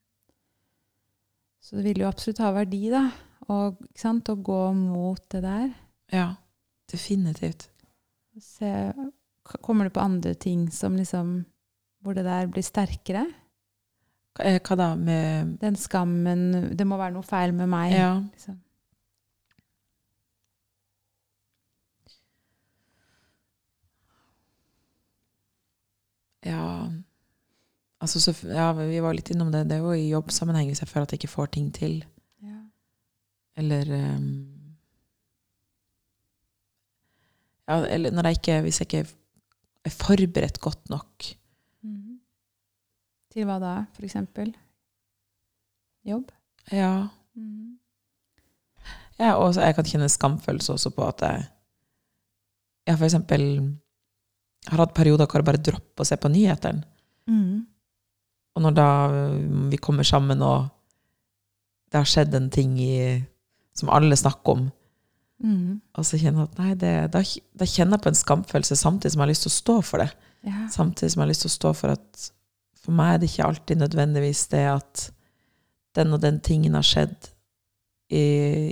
Så 1.63 1.77
det 1.77 1.85
vil 1.85 2.03
jo 2.03 2.09
absolutt 2.09 2.41
ha 2.43 2.51
verdi, 2.53 2.89
da. 2.91 3.05
Og? 3.49 3.79
Å 3.79 4.35
gå 4.43 4.63
mot 4.75 5.29
det 5.31 5.43
der. 5.43 5.75
ja. 6.13 6.35
Definitivt. 6.93 7.71
Se, 8.41 8.93
kommer 9.61 9.85
det 9.85 9.93
på 9.93 10.01
andre 10.01 10.35
ting 10.35 10.71
som 10.73 10.97
liksom 10.97 11.45
Hvor 12.01 12.15
det 12.17 12.25
der 12.25 12.47
blir 12.47 12.65
sterkere? 12.65 13.27
Hva, 14.33 14.45
eh, 14.49 14.77
da 14.77 14.95
med 14.97 15.59
Den 15.61 15.77
skammen 15.77 16.77
Det 16.77 16.87
må 16.87 16.97
være 16.97 17.13
noe 17.13 17.27
feil 17.27 17.53
med 17.53 17.69
meg. 17.69 17.93
Ja. 17.93 18.15
Liksom. 18.33 18.61
Ja. 26.45 26.89
Altså, 28.03 28.21
så, 28.21 28.35
ja, 28.49 28.73
vi 28.73 29.01
var 29.01 29.15
litt 29.15 29.31
innom 29.31 29.53
det. 29.53 29.67
Det 29.71 29.77
er 29.77 29.85
jo 29.85 29.93
i 29.95 30.09
jobbsammenheng 30.11 30.73
hvis 30.73 30.83
jeg 30.83 30.91
føler 30.91 31.07
at 31.07 31.13
jeg 31.15 31.21
ikke 31.23 31.37
får 31.37 31.53
ting 31.55 31.69
til. 31.75 32.01
Ja. 32.43 32.59
Eller 33.63 33.93
ehm, 33.95 34.52
Ja, 37.73 37.87
eller 37.89 38.29
jeg 38.29 38.37
ikke 38.37 38.61
Hvis 38.67 38.81
jeg 38.81 38.89
ikke 38.91 39.07
er 39.85 39.95
forberedt 39.97 40.61
godt 40.61 40.91
nok. 40.93 41.25
Mm. 41.83 42.21
Til 43.33 43.49
hva 43.49 43.57
da, 43.59 43.73
for 43.97 44.05
eksempel? 44.07 44.53
Jobb? 46.05 46.31
Ja. 46.71 47.09
Mm. 47.35 47.79
ja 49.19 49.33
og 49.41 49.57
jeg 49.57 49.75
kan 49.75 49.89
kjenne 49.89 50.11
skamfølelse 50.11 50.77
også 50.77 50.93
på 50.95 51.07
at 51.07 51.25
jeg 51.27 51.45
ja, 52.87 52.95
for 52.95 53.07
eksempel 53.07 53.43
har 54.69 54.83
hatt 54.85 54.95
perioder 54.95 55.27
hvor 55.27 55.43
jeg 55.43 55.49
bare 55.49 55.63
dropper 55.63 56.05
å 56.05 56.07
se 56.07 56.19
på 56.19 56.31
nyhetene. 56.31 56.85
Mm. 57.31 57.63
Og 58.53 58.65
når 58.67 58.77
da 58.77 58.89
øh, 59.11 59.37
vi 59.73 59.81
kommer 59.81 60.07
sammen, 60.07 60.43
og 60.43 60.69
det 61.91 62.01
har 62.01 62.09
skjedd 62.09 62.35
en 62.37 62.51
ting 62.53 62.77
i, 62.83 63.23
som 63.75 63.91
alle 63.95 64.19
snakker 64.19 64.59
om, 64.59 64.67
Mhm. 65.43 65.81
og 65.99 66.07
så 66.07 66.19
kjenner 66.21 66.47
at 66.47 66.59
nei, 66.59 66.75
det, 66.79 66.93
da, 67.13 67.23
da 67.59 67.67
kjenner 67.67 67.99
jeg 67.99 68.05
på 68.05 68.13
en 68.13 68.21
skamfølelse 68.21 68.77
samtidig 68.79 69.13
som 69.13 69.21
jeg 69.21 69.27
har 69.27 69.33
lyst 69.33 69.47
til 69.47 69.53
å 69.53 69.57
stå 69.59 69.77
for 69.83 70.05
det. 70.05 70.11
Ja. 70.47 70.69
Samtidig 70.71 71.11
som 71.13 71.21
jeg 71.21 71.27
har 71.27 71.33
lyst 71.33 71.45
til 71.47 71.51
å 71.51 71.59
stå 71.59 71.73
for 71.79 71.95
at 71.97 72.31
for 72.83 72.99
meg 72.99 73.15
er 73.15 73.21
det 73.23 73.31
ikke 73.31 73.47
alltid 73.47 73.83
nødvendigvis 73.83 74.47
det 74.55 74.65
at 74.71 75.05
den 75.99 76.15
og 76.17 76.23
den 76.23 76.41
tingen 76.43 76.75
har 76.75 76.87
skjedd 76.87 77.29
i, 78.11 78.25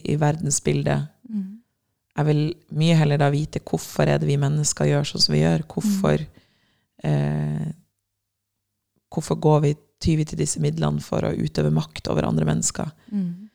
i 0.02 0.16
verdensbildet. 0.20 1.10
Mm. 1.28 1.60
Jeg 2.18 2.28
vil 2.30 2.42
mye 2.80 2.96
heller 2.98 3.20
da 3.20 3.28
vite 3.32 3.62
hvorfor 3.62 4.10
er 4.10 4.18
det 4.20 4.28
vi 4.28 4.38
mennesker 4.40 4.88
gjør 4.90 5.06
sånn 5.08 5.24
som 5.24 5.36
vi 5.36 5.44
gjør. 5.44 5.62
Hvorfor, 5.70 6.24
eh, 7.06 7.68
hvorfor 9.14 9.38
går 9.46 9.62
vi 9.66 9.76
tyver 10.02 10.26
til 10.26 10.40
disse 10.40 10.60
midlene 10.64 11.02
for 11.04 11.28
å 11.28 11.34
utøve 11.36 11.72
makt 11.74 12.10
over 12.12 12.26
andre 12.28 12.48
mennesker? 12.48 12.90
Mhm. 13.12 13.48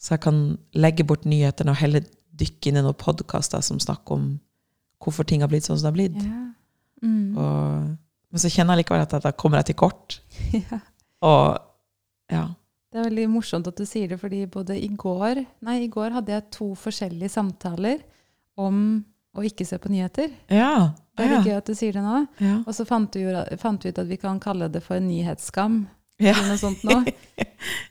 Så 0.00 0.14
jeg 0.14 0.22
kan 0.24 0.58
legge 0.72 1.04
bort 1.04 1.26
nyhetene 1.28 1.74
og 1.74 1.76
heller 1.82 2.06
dykke 2.40 2.70
inn 2.70 2.80
i 2.80 2.84
noen 2.84 2.98
podkaster 2.98 3.62
som 3.64 3.80
snakker 3.82 4.16
om 4.16 4.30
hvorfor 5.00 5.26
ting 5.28 5.44
har 5.44 5.50
blitt 5.52 5.66
sånn 5.68 5.78
som 5.80 5.88
det 5.88 5.92
har 5.92 5.98
blitt. 5.98 6.22
Ja. 6.24 6.46
Mm. 7.00 7.36
Og, 7.40 7.90
men 8.30 8.42
så 8.42 8.50
kjenner 8.52 8.76
jeg 8.76 8.84
likevel 8.84 9.04
at 9.06 9.14
da 9.24 9.32
kommer 9.32 9.60
jeg 9.60 9.70
til 9.70 9.78
kort. 9.80 10.18
ja. 10.56 10.80
Og 11.26 11.60
ja. 12.30 12.46
Det 12.90 12.98
er 12.98 13.06
veldig 13.06 13.28
morsomt 13.30 13.68
at 13.70 13.78
du 13.78 13.86
sier 13.86 14.10
det, 14.10 14.18
fordi 14.18 14.42
både 14.50 14.74
i 14.74 14.88
går 14.98 15.44
Nei, 15.66 15.76
i 15.84 15.90
går 15.92 16.16
hadde 16.16 16.34
jeg 16.34 16.48
to 16.56 16.72
forskjellige 16.78 17.30
samtaler 17.36 18.02
om 18.58 19.00
å 19.36 19.44
ikke 19.46 19.64
se 19.66 19.78
på 19.78 19.92
nyheter. 19.92 20.32
Ja. 20.50 20.90
Det 21.14 21.26
er 21.26 21.32
litt 21.36 21.46
gøy 21.46 21.56
at 21.60 21.70
du 21.70 21.76
sier 21.78 21.94
det 21.94 22.02
nå. 22.02 22.24
ja. 22.42 22.56
Og 22.64 22.74
så 22.74 22.86
fant 22.88 23.14
vi, 23.14 23.22
ut 23.28 24.02
at 24.02 24.08
vi 24.08 24.18
kan 24.18 24.40
kalle 24.42 24.70
det 24.72 24.82
for 24.82 24.98
nyhetsskam. 25.02 25.84
ja. 26.18 26.34
Eller 26.34 26.52
noe 26.52 26.60
sånt 26.60 26.86
nå. 26.86 27.02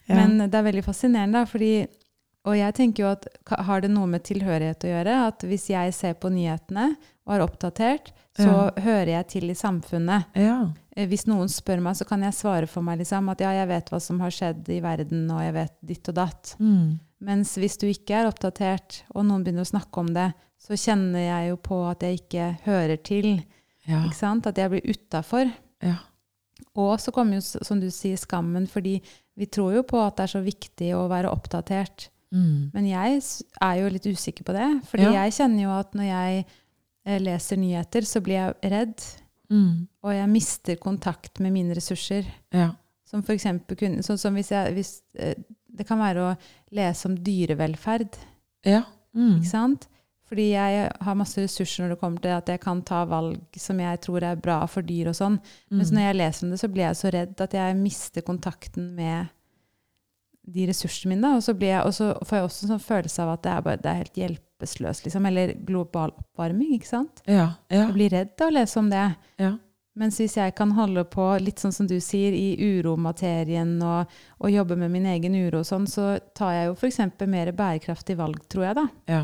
Ja. 0.09 0.15
Men 0.17 0.49
det 0.49 0.57
er 0.57 0.63
veldig 0.65 0.81
fascinerende, 0.81 1.43
fordi 1.45 1.83
Og 2.49 2.55
jeg 2.57 2.73
tenker 2.77 3.03
jo 3.05 3.11
at 3.13 3.27
har 3.67 3.83
det 3.83 3.91
noe 3.93 4.09
med 4.09 4.23
tilhørighet 4.25 4.85
å 4.87 4.91
gjøre? 4.93 5.15
At 5.29 5.45
hvis 5.45 5.67
jeg 5.71 5.93
ser 5.95 6.15
på 6.19 6.31
nyhetene 6.33 6.89
og 7.27 7.35
er 7.35 7.43
oppdatert, 7.45 8.09
så 8.39 8.69
hører 8.79 9.11
jeg 9.17 9.27
til 9.35 9.51
i 9.51 9.57
samfunnet. 9.57 10.29
ja. 10.39 10.61
Eh, 10.95 11.05
Hvis 11.07 11.27
noen 11.29 11.47
spør 11.51 11.81
meg, 11.83 11.95
så 11.95 12.05
kan 12.07 12.23
jeg 12.25 12.35
svare 12.35 12.67
for 12.67 12.83
meg 12.83 12.99
liksom, 12.99 13.27
at 13.31 13.39
ja, 13.43 13.51
jeg 13.55 13.67
vet 13.69 13.91
hva 13.91 13.99
som 14.03 14.19
har 14.23 14.33
skjedd 14.33 14.67
i 14.73 14.79
verden, 14.83 15.29
og 15.31 15.41
jeg 15.43 15.53
vet 15.55 15.75
ditt 15.91 16.09
og 16.11 16.15
datt. 16.17 16.53
Mm. 16.59 16.97
Mens 17.23 17.53
hvis 17.59 17.77
du 17.79 17.85
ikke 17.87 18.17
er 18.17 18.27
oppdatert, 18.29 19.03
og 19.13 19.27
noen 19.27 19.43
begynner 19.45 19.67
å 19.67 19.69
snakke 19.69 20.01
om 20.01 20.09
det, 20.15 20.29
så 20.59 20.75
kjenner 20.79 21.23
jeg 21.23 21.49
jo 21.51 21.59
på 21.69 21.77
at 21.87 22.03
jeg 22.03 22.19
ikke 22.21 22.47
hører 22.65 22.99
til. 23.03 23.29
Ja. 23.87 24.01
Ikke 24.05 24.17
sant? 24.19 24.47
At 24.49 24.59
jeg 24.59 24.71
blir 24.73 24.87
utafor. 24.91 25.51
Ja. 25.83 25.97
Og 26.79 26.95
så 26.99 27.11
kommer 27.15 27.39
jo, 27.39 27.43
som 27.43 27.79
du 27.79 27.87
sier, 27.91 28.19
skammen, 28.19 28.67
fordi 28.67 28.97
vi 29.39 29.47
tror 29.47 29.75
jo 29.77 29.83
på 29.87 29.99
at 30.03 30.17
det 30.19 30.27
er 30.27 30.33
så 30.35 30.41
viktig 30.43 30.91
å 30.97 31.05
være 31.11 31.31
oppdatert. 31.31 32.09
Mm. 32.33 32.71
Men 32.73 32.85
jeg 32.85 33.21
er 33.61 33.75
jo 33.81 33.89
litt 33.89 34.05
usikker 34.05 34.43
på 34.45 34.53
det. 34.53 34.67
Fordi 34.85 35.03
Ja. 35.03 35.23
jeg 35.25 35.33
kjenner 35.33 35.63
jo 35.63 35.69
at 35.79 35.93
når 35.93 36.03
jeg 36.09 36.45
eh, 37.05 37.19
leser 37.19 37.57
nyheter, 37.57 38.01
så 38.05 38.21
blir 38.21 38.33
jeg 38.35 38.71
redd. 38.71 39.03
Mm. 39.51 39.87
og 40.03 40.11
jeg 40.13 40.29
mister 40.29 40.75
kontakt 40.77 41.39
med 41.39 41.51
mine 41.51 41.73
ressurser. 41.73 42.23
Ja. 42.53 42.67
Som 43.03 43.23
for 43.23 43.33
eksempel 43.33 43.75
kunne, 43.75 44.03
sånn 44.05 44.19
som 44.19 44.35
hvis 44.35 44.51
jeg, 44.51 44.73
hvis, 44.75 45.01
eh, 45.17 45.33
det 45.73 45.87
kan 45.87 45.97
være 45.97 46.17
å 46.21 46.37
lese 46.71 47.07
om 47.09 47.15
dyrevelferd. 47.17 48.13
Ja. 48.63 48.83
Mm. 49.15 49.39
Ikke 49.39 49.49
sant? 49.49 49.87
Fordi 50.29 50.51
jeg 50.51 50.91
har 51.01 51.15
masse 51.17 51.41
ressurser 51.41 51.81
når 51.87 51.95
det 51.95 51.99
kommer 51.99 52.21
til 52.21 52.29
at 52.29 52.45
jeg 52.45 52.61
kan 52.61 52.83
ta 52.85 53.03
valg 53.09 53.39
som 53.57 53.79
jeg 53.79 54.01
tror 54.01 54.21
er 54.21 54.35
bra 54.35 54.59
for 54.67 54.83
dyr 54.85 55.07
og 55.09 55.15
sånn. 55.17 55.39
Men 55.71 55.81
så 55.83 55.91
Mm. 55.93 55.97
når 55.97 56.01
jeg 56.05 56.15
leser 56.17 56.43
om 56.45 56.49
det, 56.51 56.59
så 56.59 56.67
blir 56.71 56.85
jeg 56.85 56.95
så 56.95 57.11
redd 57.11 57.41
at 57.41 57.51
jeg 57.51 57.75
mister 57.75 58.21
kontakten 58.21 58.93
med 58.95 59.29
de 60.53 60.67
ressursene 60.69 61.13
mine. 61.15 61.35
Og 61.37 61.43
så, 61.45 61.53
blir 61.57 61.73
jeg, 61.75 61.85
og 61.85 61.93
så 61.93 62.11
får 62.25 62.37
jeg 62.39 62.47
også 62.49 62.65
en 62.65 62.73
sånn 62.73 62.85
følelse 62.89 63.23
av 63.23 63.33
at 63.37 63.43
det 63.45 63.51
er, 63.55 63.61
bare, 63.65 63.77
det 63.83 63.89
er 63.93 64.01
helt 64.03 64.19
hjelpeløst, 64.23 65.05
liksom. 65.07 65.25
Eller 65.29 65.53
global 65.67 66.11
oppvarming, 66.17 66.75
ikke 66.77 66.89
sant? 66.91 67.23
Ja. 67.27 67.51
Ja. 67.69 67.85
Jeg 67.87 67.93
blir 67.97 68.09
redd 68.17 68.35
av 68.41 68.47
å 68.51 68.55
lese 68.59 68.79
om 68.81 68.89
det. 68.91 69.05
Ja. 69.39 69.53
Mens 69.99 70.19
hvis 70.21 70.37
jeg 70.37 70.53
kan 70.55 70.71
holde 70.77 71.03
på, 71.11 71.25
litt 71.43 71.59
sånn 71.59 71.73
som 71.75 71.87
du 71.89 71.97
sier, 71.99 72.31
i 72.31 72.53
uromaterien 72.77 73.73
og, 73.83 74.11
og 74.39 74.51
jobbe 74.53 74.77
med 74.79 74.91
min 74.93 75.07
egen 75.11 75.35
uro 75.35 75.59
og 75.63 75.67
sånn, 75.67 75.87
så 75.89 76.13
tar 76.37 76.53
jeg 76.55 76.69
jo 76.69 76.75
f.eks. 76.77 76.99
mer 77.27 77.51
bærekraftig 77.57 78.15
valg, 78.19 78.39
tror 78.51 78.69
jeg, 78.69 78.77
da. 78.79 78.85
Ja. 79.11 79.23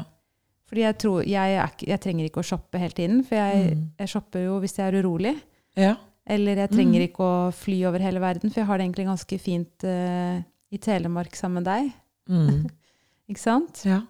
Fordi 0.66 0.82
jeg, 0.82 0.98
tror, 0.98 1.22
jeg, 1.30 1.56
er, 1.62 1.76
jeg 1.88 2.02
trenger 2.02 2.26
ikke 2.28 2.42
å 2.42 2.48
shoppe 2.50 2.80
hele 2.82 2.98
tiden, 2.98 3.24
for 3.24 3.38
jeg, 3.38 3.70
Mm. 3.76 3.84
jeg 4.02 4.10
shopper 4.10 4.46
jo 4.48 4.60
hvis 4.64 4.78
jeg 4.80 4.88
er 4.90 5.00
urolig. 5.04 5.36
Ja. 5.78 5.94
Eller 6.28 6.58
jeg 6.64 6.72
trenger 6.74 7.00
Mm. 7.00 7.08
ikke 7.08 7.22
å 7.24 7.54
fly 7.54 7.78
over 7.86 8.00
hele 8.02 8.20
verden, 8.20 8.50
for 8.50 8.60
jeg 8.64 8.66
har 8.68 8.78
det 8.82 8.88
egentlig 8.88 9.06
ganske 9.06 9.40
fint 9.40 9.84
eh, 9.86 10.42
i 10.72 10.78
Telemark 10.82 11.36
sammen 11.36 11.62
med 11.64 11.70
deg. 11.70 11.92
Mm. 12.30 12.66
Ikke 13.30 13.42
sant? 13.42 13.84
Ja. 13.86 14.02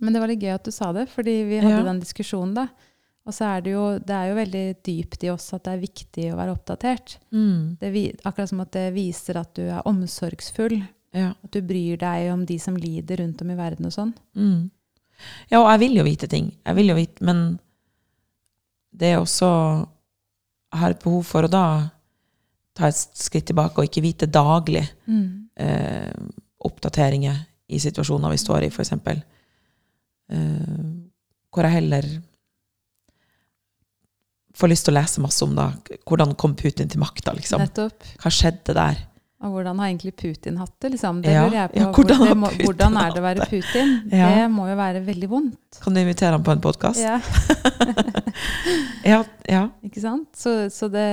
Men 0.00 0.14
det 0.14 0.20
var 0.22 0.28
litt 0.32 0.40
gøy 0.42 0.54
at 0.54 0.64
du 0.64 0.72
sa 0.72 0.92
det, 0.96 1.08
fordi 1.12 1.34
vi 1.48 1.58
hadde 1.60 1.76
Ja. 1.82 1.82
den 1.88 2.00
diskusjonen, 2.00 2.54
da. 2.56 2.68
Og 3.28 3.34
så 3.36 3.44
er 3.44 3.60
det 3.60 3.72
jo, 3.74 3.82
det 4.00 4.14
er 4.16 4.30
jo 4.30 4.36
veldig 4.38 4.62
dypt 4.86 5.24
i 5.24 5.28
oss 5.30 5.50
at 5.52 5.64
det 5.66 5.72
er 5.74 5.82
viktig 5.82 6.24
å 6.32 6.38
være 6.38 6.54
oppdatert. 6.56 7.18
Mm. 7.36 7.76
Det, 7.78 7.90
vi- 7.92 8.16
akkurat 8.24 8.48
som 8.48 8.60
at 8.64 8.70
det 8.72 8.86
viser 8.94 9.36
at 9.36 9.52
du 9.54 9.62
er 9.68 9.82
omsorgsfull. 9.86 10.78
Ja. 11.12 11.34
At 11.44 11.50
du 11.52 11.60
bryr 11.60 11.98
deg 12.00 12.30
om 12.32 12.46
de 12.48 12.56
som 12.58 12.76
lider 12.80 13.20
rundt 13.20 13.42
om 13.42 13.50
i 13.50 13.58
verden 13.58 13.86
og 13.86 13.92
sånn. 13.92 14.14
Mm. 14.34 14.70
Ja, 15.50 15.60
og 15.60 15.68
jeg 15.68 15.80
vil 15.84 15.96
jo 16.00 16.04
vite 16.06 16.28
ting. 16.32 16.52
Jeg 16.64 16.76
vil 16.80 16.88
jo 16.88 16.94
vite, 16.96 17.20
men 17.28 17.58
det 18.96 19.12
er 19.14 19.20
også 19.20 19.48
Jeg 20.72 20.80
har 20.80 20.90
et 20.94 21.02
behov 21.02 21.24
for 21.26 21.42
å 21.42 21.50
da 21.50 21.64
ta 22.78 22.86
et 22.86 22.94
skritt 22.94 23.48
tilbake 23.50 23.76
og 23.82 23.88
ikke 23.88 24.02
vite 24.04 24.26
daglig 24.30 24.84
eh, 25.60 26.10
oppdateringer 26.66 27.36
i 27.70 27.78
situasjoner 27.80 28.32
vi 28.34 28.40
står 28.42 28.66
i, 28.66 28.70
f.eks. 28.72 28.92
Eh, 30.30 30.88
hvor 31.50 31.66
jeg 31.66 31.76
heller 31.80 32.08
får 34.60 34.68
lyst 34.72 34.84
til 34.88 34.94
å 34.94 34.98
lese 35.00 35.22
masse 35.24 35.44
om 35.46 35.54
da, 35.56 35.68
hvordan 36.08 36.34
kom 36.38 36.56
Putin 36.58 36.90
til 36.90 37.00
makta, 37.00 37.32
liksom. 37.36 37.62
Nettopp. 37.62 38.04
Hva 38.20 38.32
skjedde 38.34 38.74
der? 38.76 38.98
Og 39.40 39.54
hvordan 39.54 39.78
har 39.80 39.88
egentlig 39.88 40.12
Putin 40.20 40.58
hatt 40.60 40.74
det? 40.84 40.90
Liksom? 40.98 41.22
Det 41.24 41.32
Ja, 41.32 41.46
lurer 41.46 41.56
jeg 41.62 41.70
på. 41.72 41.78
ja, 41.80 41.86
hvordan 41.96 42.18
Hvor- 42.18 42.28
det 42.28 42.36
må, 42.36 42.48
hvordan 42.66 42.96
er 43.00 43.14
det 43.14 43.20
å 43.22 43.24
være 43.24 43.46
Putin? 43.48 43.94
Ja. 44.12 44.26
Det 44.36 44.50
må 44.52 44.66
jo 44.68 44.74
være 44.76 45.00
veldig 45.06 45.28
vondt. 45.30 45.78
Kan 45.80 45.94
du 45.96 46.00
invitere 46.02 46.32
ham 46.36 46.42
på 46.44 46.52
en 46.52 46.60
podkast? 46.60 47.00
Ja, 47.00 47.20
Ja. 49.12 49.22
Ja. 49.48 49.62
ikke 49.82 50.00
sant? 50.02 50.28
Så, 50.36 50.68
så 50.70 50.90
det 50.92 51.06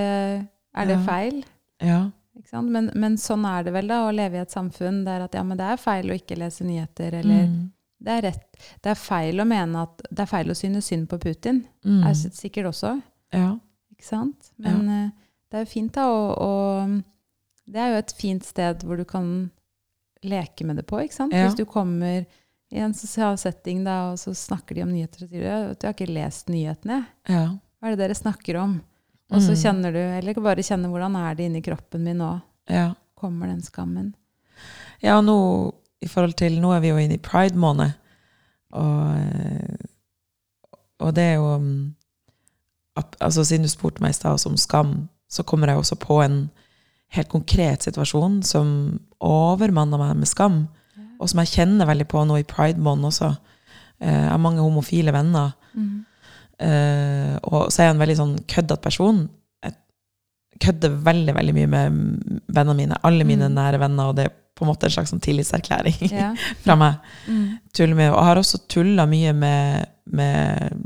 Er 0.75 0.85
det 0.91 0.99
feil? 1.05 1.43
ja. 1.81 2.09
Men, 2.53 2.91
men 2.95 3.17
sånn 3.17 3.43
er 3.45 3.63
det 3.67 3.73
vel, 3.75 3.87
da, 3.91 4.03
å 4.07 4.13
leve 4.15 4.37
i 4.37 4.41
et 4.45 4.53
samfunn 4.53 5.01
der 5.05 5.25
at 5.25 5.33
ja, 5.35 5.43
men 5.43 5.57
det 5.59 5.65
er 5.67 5.77
feil 5.81 6.09
å 6.11 6.15
ikke 6.15 6.37
lese 6.39 6.63
nyheter, 6.67 7.17
eller 7.19 7.43
Mm. 7.47 7.71
det 7.99 8.13
er 8.13 8.21
rett. 8.21 8.47
Det 8.81 8.91
er 8.93 8.95
feil 9.01 9.39
å 9.43 9.45
mene 9.47 9.81
at 9.83 10.01
Det 10.09 10.19
er 10.23 10.31
feil 10.31 10.49
å 10.53 10.55
synes 10.55 10.85
synd 10.87 11.09
på 11.09 11.19
Putin. 11.19 11.65
Mm. 11.85 12.03
Er 12.07 12.13
sikkert 12.13 12.69
også. 12.71 13.01
Ja. 13.33 13.57
Ikke 13.91 14.05
sant? 14.05 14.51
Men 14.57 14.87
ja. 14.87 15.09
det 15.51 15.57
er 15.59 15.65
jo 15.65 15.71
fint, 15.73 15.93
da, 15.93 16.07
og, 16.07 16.37
og 16.41 17.01
det 17.67 17.81
er 17.83 17.91
jo 17.91 18.01
et 18.03 18.11
fint 18.15 18.45
sted 18.45 18.83
hvor 18.87 18.97
du 18.97 19.03
kan 19.05 19.49
leke 20.23 20.65
med 20.65 20.77
det 20.79 20.85
på, 20.87 20.99
ikke 21.03 21.13
sant? 21.13 21.33
Ja. 21.33 21.47
Hvis 21.47 21.57
du 21.59 21.65
kommer 21.65 22.25
i 22.71 22.79
en 22.83 22.93
sosial 22.93 23.37
setting, 23.37 23.83
da, 23.85 24.11
og 24.11 24.17
så 24.19 24.33
snakker 24.35 24.75
de 24.75 24.83
om 24.83 24.89
nyheter, 24.91 25.23
og 25.25 25.29
sier 25.31 25.43
du 25.43 25.71
at 25.71 25.79
du 25.81 25.87
har 25.87 25.93
ikke 25.95 26.11
lest 26.13 26.47
nyhetene. 26.51 27.05
ja. 27.27 27.47
Hva 27.77 27.91
er 27.91 27.93
det 27.93 27.99
dere 28.07 28.15
snakker 28.17 28.57
om? 28.57 28.71
Og 29.31 29.41
så 29.43 29.51
Mm. 29.51 29.59
kjenner 29.63 29.91
du, 29.93 29.99
eller 29.99 30.33
bare 30.41 30.63
kjenner 30.63 30.89
hvordan 30.89 31.15
er 31.19 31.35
det 31.35 31.45
inni 31.49 31.61
kroppen 31.61 32.03
min 32.03 32.17
nå? 32.17 32.41
ja. 32.69 32.93
Kommer 33.17 33.47
den 33.47 33.61
skammen? 33.61 34.13
Ja, 35.01 35.19
nå 35.21 35.73
i 36.01 36.07
forhold 36.07 36.35
til 36.37 36.59
Nå 36.61 36.71
er 36.75 36.79
vi 36.83 36.89
jo 36.89 36.97
inne 37.01 37.15
i 37.15 37.17
pride-måned, 37.17 37.93
og, 38.73 39.17
og 40.99 41.13
det 41.15 41.23
er 41.23 41.33
jo 41.39 41.57
mm, 41.57 41.93
Altså, 43.21 43.43
siden 43.45 43.61
du 43.65 43.69
spurte 43.69 44.01
meg 44.01 44.09
i 44.09 44.17
stad 44.17 44.41
om 44.49 44.55
skam, 44.57 44.93
så 45.29 45.43
kommer 45.45 45.67
jeg 45.69 45.77
også 45.77 45.95
på 46.01 46.15
en 46.25 46.37
helt 47.13 47.29
konkret 47.29 47.83
situasjon 47.85 48.39
som 48.43 48.71
overmanner 49.21 49.97
meg 50.01 50.15
med 50.17 50.27
skam, 50.29 50.63
og 51.19 51.29
som 51.29 51.39
jeg 51.43 51.51
kjenner 51.53 51.85
veldig 51.85 52.07
på 52.09 52.23
nå 52.25 52.39
i 52.39 52.43
pride-måneden 52.49 53.05
også. 53.11 53.29
Eh, 54.01 54.09
Jeg 54.23 54.29
har 54.31 54.37
mange 54.41 54.61
homofile 54.65 55.13
venner, 55.13 55.53
Mm. 55.75 56.05
Eh, 56.59 57.35
og 57.43 57.67
så 57.71 57.79
er 57.83 57.85
jeg 57.89 57.95
en 57.95 58.01
veldig 58.01 58.17
sånn 58.17 58.35
køddete 58.49 58.81
person. 58.81 59.29
Jeg 59.63 59.75
kødder 60.63 60.95
veldig 61.05 61.35
veldig 61.37 61.53
mye 61.53 61.67
med 61.69 61.97
vennene 62.49 62.75
mine. 62.79 62.97
Alle 63.03 63.23
mine 63.23 63.47
Mm. 63.49 63.53
nære 63.59 63.79
venner. 63.79 64.09
Og 64.09 64.15
det 64.15 64.25
er 64.25 64.33
på 64.55 64.65
en 64.65 64.71
måte 64.71 64.85
en 64.85 64.89
slags 64.95 65.11
sånn 65.13 65.21
tillitserklæring 65.21 66.09
Ja. 66.11 66.31
fra 66.63 66.75
meg. 66.75 66.95
Mm. 67.27 67.59
Tuller 67.73 67.95
med, 67.95 68.09
Og 68.11 68.17
jeg 68.17 68.25
har 68.25 68.35
også 68.41 68.57
tulla 68.67 69.05
mye 69.05 69.33
med, 69.33 69.85
med 70.05 70.83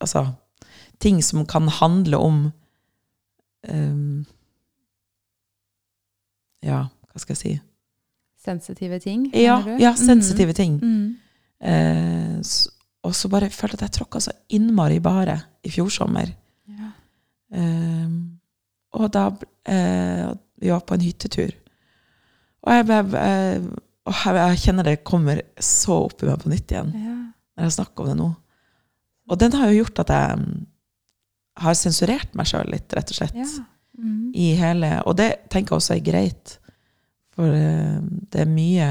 altså, 0.00 0.26
ting 0.98 1.22
som 1.22 1.46
kan 1.46 1.68
handle 1.68 2.16
om 2.18 2.52
um, 3.70 4.26
Ja, 6.62 6.82
hva 7.12 7.20
skal 7.22 7.34
jeg 7.36 7.40
si? 7.40 7.54
Sensitive 8.40 8.98
ting, 9.00 9.28
Ja, 9.36 9.58
ja 9.78 9.94
sensitive 9.96 10.52
ting. 10.56 10.78
Mm. 10.80 11.16
Eh, 11.60 12.38
s- 12.40 12.68
og 13.06 13.14
så 13.16 13.30
bare 13.32 13.48
følte 13.52 13.78
jeg 13.78 13.80
at 13.80 13.86
jeg 13.88 13.96
tråkka 14.00 14.20
så 14.20 14.32
innmari 14.52 14.98
bare 15.00 15.38
i 15.64 15.70
fjor 15.72 15.88
sommer. 15.92 16.28
Ja. 16.68 16.90
Um, 17.56 18.40
og 18.96 19.08
da 19.14 19.28
uh, 19.30 20.36
Vi 20.60 20.68
var 20.68 20.82
på 20.84 20.94
en 20.94 21.04
hyttetur. 21.06 21.54
Og 22.60 22.74
jeg, 22.74 22.86
jeg, 22.90 23.06
eh, 23.16 23.68
jeg, 24.10 24.34
jeg 24.36 24.58
kjenner 24.60 24.84
det 24.84 24.98
kommer 25.08 25.38
så 25.56 25.94
opp 26.04 26.20
i 26.20 26.26
meg 26.28 26.42
på 26.42 26.50
nytt 26.52 26.74
igjen 26.74 26.90
Ja. 26.92 27.14
når 27.56 27.64
jeg 27.64 27.72
snakker 27.78 28.04
om 28.04 28.10
det 28.10 28.16
nå. 28.18 28.26
Og 29.32 29.38
den 29.40 29.54
har 29.56 29.70
jo 29.70 29.78
gjort 29.78 30.02
at 30.02 30.12
jeg 30.12 30.36
mm, 30.42 30.58
har 31.64 31.78
sensurert 31.78 32.36
meg 32.36 32.50
sjøl 32.50 32.68
litt, 32.68 32.92
rett 32.92 33.14
og 33.14 33.16
slett. 33.22 33.38
ja. 33.40 33.64
Mm. 34.00 34.30
I 34.32 34.52
hele, 34.56 34.90
og 35.08 35.16
det 35.18 35.30
tenker 35.52 35.74
jeg 35.74 35.80
også 35.80 35.94
er 35.96 36.04
greit. 36.04 36.54
For 37.36 37.48
uh, 37.48 37.98
det 38.32 38.44
er 38.44 38.52
mye 38.52 38.90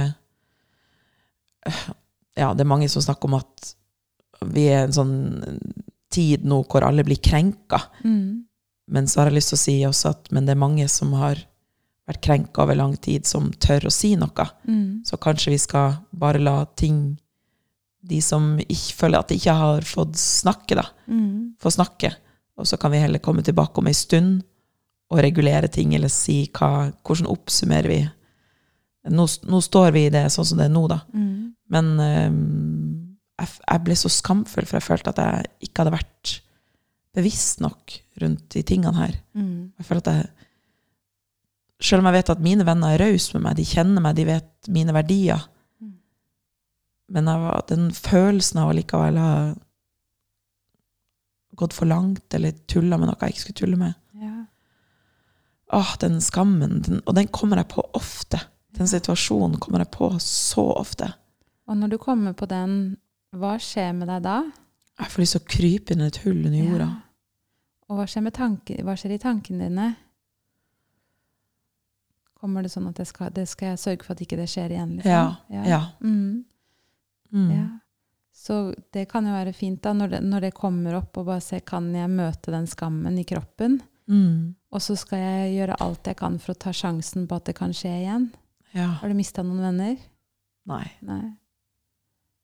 Ja, 2.40 2.54
det 2.56 2.64
er 2.64 2.70
mange 2.70 2.90
som 2.90 3.04
snakker 3.04 3.30
om 3.30 3.38
at 3.40 3.74
vi 4.46 4.68
er 4.72 4.86
en 4.88 4.94
sånn 4.96 5.16
tid 6.10 6.46
nå 6.48 6.64
hvor 6.66 6.86
alle 6.88 7.04
blir 7.06 7.20
krenka. 7.22 7.82
Mm. 8.04 8.46
Men 8.90 9.08
så 9.08 9.20
har 9.22 9.30
jeg 9.30 9.38
lyst 9.40 9.52
til 9.54 9.58
å 9.60 9.62
si 9.62 9.76
også 9.86 10.10
at 10.16 10.32
men 10.34 10.46
det 10.48 10.56
er 10.56 10.62
mange 10.64 10.88
som 10.90 11.14
har 11.14 11.44
vært 12.10 12.24
krenka 12.26 12.64
over 12.64 12.76
lang 12.80 12.96
tid, 12.98 13.28
som 13.30 13.52
tør 13.62 13.86
å 13.86 13.92
si 13.94 14.16
noe. 14.18 14.46
Mm. 14.66 15.04
Så 15.06 15.20
kanskje 15.22 15.52
vi 15.54 15.60
skal 15.62 16.00
bare 16.12 16.42
la 16.42 16.64
ting 16.76 17.18
De 18.02 18.22
som 18.24 18.54
ikke 18.64 18.96
føler 18.96 19.20
at 19.20 19.28
de 19.28 19.36
ikke 19.36 19.54
har 19.60 19.82
fått 19.84 20.14
snakke, 20.16 20.76
da, 20.80 20.86
Mm. 21.06 21.56
få 21.60 21.70
snakke. 21.70 22.14
Og 22.58 22.66
så 22.66 22.78
kan 22.80 22.92
vi 22.92 22.98
heller 22.98 23.20
komme 23.20 23.44
tilbake 23.44 23.78
om 23.78 23.88
ei 23.88 23.94
stund 23.94 24.42
og 25.12 25.20
regulere 25.20 25.68
ting, 25.68 25.94
eller 25.94 26.08
si 26.08 26.48
hva, 26.48 26.94
hvordan 27.04 27.28
oppsummerer 27.28 27.88
vi. 27.88 28.10
Nå, 29.10 29.26
nå 29.44 29.62
står 29.62 29.92
vi 29.92 30.06
i 30.06 30.10
det 30.10 30.26
sånn 30.32 30.46
som 30.46 30.58
det 30.58 30.66
er 30.70 30.74
nå, 30.74 30.88
da. 30.88 31.02
Mm. 31.14 31.54
Men 31.70 31.86
øhm, 32.00 32.99
jeg, 33.40 33.56
jeg 33.64 33.84
ble 33.86 33.98
så 33.98 34.12
skamfull, 34.12 34.68
for 34.68 34.80
jeg 34.80 34.86
følte 34.86 35.14
at 35.14 35.22
jeg 35.24 35.70
ikke 35.70 35.84
hadde 35.84 35.96
vært 35.96 36.36
bevisst 37.18 37.64
nok 37.64 37.96
rundt 38.22 38.50
de 38.54 38.64
tingene 38.68 38.98
her. 38.98 39.16
Mm. 39.38 39.72
Jeg 39.80 39.88
føler 39.88 40.06
at 40.06 40.14
jeg 40.14 40.30
Selv 41.80 42.02
om 42.02 42.10
jeg 42.10 42.18
vet 42.18 42.30
at 42.34 42.42
mine 42.44 42.66
venner 42.68 42.92
er 42.92 43.00
rause 43.00 43.32
med 43.38 43.46
meg, 43.46 43.54
de 43.56 43.64
kjenner 43.64 44.04
meg, 44.04 44.18
de 44.18 44.26
vet 44.28 44.68
mine 44.68 44.92
verdier. 44.92 45.46
Mm. 45.80 45.94
Men 47.16 47.30
var, 47.40 47.62
den 47.70 47.86
følelsen 47.96 48.60
av 48.60 48.72
å 48.72 48.74
likevel 48.76 49.16
ha 49.16 49.30
gått 51.56 51.78
for 51.78 51.88
langt, 51.88 52.28
eller 52.36 52.58
tulla 52.68 53.00
med 53.00 53.08
noe 53.08 53.16
jeg 53.22 53.32
ikke 53.32 53.46
skulle 53.46 53.62
tulle 53.62 53.80
med 53.80 53.96
Ja. 54.20 54.34
Åh, 55.80 55.94
den 56.04 56.20
skammen. 56.20 56.82
Den, 56.84 57.00
og 57.06 57.16
den 57.16 57.32
kommer 57.32 57.62
jeg 57.62 57.72
på 57.72 57.86
ofte. 57.96 58.42
Den 58.76 58.92
situasjonen 58.92 59.56
kommer 59.64 59.86
jeg 59.86 59.94
på 59.96 60.12
så 60.24 60.66
ofte. 60.74 61.14
Og 61.70 61.78
når 61.78 61.94
du 61.94 61.98
kommer 62.02 62.34
på 62.34 62.48
den, 62.50 62.98
hva 63.38 63.56
skjer 63.62 63.94
med 63.98 64.10
deg 64.10 64.24
da? 64.26 64.40
Jeg 65.00 65.14
får 65.14 65.24
lyst 65.24 65.36
til 65.36 65.42
å 65.42 65.50
krype 65.54 65.96
inn 65.96 66.04
i 66.04 66.10
et 66.10 66.22
hull 66.26 66.40
under 66.40 66.60
jorda. 66.60 66.88
Ja. 66.90 67.90
Og 67.90 67.98
hva 67.98 68.06
skjer, 68.10 68.24
med 68.26 68.36
tanke, 68.38 68.78
hva 68.86 68.96
skjer 69.00 69.16
i 69.16 69.22
tankene 69.22 69.70
dine? 69.70 69.90
Kommer 72.40 72.64
det 72.64 72.72
sånn 72.72 72.88
at 72.90 73.00
det 73.00 73.08
skal, 73.10 73.32
det 73.36 73.48
skal 73.50 73.74
jeg 73.74 73.82
sørge 73.82 74.06
for 74.06 74.16
at 74.16 74.24
ikke 74.24 74.38
det 74.40 74.48
skjer 74.52 74.76
igjen? 74.76 74.98
Liksom? 75.00 75.38
Ja. 75.52 75.64
Ja. 75.68 75.80
Mm. 76.04 76.44
Mm. 77.34 77.50
ja. 77.54 77.68
Så 78.40 78.60
det 78.96 79.10
kan 79.12 79.26
jo 79.28 79.34
være 79.36 79.54
fint 79.54 79.82
da, 79.84 79.92
når 79.94 80.14
det, 80.14 80.20
når 80.24 80.46
det 80.48 80.54
kommer 80.56 80.96
opp, 81.02 81.18
og 81.20 81.28
bare 81.28 81.44
se 81.44 81.60
kan 81.66 81.90
jeg 81.96 82.12
møte 82.14 82.54
den 82.54 82.70
skammen 82.72 83.18
i 83.20 83.26
kroppen. 83.28 83.82
Mm. 84.10 84.56
Og 84.72 84.84
så 84.84 84.96
skal 84.98 85.20
jeg 85.22 85.58
gjøre 85.58 85.80
alt 85.84 86.08
jeg 86.08 86.18
kan 86.22 86.38
for 86.42 86.54
å 86.54 86.62
ta 86.64 86.72
sjansen 86.74 87.28
på 87.28 87.40
at 87.40 87.50
det 87.50 87.58
kan 87.58 87.74
skje 87.76 87.92
igjen. 88.04 88.30
Ja. 88.78 88.94
Har 89.02 89.12
du 89.12 89.18
mista 89.18 89.44
noen 89.44 89.66
venner? 89.66 89.98
Nei. 90.70 90.86
Nei. 91.06 91.24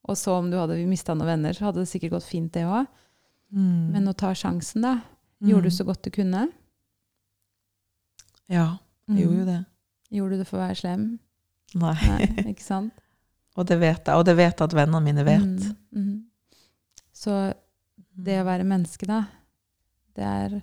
Og 0.06 0.18
så 0.20 0.36
om 0.38 0.52
du 0.52 0.58
hadde 0.60 0.78
mista 0.90 1.16
noen 1.16 1.32
venner, 1.34 1.56
så 1.56 1.70
hadde 1.70 1.82
det 1.82 1.90
sikkert 1.90 2.18
gått 2.18 2.28
fint, 2.30 2.52
det 2.54 2.66
òg. 2.70 2.86
Mm. 3.56 3.92
Men 3.94 4.12
å 4.12 4.14
ta 4.18 4.34
sjansen, 4.38 4.86
da. 4.86 5.00
Gjorde 5.46 5.70
du 5.70 5.76
så 5.76 5.86
godt 5.86 6.06
du 6.06 6.12
kunne? 6.14 6.46
Ja, 8.52 8.78
jeg 9.10 9.26
gjorde 9.26 9.40
jo 9.40 9.48
det. 9.48 9.60
Gjorde 10.16 10.38
du 10.38 10.42
det 10.44 10.48
for 10.50 10.60
å 10.60 10.64
være 10.66 10.78
slem? 10.80 11.06
Nei. 11.82 11.96
Nei, 12.06 12.28
ikke 12.54 12.66
sant? 12.66 12.94
og 13.58 13.68
det 13.70 13.80
vet 13.82 14.06
jeg. 14.06 14.16
Og 14.16 14.26
det 14.28 14.36
vet 14.38 14.62
at 14.62 14.76
vennene 14.78 15.02
mine 15.04 15.26
vet. 15.26 15.66
Mm, 15.66 16.06
mm. 16.06 16.62
Så 17.16 17.40
det 18.16 18.38
å 18.42 18.48
være 18.48 18.68
menneske, 18.68 19.10
da, 19.10 19.26
det 20.16 20.30
er 20.30 20.62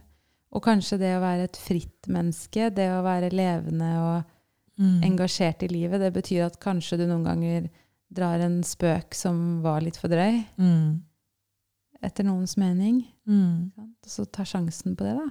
Og 0.53 0.61
kanskje 0.61 0.99
det 1.01 1.14
å 1.16 1.22
være 1.22 1.47
et 1.49 1.57
fritt 1.57 2.07
menneske, 2.12 2.66
det 2.76 2.90
å 2.93 2.99
være 3.01 3.30
levende 3.32 3.88
og 4.03 4.32
Mm. 4.80 5.03
engasjert 5.05 5.62
i 5.62 5.68
livet, 5.68 6.01
det 6.01 6.12
betyr 6.14 6.47
at 6.47 6.59
kanskje 6.61 6.97
du 6.99 7.07
noen 7.07 7.24
ganger 7.26 7.68
drar 8.12 8.42
en 8.44 8.60
spøk 8.66 9.14
som 9.16 9.62
var 9.64 9.80
litt 9.84 9.96
for 10.00 10.08
drøy, 10.12 10.44
Mm. 10.58 11.02
etter 12.02 12.24
noens 12.26 12.56
mening. 12.58 13.04
Mm. 13.28 13.70
Og 13.78 14.08
så 14.10 14.24
tar 14.26 14.44
sjansen 14.44 14.96
på 14.98 15.04
det, 15.06 15.14
da. 15.16 15.28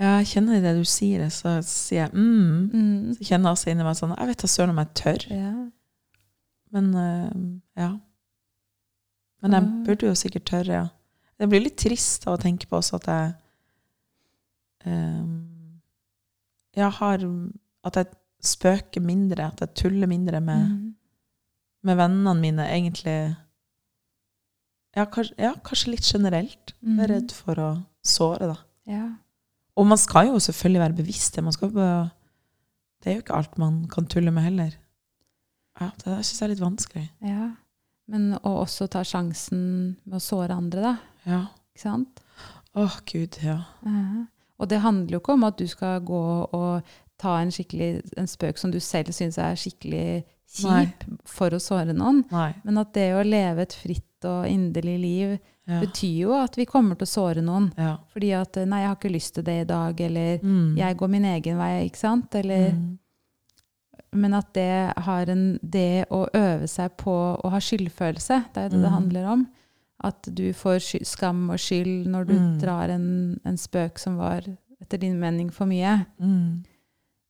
Ja, 0.00 0.12
jeg 0.18 0.26
kjenner 0.32 0.62
det 0.64 0.72
du 0.78 0.84
sier, 0.88 1.28
så 1.30 1.58
sier 1.62 2.06
jeg 2.08 2.14
mm. 2.16 2.70
Mm. 2.72 3.12
Så 3.14 3.26
kjenner 3.28 3.50
jeg 3.52 3.56
også 3.58 3.70
inni 3.70 3.84
meg 3.86 3.94
sånn 3.98 4.14
Jeg 4.16 4.26
vet 4.32 4.40
da 4.42 4.48
søren 4.50 4.72
om 4.72 4.80
jeg 4.80 4.94
tør. 4.98 5.26
Ja. 5.30 5.52
Men 6.72 6.88
uh, 6.96 7.30
ja. 7.78 7.90
Men 9.42 9.52
jeg 9.58 9.68
burde 9.86 10.08
jo 10.08 10.14
sikkert 10.18 10.46
tørre, 10.48 10.72
ja. 10.80 10.88
Det 11.38 11.48
blir 11.52 11.62
litt 11.62 11.76
trist 11.78 12.26
av 12.26 12.38
å 12.38 12.40
tenke 12.42 12.66
på 12.70 12.78
også 12.80 12.96
at 13.02 13.06
jeg 13.12 13.32
um, 14.86 15.80
Jeg 16.74 16.90
har 16.98 17.24
At 17.84 17.96
jeg 18.00 18.06
spøker 18.42 19.00
mindre, 19.04 19.52
at 19.52 19.60
jeg 19.60 19.74
tuller 19.84 20.06
mindre 20.10 20.40
med, 20.40 20.66
Mm. 20.68 20.91
Med 21.82 21.96
vennene 21.98 22.34
mine, 22.40 22.66
egentlig. 22.70 23.36
Ja 24.96 25.04
kanskje, 25.08 25.34
ja, 25.40 25.54
kanskje 25.64 25.90
litt 25.94 26.04
generelt. 26.04 26.74
Jeg 26.82 26.92
er 26.98 27.06
Mm. 27.06 27.10
redd 27.10 27.32
for 27.32 27.54
å 27.54 27.84
såre, 28.04 28.46
da. 28.52 28.56
Ja. 28.86 29.08
Og 29.76 29.86
man 29.86 29.98
skal 29.98 30.26
jo 30.26 30.38
selvfølgelig 30.38 30.80
være 30.80 30.96
bevisst 30.96 31.34
det. 31.34 31.44
Man 31.44 31.52
skal 31.52 31.70
bare, 31.70 32.10
det 33.02 33.10
er 33.10 33.14
jo 33.16 33.22
ikke 33.22 33.36
alt 33.36 33.58
man 33.58 33.88
kan 33.88 34.06
tulle 34.06 34.30
med 34.30 34.42
heller. 34.42 34.70
Ja, 35.80 35.90
det 35.96 36.04
der 36.04 36.22
syns 36.22 36.40
jeg 36.40 36.50
er 36.50 36.54
litt 36.54 36.60
vanskelig. 36.60 37.10
ja. 37.22 37.50
Men 38.08 38.32
å 38.44 38.60
også 38.66 38.88
ta 38.90 39.02
sjansen 39.04 39.96
med 40.04 40.16
å 40.16 40.20
såre 40.20 40.50
andre, 40.50 40.82
da. 40.82 40.96
Ja. 41.24 41.46
Ikke 41.74 41.80
sant? 41.80 42.20
Åh, 42.74 43.00
gud, 43.06 43.38
ja. 43.42 43.64
Ja. 43.86 44.26
Og 44.58 44.68
det 44.68 44.80
handler 44.80 45.12
jo 45.12 45.20
ikke 45.20 45.32
om 45.32 45.44
at 45.44 45.56
du 45.56 45.66
skal 45.66 46.00
gå 46.00 46.48
og 46.52 46.82
ta 47.18 47.36
en, 47.40 47.48
skikkelig, 47.50 48.02
en 48.18 48.26
spøk 48.26 48.58
som 48.58 48.70
du 48.70 48.80
selv 48.80 49.12
syns 49.12 49.38
er 49.38 49.54
skikkelig 49.54 50.24
kjip, 50.52 51.04
for 51.24 51.50
å 51.50 51.60
såre 51.60 51.94
noen. 51.96 52.24
Nei. 52.30 52.54
Men 52.64 52.78
at 52.78 52.92
det 52.92 53.12
å 53.14 53.24
leve 53.24 53.62
et 53.62 53.72
fritt 53.72 54.24
og 54.24 54.46
inderlig 54.46 55.00
liv 55.00 55.38
Ja. 55.66 55.80
betyr 55.80 56.16
jo 56.18 56.32
at 56.34 56.56
vi 56.56 56.64
kommer 56.66 56.96
til 56.98 57.06
å 57.06 57.12
såre 57.34 57.42
noen. 57.42 57.72
ja. 57.78 57.96
Fordi 58.12 58.32
at 58.40 58.52
'nei, 58.54 58.80
jeg 58.82 58.88
har 58.88 58.96
ikke 58.96 59.12
lyst 59.14 59.34
til 59.34 59.44
det 59.44 59.60
i 59.60 59.64
dag', 59.72 60.00
eller 60.00 60.38
Mm. 60.38 60.76
'jeg 60.76 60.96
går 60.96 61.08
min 61.10 61.24
egen 61.24 61.56
vei', 61.58 61.84
ikke 61.90 61.96
sant? 61.96 62.34
Eller, 62.34 62.70
Mm. 62.72 62.98
Men 64.14 64.34
at 64.34 64.52
det, 64.52 64.92
har 64.98 65.26
en, 65.30 65.58
det 65.62 66.04
å 66.10 66.28
øve 66.34 66.68
seg 66.68 66.90
på 66.98 67.40
å 67.42 67.50
ha 67.50 67.58
skyldfølelse, 67.58 68.44
det 68.52 68.56
er 68.56 68.68
jo 68.68 68.76
det 68.76 68.82
det 68.82 68.90
Mm. 68.90 68.98
handler 69.00 69.24
om. 69.32 69.48
At 70.04 70.22
du 70.34 70.52
får 70.52 70.80
skam 71.06 71.48
og 71.50 71.56
skyld 71.58 72.06
når 72.08 72.26
du 72.26 72.34
Mm. 72.34 72.58
drar 72.60 72.90
en, 72.90 73.40
en 73.44 73.56
spøk 73.56 73.98
som 73.98 74.16
var, 74.18 74.42
etter 74.82 74.98
din 74.98 75.18
mening, 75.18 75.48
for 75.50 75.64
mye. 75.64 76.06
Mm. 76.20 76.64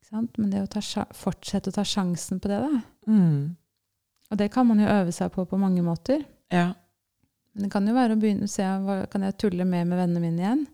Ikke 0.02 0.10
sant? 0.10 0.38
Men 0.38 0.50
det 0.50 0.62
å 0.62 0.68
ta, 0.68 0.80
fortsette 1.12 1.68
å 1.68 1.72
ta 1.72 1.82
sjansen 1.82 2.40
på 2.40 2.48
det, 2.48 2.60
da. 2.72 2.82
Mm. 3.08 3.56
Og 4.30 4.38
det 4.38 4.50
kan 4.52 4.66
man 4.66 4.78
jo 4.80 4.86
øve 4.88 5.12
seg 5.12 5.30
på 5.32 5.44
på 5.48 5.58
mange 5.60 5.82
måter. 5.82 6.22
Ja. 6.52 6.72
Men 7.54 7.62
det 7.66 7.70
kan 7.72 7.86
jo 7.86 7.94
være 7.94 8.14
å 8.16 8.20
begynne 8.20 8.44
å 8.48 8.48
se 8.48 8.62
hva 8.64 9.02
kan 9.12 9.22
jeg 9.26 9.36
tulle 9.38 9.64
mer 9.68 9.84
med 9.84 9.98
vennene 9.98 10.20
mine 10.20 10.40
igjen. 10.40 10.66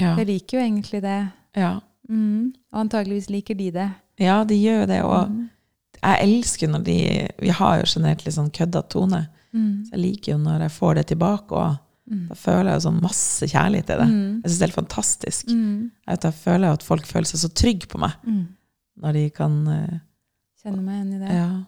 Ja. 0.00 0.16
Jeg 0.18 0.26
liker 0.26 0.58
jo 0.58 0.64
egentlig 0.64 1.02
det. 1.02 1.18
ja. 1.56 1.80
Mm. 2.08 2.52
Og 2.72 2.80
antageligvis 2.82 3.30
liker 3.30 3.54
de 3.56 3.70
det. 3.70 3.86
Ja, 4.20 4.44
de 4.44 4.54
gjør 4.60 4.80
jo 4.82 4.86
det. 4.86 5.02
Og 5.04 5.28
Mm. 5.30 5.48
jeg 6.02 6.18
elsker 6.22 6.68
når 6.68 6.82
de 6.84 7.28
Vi 7.38 7.48
har 7.48 7.78
jo 7.78 7.84
generelt 7.86 8.24
litt 8.26 8.34
sånn 8.34 8.50
kødda 8.52 8.82
tone. 8.90 9.28
Mm. 9.54 9.84
Så 9.86 9.90
jeg 9.92 10.00
liker 10.00 10.32
jo 10.32 10.38
når 10.38 10.60
jeg 10.60 10.70
får 10.70 10.94
det 10.96 11.06
tilbake, 11.06 11.52
og 11.52 11.76
Mm. 12.10 12.28
da 12.28 12.34
føler 12.34 12.64
jeg 12.72 12.82
jo 12.82 12.90
sånn 12.90 13.00
masse 13.02 13.46
kjærlighet 13.46 13.90
i 13.90 13.96
det. 13.96 14.08
Mm. 14.08 14.42
Jeg 14.42 14.50
syns 14.50 14.58
det 14.58 14.62
er 14.62 14.66
helt 14.66 14.86
fantastisk. 14.88 15.46
Mm. 15.48 15.90
Jeg, 16.08 16.34
føler 16.34 16.72
at 16.72 16.82
folk 16.82 17.06
føler 17.06 17.24
seg 17.24 17.40
så 17.40 17.48
trygge 17.54 17.86
på 17.88 17.98
meg 17.98 18.12
Mm. 18.26 18.46
når 19.00 19.12
de 19.12 19.30
kan 19.30 19.64
Kjenne 19.64 20.00
Kjenner 20.62 20.82
meg 20.82 20.94
igjen 21.06 21.14
i 21.14 21.18
det. 21.26 21.32
Ja. 21.32 21.64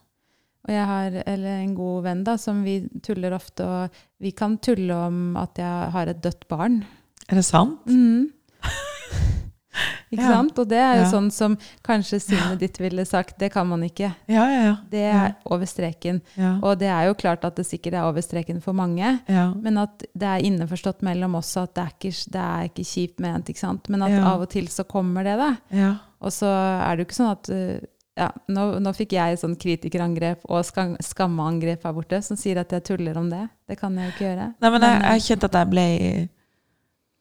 Og 0.66 0.72
jeg 0.74 0.86
har 0.90 1.20
eller 1.26 1.60
en 1.62 1.74
god 1.78 2.02
venn 2.08 2.24
da, 2.26 2.36
som 2.42 2.64
vi 2.66 2.80
tuller 3.06 3.32
ofte, 3.36 3.64
og 3.64 4.00
vi 4.20 4.32
kan 4.34 4.58
tulle 4.58 4.94
om 5.06 5.36
at 5.38 5.58
jeg 5.62 5.90
har 5.94 6.10
et 6.10 6.22
dødt 6.24 6.48
barn. 6.50 6.80
Er 7.28 7.38
det 7.38 7.44
sant? 7.46 7.86
Mm. 7.86 8.32
ikke 10.10 10.22
Ja. 10.22 10.28
sant? 10.32 10.58
Og 10.58 10.68
det 10.70 10.78
er 10.78 10.94
jo 10.96 11.02
Ja. 11.04 11.10
sånn 11.10 11.30
som 11.30 11.56
kanskje 11.84 12.18
sinnet 12.22 12.58
ditt 12.62 12.78
ville 12.80 13.04
sagt, 13.04 13.38
det 13.38 13.52
kan 13.52 13.66
man 13.68 13.82
ikke. 13.84 14.14
Ja, 14.28 14.46
ja, 14.48 14.60
ja. 14.64 14.76
Det 14.90 15.02
er 15.12 15.34
over 15.46 15.66
streken. 15.66 16.22
Og 16.62 16.78
det 16.78 16.88
er 16.88 17.06
jo 17.08 17.14
klart 17.14 17.44
at 17.44 17.56
det 17.56 17.66
sikkert 17.66 17.94
er 17.94 18.06
over 18.08 18.20
streken 18.22 18.60
for 18.62 18.72
mange. 18.72 19.20
ja. 19.28 19.52
Men 19.54 19.78
at 19.78 20.04
det 20.14 20.22
er 20.26 20.44
innforstått 20.46 21.02
mellom 21.02 21.34
oss 21.36 21.56
at 21.56 21.74
det 21.74 21.84
er 21.84 21.92
ikke, 21.94 22.30
det 22.32 22.40
er 22.42 22.62
ikke 22.70 22.84
kjipt 22.86 23.20
ment, 23.20 23.48
ikke 23.48 23.58
sant? 23.60 23.88
Men 23.88 24.02
at 24.02 24.12
av 24.22 24.40
og 24.40 24.48
til 24.50 24.66
så 24.68 24.84
kommer 24.84 25.22
det, 25.24 25.36
da. 25.38 25.56
ja. 25.70 25.94
Og 26.22 26.32
så 26.32 26.46
er 26.48 26.96
det 26.96 27.04
jo 27.04 27.10
ikke 27.10 27.20
sånn 27.22 27.30
at 27.36 27.50
uh, 27.52 27.86
ja, 28.16 28.30
nå, 28.48 28.78
nå 28.80 28.92
fikk 28.96 29.12
jeg 29.12 29.36
sånn 29.38 29.56
kritikerangrep 29.60 30.46
og 30.48 30.64
skam, 30.64 30.94
skammeangrep 31.04 31.82
her 31.84 31.92
borte, 31.92 32.22
som 32.24 32.36
sier 32.40 32.56
at 32.62 32.70
jeg 32.72 32.84
tuller 32.84 33.18
om 33.20 33.28
det. 33.30 33.42
Det 33.68 33.76
kan 33.78 33.94
jeg 33.98 34.08
jo 34.08 34.14
ikke 34.14 34.24
gjøre. 34.30 34.46
Nei, 34.62 34.70
men 34.72 34.86
jeg, 34.88 35.02
jeg 35.04 35.24
kjente 35.26 35.50
at 35.50 35.58
jeg 35.60 35.70
ble 35.74 35.86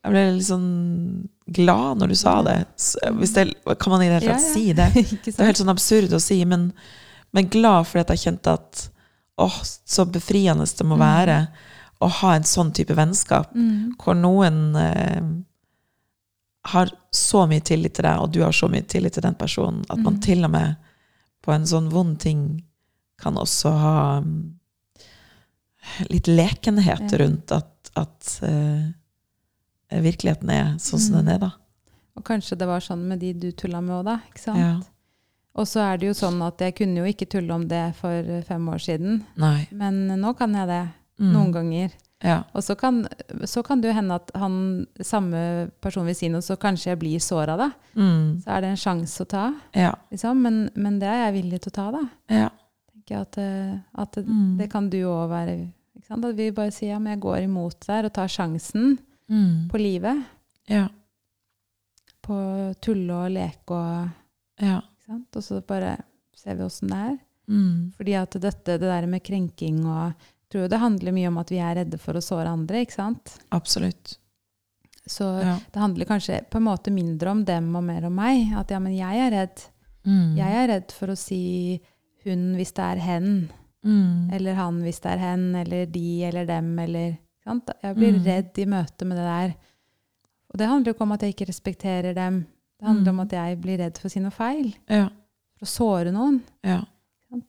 Jeg 0.05 0.13
ble 0.13 0.21
litt 0.35 0.45
sånn 0.45 1.29
glad 1.57 1.97
når 1.97 2.11
du 2.13 2.15
sa 2.15 2.35
det. 2.45 2.57
Det 2.77 3.77
kan 3.81 3.91
man 3.91 4.03
i 4.05 4.09
det 4.09 4.19
hele 4.21 4.35
tatt 4.35 4.37
Ja, 4.37 4.37
ja. 4.37 4.53
si 4.53 4.73
det? 4.79 4.89
Det 5.25 5.39
er 5.39 5.49
helt 5.49 5.57
sånn 5.61 5.73
absurd 5.73 6.13
å 6.13 6.19
si, 6.21 6.37
men, 6.45 6.67
men 7.33 7.49
glad 7.49 7.87
fordi 7.89 8.03
at 8.05 8.13
jeg 8.13 8.23
kjente 8.27 8.53
at 8.53 8.83
åh, 9.41 9.57
så 9.65 10.05
befriende 10.07 10.63
det 10.77 10.85
må 10.87 10.95
Mm. 10.95 11.01
være 11.01 11.39
å 12.05 12.07
ha 12.21 12.35
en 12.35 12.43
sånn 12.47 12.71
type 12.75 12.93
vennskap, 12.95 13.49
Mm. 13.55 13.95
hvor 13.99 14.13
noen 14.15 14.75
eh, 14.79 15.21
har 16.71 16.89
så 17.11 17.45
mye 17.49 17.61
tillit 17.61 17.93
til 17.97 18.03
deg, 18.07 18.19
og 18.21 18.31
du 18.33 18.41
har 18.43 18.51
så 18.55 18.67
mye 18.71 18.85
tillit 18.89 19.13
til 19.13 19.23
den 19.25 19.35
personen, 19.35 19.83
at 19.89 19.97
man 19.99 20.15
Mm. 20.15 20.21
til 20.21 20.43
og 20.45 20.51
med 20.51 20.75
på 21.45 21.53
en 21.53 21.67
sånn 21.69 21.91
vond 21.93 22.17
ting 22.19 22.63
kan 23.21 23.37
også 23.39 23.71
ha 23.79 23.97
mm, 24.25 24.39
litt 26.09 26.27
lekenhet 26.27 27.13
rundt 27.21 27.53
at, 27.55 27.91
at 27.95 28.31
uh, 28.43 28.89
virkeligheten 30.01 30.49
er 30.51 30.73
sånn 30.81 30.99
som 30.99 31.15
Mm. 31.15 31.19
den 31.21 31.29
er, 31.35 31.39
da. 31.45 31.51
Og 32.15 32.23
kanskje 32.25 32.57
det 32.57 32.67
var 32.67 32.79
sånn 32.83 33.05
med 33.07 33.19
de 33.21 33.33
du 33.33 33.51
tulla 33.51 33.81
med 33.83 33.95
òg, 33.99 34.05
da. 34.07 34.17
Ikke 34.31 34.41
sant? 34.41 34.59
Ja. 34.59 34.73
Og 35.55 35.67
så 35.67 35.79
er 35.85 35.97
det 35.99 36.07
jo 36.09 36.15
sånn 36.17 36.41
at 36.43 36.59
jeg 36.59 36.75
kunne 36.75 36.99
jo 36.99 37.05
ikke 37.07 37.27
tulle 37.31 37.53
om 37.55 37.67
det 37.67 37.83
for 37.95 38.41
fem 38.47 38.65
år 38.71 38.81
siden. 38.83 39.21
Nei. 39.39 39.67
Men 39.71 40.01
nå 40.19 40.33
kan 40.35 40.51
jeg 40.55 40.67
det. 40.67 40.81
Mm. 41.19 41.29
Noen 41.31 41.51
ganger. 41.55 41.93
Ja. 42.23 42.43
Og 42.55 42.63
så 42.63 42.75
kan, 42.79 43.01
så 43.45 43.61
kan 43.63 43.81
det 43.81 43.89
jo 43.91 43.95
hende 43.97 44.15
at 44.15 44.31
han, 44.39 44.87
samme 45.03 45.69
person 45.83 46.05
vil 46.07 46.15
si 46.15 46.29
noe, 46.31 46.41
så 46.41 46.55
kanskje 46.57 46.93
jeg 46.93 46.99
blir 46.99 47.19
såra, 47.19 47.57
da. 47.59 47.71
Mm. 47.95 48.41
Så 48.41 48.49
er 48.55 48.61
det 48.61 48.69
en 48.71 48.79
sjanse 48.81 49.21
å 49.25 49.27
ta. 49.29 49.43
Ja. 49.75 49.91
Liksom. 50.11 50.41
Men, 50.41 50.69
men 50.75 50.99
det 50.99 51.09
er 51.11 51.25
jeg 51.25 51.35
villig 51.43 51.59
til 51.61 51.71
å 51.73 51.75
ta, 51.75 51.87
da. 51.91 52.03
Ja. 52.31 52.49
tenker 52.93 53.15
jeg 53.15 53.21
at, 53.27 53.37
eh, 53.37 53.79
at 54.01 54.11
det, 54.15 54.25
Mm. 54.25 54.57
det 54.57 54.69
kan 54.71 54.89
du 54.89 54.97
òg 55.03 55.29
være. 55.29 55.57
Ikke 55.97 56.07
sant? 56.07 56.25
At 56.25 56.35
vi 56.35 56.49
bare 56.51 56.71
sier 56.71 56.89
ja, 56.95 56.99
men 56.99 57.13
jeg 57.13 57.21
går 57.21 57.43
imot 57.43 57.85
der 57.85 58.05
og 58.05 58.13
tar 58.13 58.27
sjansen 58.27 58.97
Mm. 59.29 59.67
på 59.69 59.77
livet. 59.77 60.23
Ja. 60.67 60.87
På 62.25 62.33
å 62.33 62.73
tulle 62.81 63.13
og 63.25 63.31
leke 63.35 63.71
og 63.75 64.09
Ja. 64.61 64.79
ikke 64.81 65.05
sant? 65.05 65.35
Og 65.35 65.43
så 65.43 65.61
bare 65.67 65.97
ser 66.35 66.55
vi 66.55 66.63
åssen 66.63 66.89
det 66.89 66.97
er. 66.97 67.17
Mm. 67.49 67.91
Fordi 67.93 68.13
at 68.17 68.31
dette, 68.41 68.79
det 68.79 68.81
der 68.81 69.05
med 69.05 69.23
krenking 69.23 69.83
og 69.85 70.13
tror 70.55 70.69
det 70.71 70.79
handler 70.79 71.11
mye 71.15 71.27
om 71.27 71.37
at 71.41 71.49
vi 71.51 71.59
er 71.59 71.75
redde 71.81 71.99
for 71.99 72.13
å 72.15 72.23
såre 72.23 72.47
andre, 72.47 72.85
ikke 72.85 72.95
sant? 72.95 73.35
Absolutt. 73.51 74.17
Så 75.07 75.27
Ja. 75.43 75.59
det 75.71 75.79
handler 75.79 76.05
kanskje 76.05 76.39
på 76.49 76.57
en 76.57 76.63
måte 76.65 76.91
mindre 76.91 77.29
om 77.31 77.43
dem 77.45 77.75
og 77.75 77.83
mer 77.83 78.05
om 78.07 78.15
meg. 78.15 78.53
At 78.57 78.71
ja, 78.71 78.79
men 78.79 78.95
jeg 78.95 79.19
er 79.19 79.31
redd. 79.31 79.65
Mm. 80.05 80.35
Jeg 80.37 80.55
er 80.55 80.67
redd 80.67 80.91
for 80.91 81.07
å 81.13 81.17
si 81.17 81.81
hun 82.23 82.55
hvis 82.55 82.71
det 82.73 82.83
er 82.83 82.99
hen. 83.03 83.49
Mm. 83.85 84.31
Eller 84.33 84.55
han 84.55 84.81
hvis 84.81 84.99
det 85.01 85.11
er 85.11 85.17
hen, 85.21 85.55
eller 85.55 85.85
de 85.85 86.23
eller 86.25 86.45
dem, 86.49 86.79
eller 86.79 87.17
sant? 87.43 87.69
Jeg 87.83 87.95
blir 87.95 88.13
Mm. 88.13 88.23
redd 88.25 88.57
i 88.57 88.65
møte 88.65 89.05
med 89.05 89.17
det 89.17 89.25
der. 89.29 89.55
Og 90.51 90.57
det 90.57 90.67
handler 90.67 90.85
jo 90.85 90.93
ikke 90.95 91.01
om 91.01 91.11
at 91.11 91.19
jeg 91.21 91.35
ikke 91.35 91.47
respekterer 91.49 92.15
dem. 92.15 92.47
Det 92.79 92.87
handler 92.87 93.09
om 93.09 93.17
Mm. 93.17 93.21
at 93.21 93.29
jeg 93.31 93.61
blir 93.61 93.77
redd 93.77 93.97
for 93.97 94.07
å 94.07 94.11
si 94.11 94.19
noe 94.19 94.31
feil. 94.31 94.73
Ja. 94.89 95.09
For 95.59 95.65
å 95.65 95.69
såre 95.69 96.11
noen. 96.11 96.41
Ja. 96.63 96.81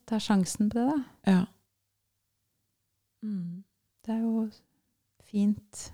Ta 0.07 0.17
sjansen 0.17 0.69
på 0.69 0.75
det, 0.75 0.87
da. 0.93 1.05
Ja. 1.33 1.47
Mm. 3.23 3.63
Det 4.05 4.15
er 4.15 4.21
jo 4.23 4.49
fint. 5.27 5.93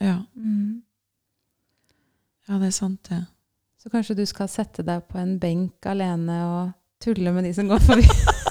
Ja. 0.00 0.22
Mm. 0.34 0.82
ja, 2.48 2.58
det 2.58 2.66
er 2.66 2.76
sant, 2.76 3.08
det. 3.08 3.24
Så 3.78 3.90
kanskje 3.90 4.14
du 4.18 4.26
skal 4.26 4.48
sette 4.50 4.82
deg 4.86 5.04
på 5.10 5.18
en 5.18 5.38
benk 5.42 5.86
alene 5.90 6.38
og 6.46 6.72
tulle 7.02 7.32
med 7.34 7.44
de 7.48 7.54
som 7.54 7.70
går 7.70 7.82
forbi. 7.88 8.08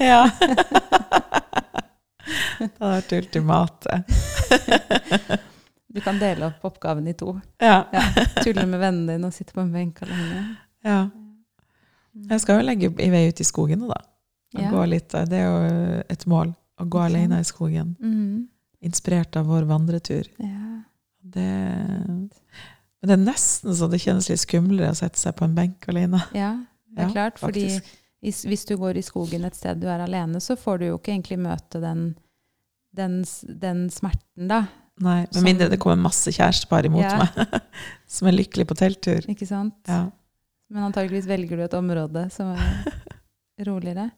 Ja. 0.00 0.24
det 2.58 2.70
hadde 2.80 2.88
vært 2.88 3.12
ultimate. 3.14 3.98
Du 5.92 6.00
kan 6.02 6.18
dele 6.18 6.48
opp 6.48 6.64
oppgaven 6.66 7.08
i 7.08 7.14
to. 7.18 7.34
Ja. 7.62 7.84
Ja. 7.92 8.02
Tulle 8.40 8.64
med 8.66 8.80
vennene 8.80 9.16
dine 9.16 9.28
og 9.28 9.36
sitte 9.36 9.54
på 9.54 9.62
en 9.62 9.72
benk 9.74 10.02
alene. 10.06 10.56
ja. 10.86 11.02
Jeg 12.12 12.42
skal 12.42 12.58
jo 12.60 12.64
legge 12.66 12.90
i 13.00 13.08
vei 13.12 13.22
ut 13.30 13.40
i 13.40 13.46
skogen 13.46 13.78
nå, 13.80 13.88
da. 13.88 14.00
Ja. 14.52 14.70
Gå 14.70 14.84
litt, 14.90 15.08
det 15.30 15.38
er 15.38 15.46
jo 15.48 16.02
et 16.12 16.26
mål. 16.28 16.50
Å 16.80 16.84
gå 16.88 16.98
alene 17.00 17.38
i 17.40 17.44
skogen. 17.46 17.94
Mm. 18.00 18.48
Inspirert 18.84 19.36
av 19.38 19.46
vår 19.46 19.68
vandretur. 19.70 20.28
ja. 20.42 20.58
Det, 21.22 21.44
men 23.00 23.08
det 23.08 23.14
er 23.14 23.20
nesten 23.22 23.74
så 23.78 23.86
det 23.90 24.00
kjennes 24.02 24.26
litt 24.28 24.40
skumlere 24.42 24.90
å 24.90 24.96
sette 24.98 25.20
seg 25.20 25.36
på 25.38 25.46
en 25.46 25.54
benk 25.54 25.86
alene. 25.88 26.18
ja, 26.34 26.56
det 26.92 27.04
er 27.06 27.12
klart. 27.14 27.38
Fordi 27.38 27.68
hvis 28.22 28.64
du 28.68 28.74
går 28.78 28.98
i 28.98 29.04
skogen 29.06 29.46
et 29.46 29.54
sted 29.58 29.78
du 29.80 29.86
er 29.90 30.02
alene, 30.04 30.40
så 30.42 30.56
får 30.58 30.82
du 30.82 30.86
jo 30.90 30.98
ikke 30.98 31.14
egentlig 31.14 31.38
møte 31.42 31.80
den, 31.82 32.02
den, 32.94 33.20
den 33.62 33.84
smerten, 33.94 34.50
da. 34.50 34.64
Nei, 35.02 35.22
Med 35.34 35.46
mindre 35.46 35.70
det 35.72 35.78
kommer 35.82 35.96
masse 36.10 36.30
kjærestepar 36.34 36.86
imot 36.90 37.06
Ja. 37.06 37.22
meg 37.22 37.62
som 38.18 38.28
er 38.28 38.36
lykkelig 38.36 38.66
på 38.68 38.76
telttur. 38.82 39.24
Ikke 39.32 39.46
sant? 39.48 39.78
Ja. 39.88 40.04
Men 40.74 40.90
antageligvis 40.90 41.30
velger 41.30 41.56
du 41.58 41.64
et 41.64 41.78
område 41.78 42.26
som 42.34 42.52
er 42.52 42.92
roligere. 43.64 44.10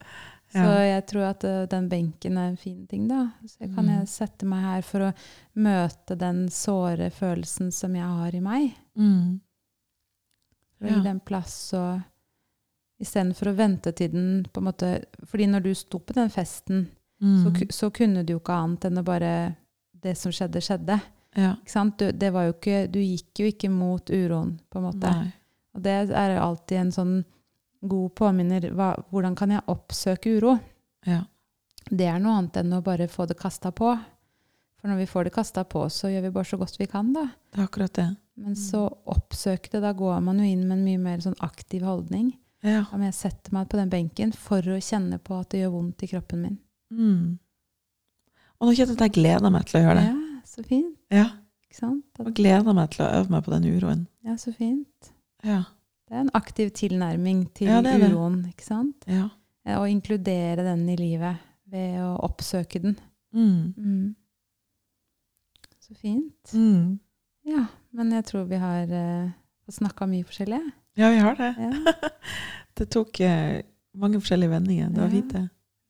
Så 0.54 0.60
Ja. 0.62 0.78
jeg 0.98 1.06
tror 1.06 1.24
at 1.30 1.44
eh, 1.44 1.66
den 1.66 1.88
benken 1.88 2.36
er 2.38 2.48
en 2.52 2.56
fin 2.56 2.86
ting, 2.86 3.08
da. 3.08 3.32
Så 3.46 3.56
jeg 3.60 3.74
kan 3.74 3.84
Mm. 3.86 3.98
jeg 3.98 4.08
sette 4.08 4.46
meg 4.46 4.62
her 4.62 4.82
for 4.82 5.00
å 5.00 5.14
møte 5.56 6.16
den 6.18 6.48
såre 6.48 7.10
følelsen 7.10 7.72
som 7.72 7.94
jeg 7.94 8.04
har 8.04 8.34
i 8.34 8.40
meg. 8.40 8.74
Mm. 8.96 9.40
For 10.78 10.86
å 10.88 10.96
gi 10.96 11.02
den 11.02 11.20
plass 11.20 11.72
og 11.74 12.02
Istedenfor 13.00 13.48
å 13.50 13.56
vente 13.56 13.90
til 13.92 14.08
den 14.12 14.44
på 14.52 14.60
en 14.60 14.68
måte 14.68 15.04
Fordi 15.26 15.46
når 15.50 15.62
du 15.64 15.74
sto 15.74 15.98
på 15.98 16.14
den 16.14 16.28
festen, 16.30 16.84
så, 17.20 17.24
Mm. 17.24 17.56
så, 17.56 17.66
så 17.72 17.90
kunne 17.92 18.24
du 18.24 18.32
jo 18.34 18.38
ikke 18.40 18.54
annet 18.54 18.84
enn 18.84 18.98
å 18.98 19.04
bare 19.04 19.56
Det 20.00 20.16
som 20.16 20.30
skjedde, 20.32 20.60
skjedde. 20.60 21.00
Ja. 21.36 21.56
Du, 21.96 22.12
det 22.12 22.30
var 22.32 22.44
jo 22.44 22.52
ikke, 22.52 22.90
du 22.92 22.98
gikk 23.00 23.34
jo 23.40 23.46
ikke 23.46 23.70
mot 23.70 24.04
uroen, 24.10 24.60
på 24.70 24.76
en 24.78 24.84
måte. 24.84 25.10
Nei. 25.10 25.32
Og 25.74 25.82
det 25.82 26.10
er 26.10 26.38
alltid 26.38 26.76
en 26.78 26.90
sånn 26.92 27.24
god 27.88 28.14
påminner. 28.18 28.68
Hva, 28.74 28.92
hvordan 29.12 29.36
kan 29.38 29.52
jeg 29.54 29.64
oppsøke 29.70 30.36
uro? 30.38 30.56
Ja. 31.06 31.22
Det 31.90 32.06
er 32.08 32.18
noe 32.22 32.38
annet 32.40 32.56
enn 32.62 32.72
å 32.72 32.82
bare 32.84 33.08
få 33.12 33.26
det 33.28 33.36
kasta 33.40 33.72
på. 33.76 33.92
For 34.80 34.88
når 34.92 35.02
vi 35.02 35.08
får 35.08 35.28
det 35.28 35.34
kasta 35.36 35.64
på, 35.68 35.82
så 35.92 36.10
gjør 36.12 36.26
vi 36.26 36.32
bare 36.34 36.48
så 36.48 36.58
godt 36.60 36.78
vi 36.80 36.86
kan, 36.90 37.12
da. 37.16 37.26
Det 37.52 37.60
er 37.60 37.66
akkurat 37.68 37.94
det. 37.96 38.08
Men 38.40 38.56
så 38.58 38.86
oppsøke 39.08 39.70
det. 39.72 39.80
Da 39.84 39.92
går 39.96 40.20
man 40.24 40.40
jo 40.42 40.48
inn 40.48 40.64
med 40.66 40.78
en 40.78 40.84
mye 40.84 41.00
mer 41.00 41.20
sånn 41.24 41.36
aktiv 41.44 41.84
holdning. 41.86 42.32
Ja. 42.64 42.86
Om 42.96 43.04
jeg 43.04 43.14
setter 43.16 43.52
meg 43.54 43.68
på 43.68 43.76
den 43.78 43.92
benken 43.92 44.32
for 44.32 44.64
å 44.72 44.80
kjenne 44.80 45.18
på 45.20 45.36
at 45.38 45.50
det 45.52 45.60
gjør 45.62 45.74
vondt 45.76 46.02
i 46.06 46.08
kroppen 46.10 46.40
min. 46.42 46.58
Mm. 46.90 47.38
Og 48.58 48.68
nå 48.68 48.74
kjenner 48.74 48.94
jeg 48.94 48.98
at 48.98 49.06
jeg 49.08 49.16
gleder 49.18 49.52
meg 49.52 49.66
til 49.68 49.78
å 49.80 49.84
gjøre 49.84 50.00
det. 50.00 50.04
Ja, 50.08 50.40
så 50.48 50.64
fint. 50.64 50.94
Ja. 51.12 51.26
Ikke 51.68 51.78
sant? 51.82 52.04
At, 52.18 52.26
Og 52.26 52.34
gleder 52.38 52.76
meg 52.76 52.92
til 52.94 53.04
å 53.04 53.10
øve 53.20 53.34
meg 53.34 53.44
på 53.44 53.52
den 53.54 53.68
uroen. 53.68 54.04
ja, 54.24 54.36
så 54.40 54.52
fint. 54.56 55.12
Ja. 55.44 55.60
Det 56.08 56.14
er 56.16 56.20
en 56.20 56.30
aktiv 56.36 56.70
tilnærming 56.76 57.46
til 57.56 57.66
Ja, 57.70 57.80
uroen, 57.80 58.42
ikke 58.50 58.64
sant? 58.66 59.04
Ja. 59.08 59.28
Eh, 59.64 59.78
Å 59.80 59.86
inkludere 59.88 60.64
den 60.66 60.88
i 60.92 60.96
livet 61.00 61.36
ved 61.72 61.96
å 62.04 62.10
oppsøke 62.26 62.82
den. 62.82 62.98
Mm. 63.32 63.74
Mm. 63.78 64.14
Så 65.80 65.94
fint. 65.94 66.52
Mm. 66.54 66.98
Ja, 67.44 67.66
men 67.92 68.12
jeg 68.12 68.24
tror 68.28 68.44
vi 68.48 68.56
har 68.60 68.88
uh, 68.88 69.30
snakka 69.72 70.06
mye 70.08 70.24
forskjellig. 70.24 70.60
Ja, 70.96 71.08
vi 71.10 71.18
har 71.24 71.34
det. 71.40 71.50
Ja. 71.58 72.10
Det 72.78 72.88
tok 72.90 73.20
uh, 73.22 73.60
mange 73.94 74.18
forskjellige 74.18 74.50
vendinger. 74.50 74.88
Det 74.90 74.98
var 75.00 75.06
Ja. 75.08 75.14
fint, 75.14 75.32
det. 75.32 75.42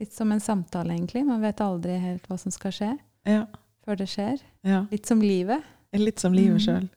Litt 0.03 0.13
som 0.13 0.33
en 0.35 0.41
samtale, 0.43 0.93
egentlig. 0.93 1.23
Man 1.25 1.41
vet 1.41 1.61
aldri 1.65 1.95
helt 2.03 2.27
hva 2.29 2.37
som 2.39 2.53
skal 2.53 2.73
skje 2.75 2.91
Ja. 3.31 3.47
før 3.87 3.97
det 3.97 4.09
skjer. 4.11 4.43
ja. 4.67 4.83
Litt 4.91 5.07
som 5.07 5.21
livet. 5.23 5.63
Litt 5.95 6.19
som 6.21 6.33
livet 6.35 6.59
Mm. 6.61 6.65
sjøl. 6.67 6.89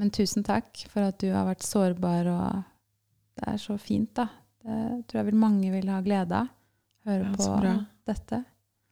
Men 0.00 0.10
tusen 0.16 0.44
takk 0.46 0.80
for 0.88 1.04
at 1.10 1.18
du 1.20 1.28
har 1.34 1.44
vært 1.50 1.64
sårbar, 1.66 2.28
og 2.32 2.62
det 3.36 3.48
er 3.52 3.58
så 3.60 3.76
fint, 3.80 4.08
da. 4.16 4.28
Det 4.64 4.78
tror 5.08 5.20
jeg 5.20 5.28
vil 5.30 5.38
mange 5.40 5.70
vil 5.74 5.88
ha 5.92 6.00
glede 6.04 6.32
av. 6.40 6.48
Høre 7.08 7.26
Ja, 7.28 7.32
på 7.36 7.48
bra. 7.60 7.74
dette. 8.08 8.42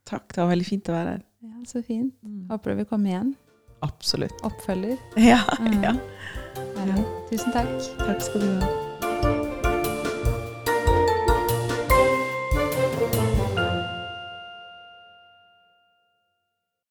Takk, 0.09 0.27
det 0.33 0.41
var 0.41 0.49
veldig 0.53 0.65
fint 0.69 0.89
å 0.89 0.95
være 0.95 1.09
her. 1.17 1.23
Ja, 1.45 1.55
så 1.69 1.81
fint. 1.85 2.13
Mm. 2.25 2.47
Håper 2.49 2.71
du 2.73 2.79
vil 2.81 2.85
komme 2.89 3.09
igjen. 3.11 3.35
Absolutt. 3.85 4.33
Oppfølger. 4.43 4.97
Ja, 5.17 5.41
Mm. 5.59 5.83
ja. 5.83 5.93
Tusen 7.29 7.51
takk. 7.53 7.73
Takk 7.99 8.21
skal 8.21 8.41
du 8.41 8.47
ha. 8.59 8.88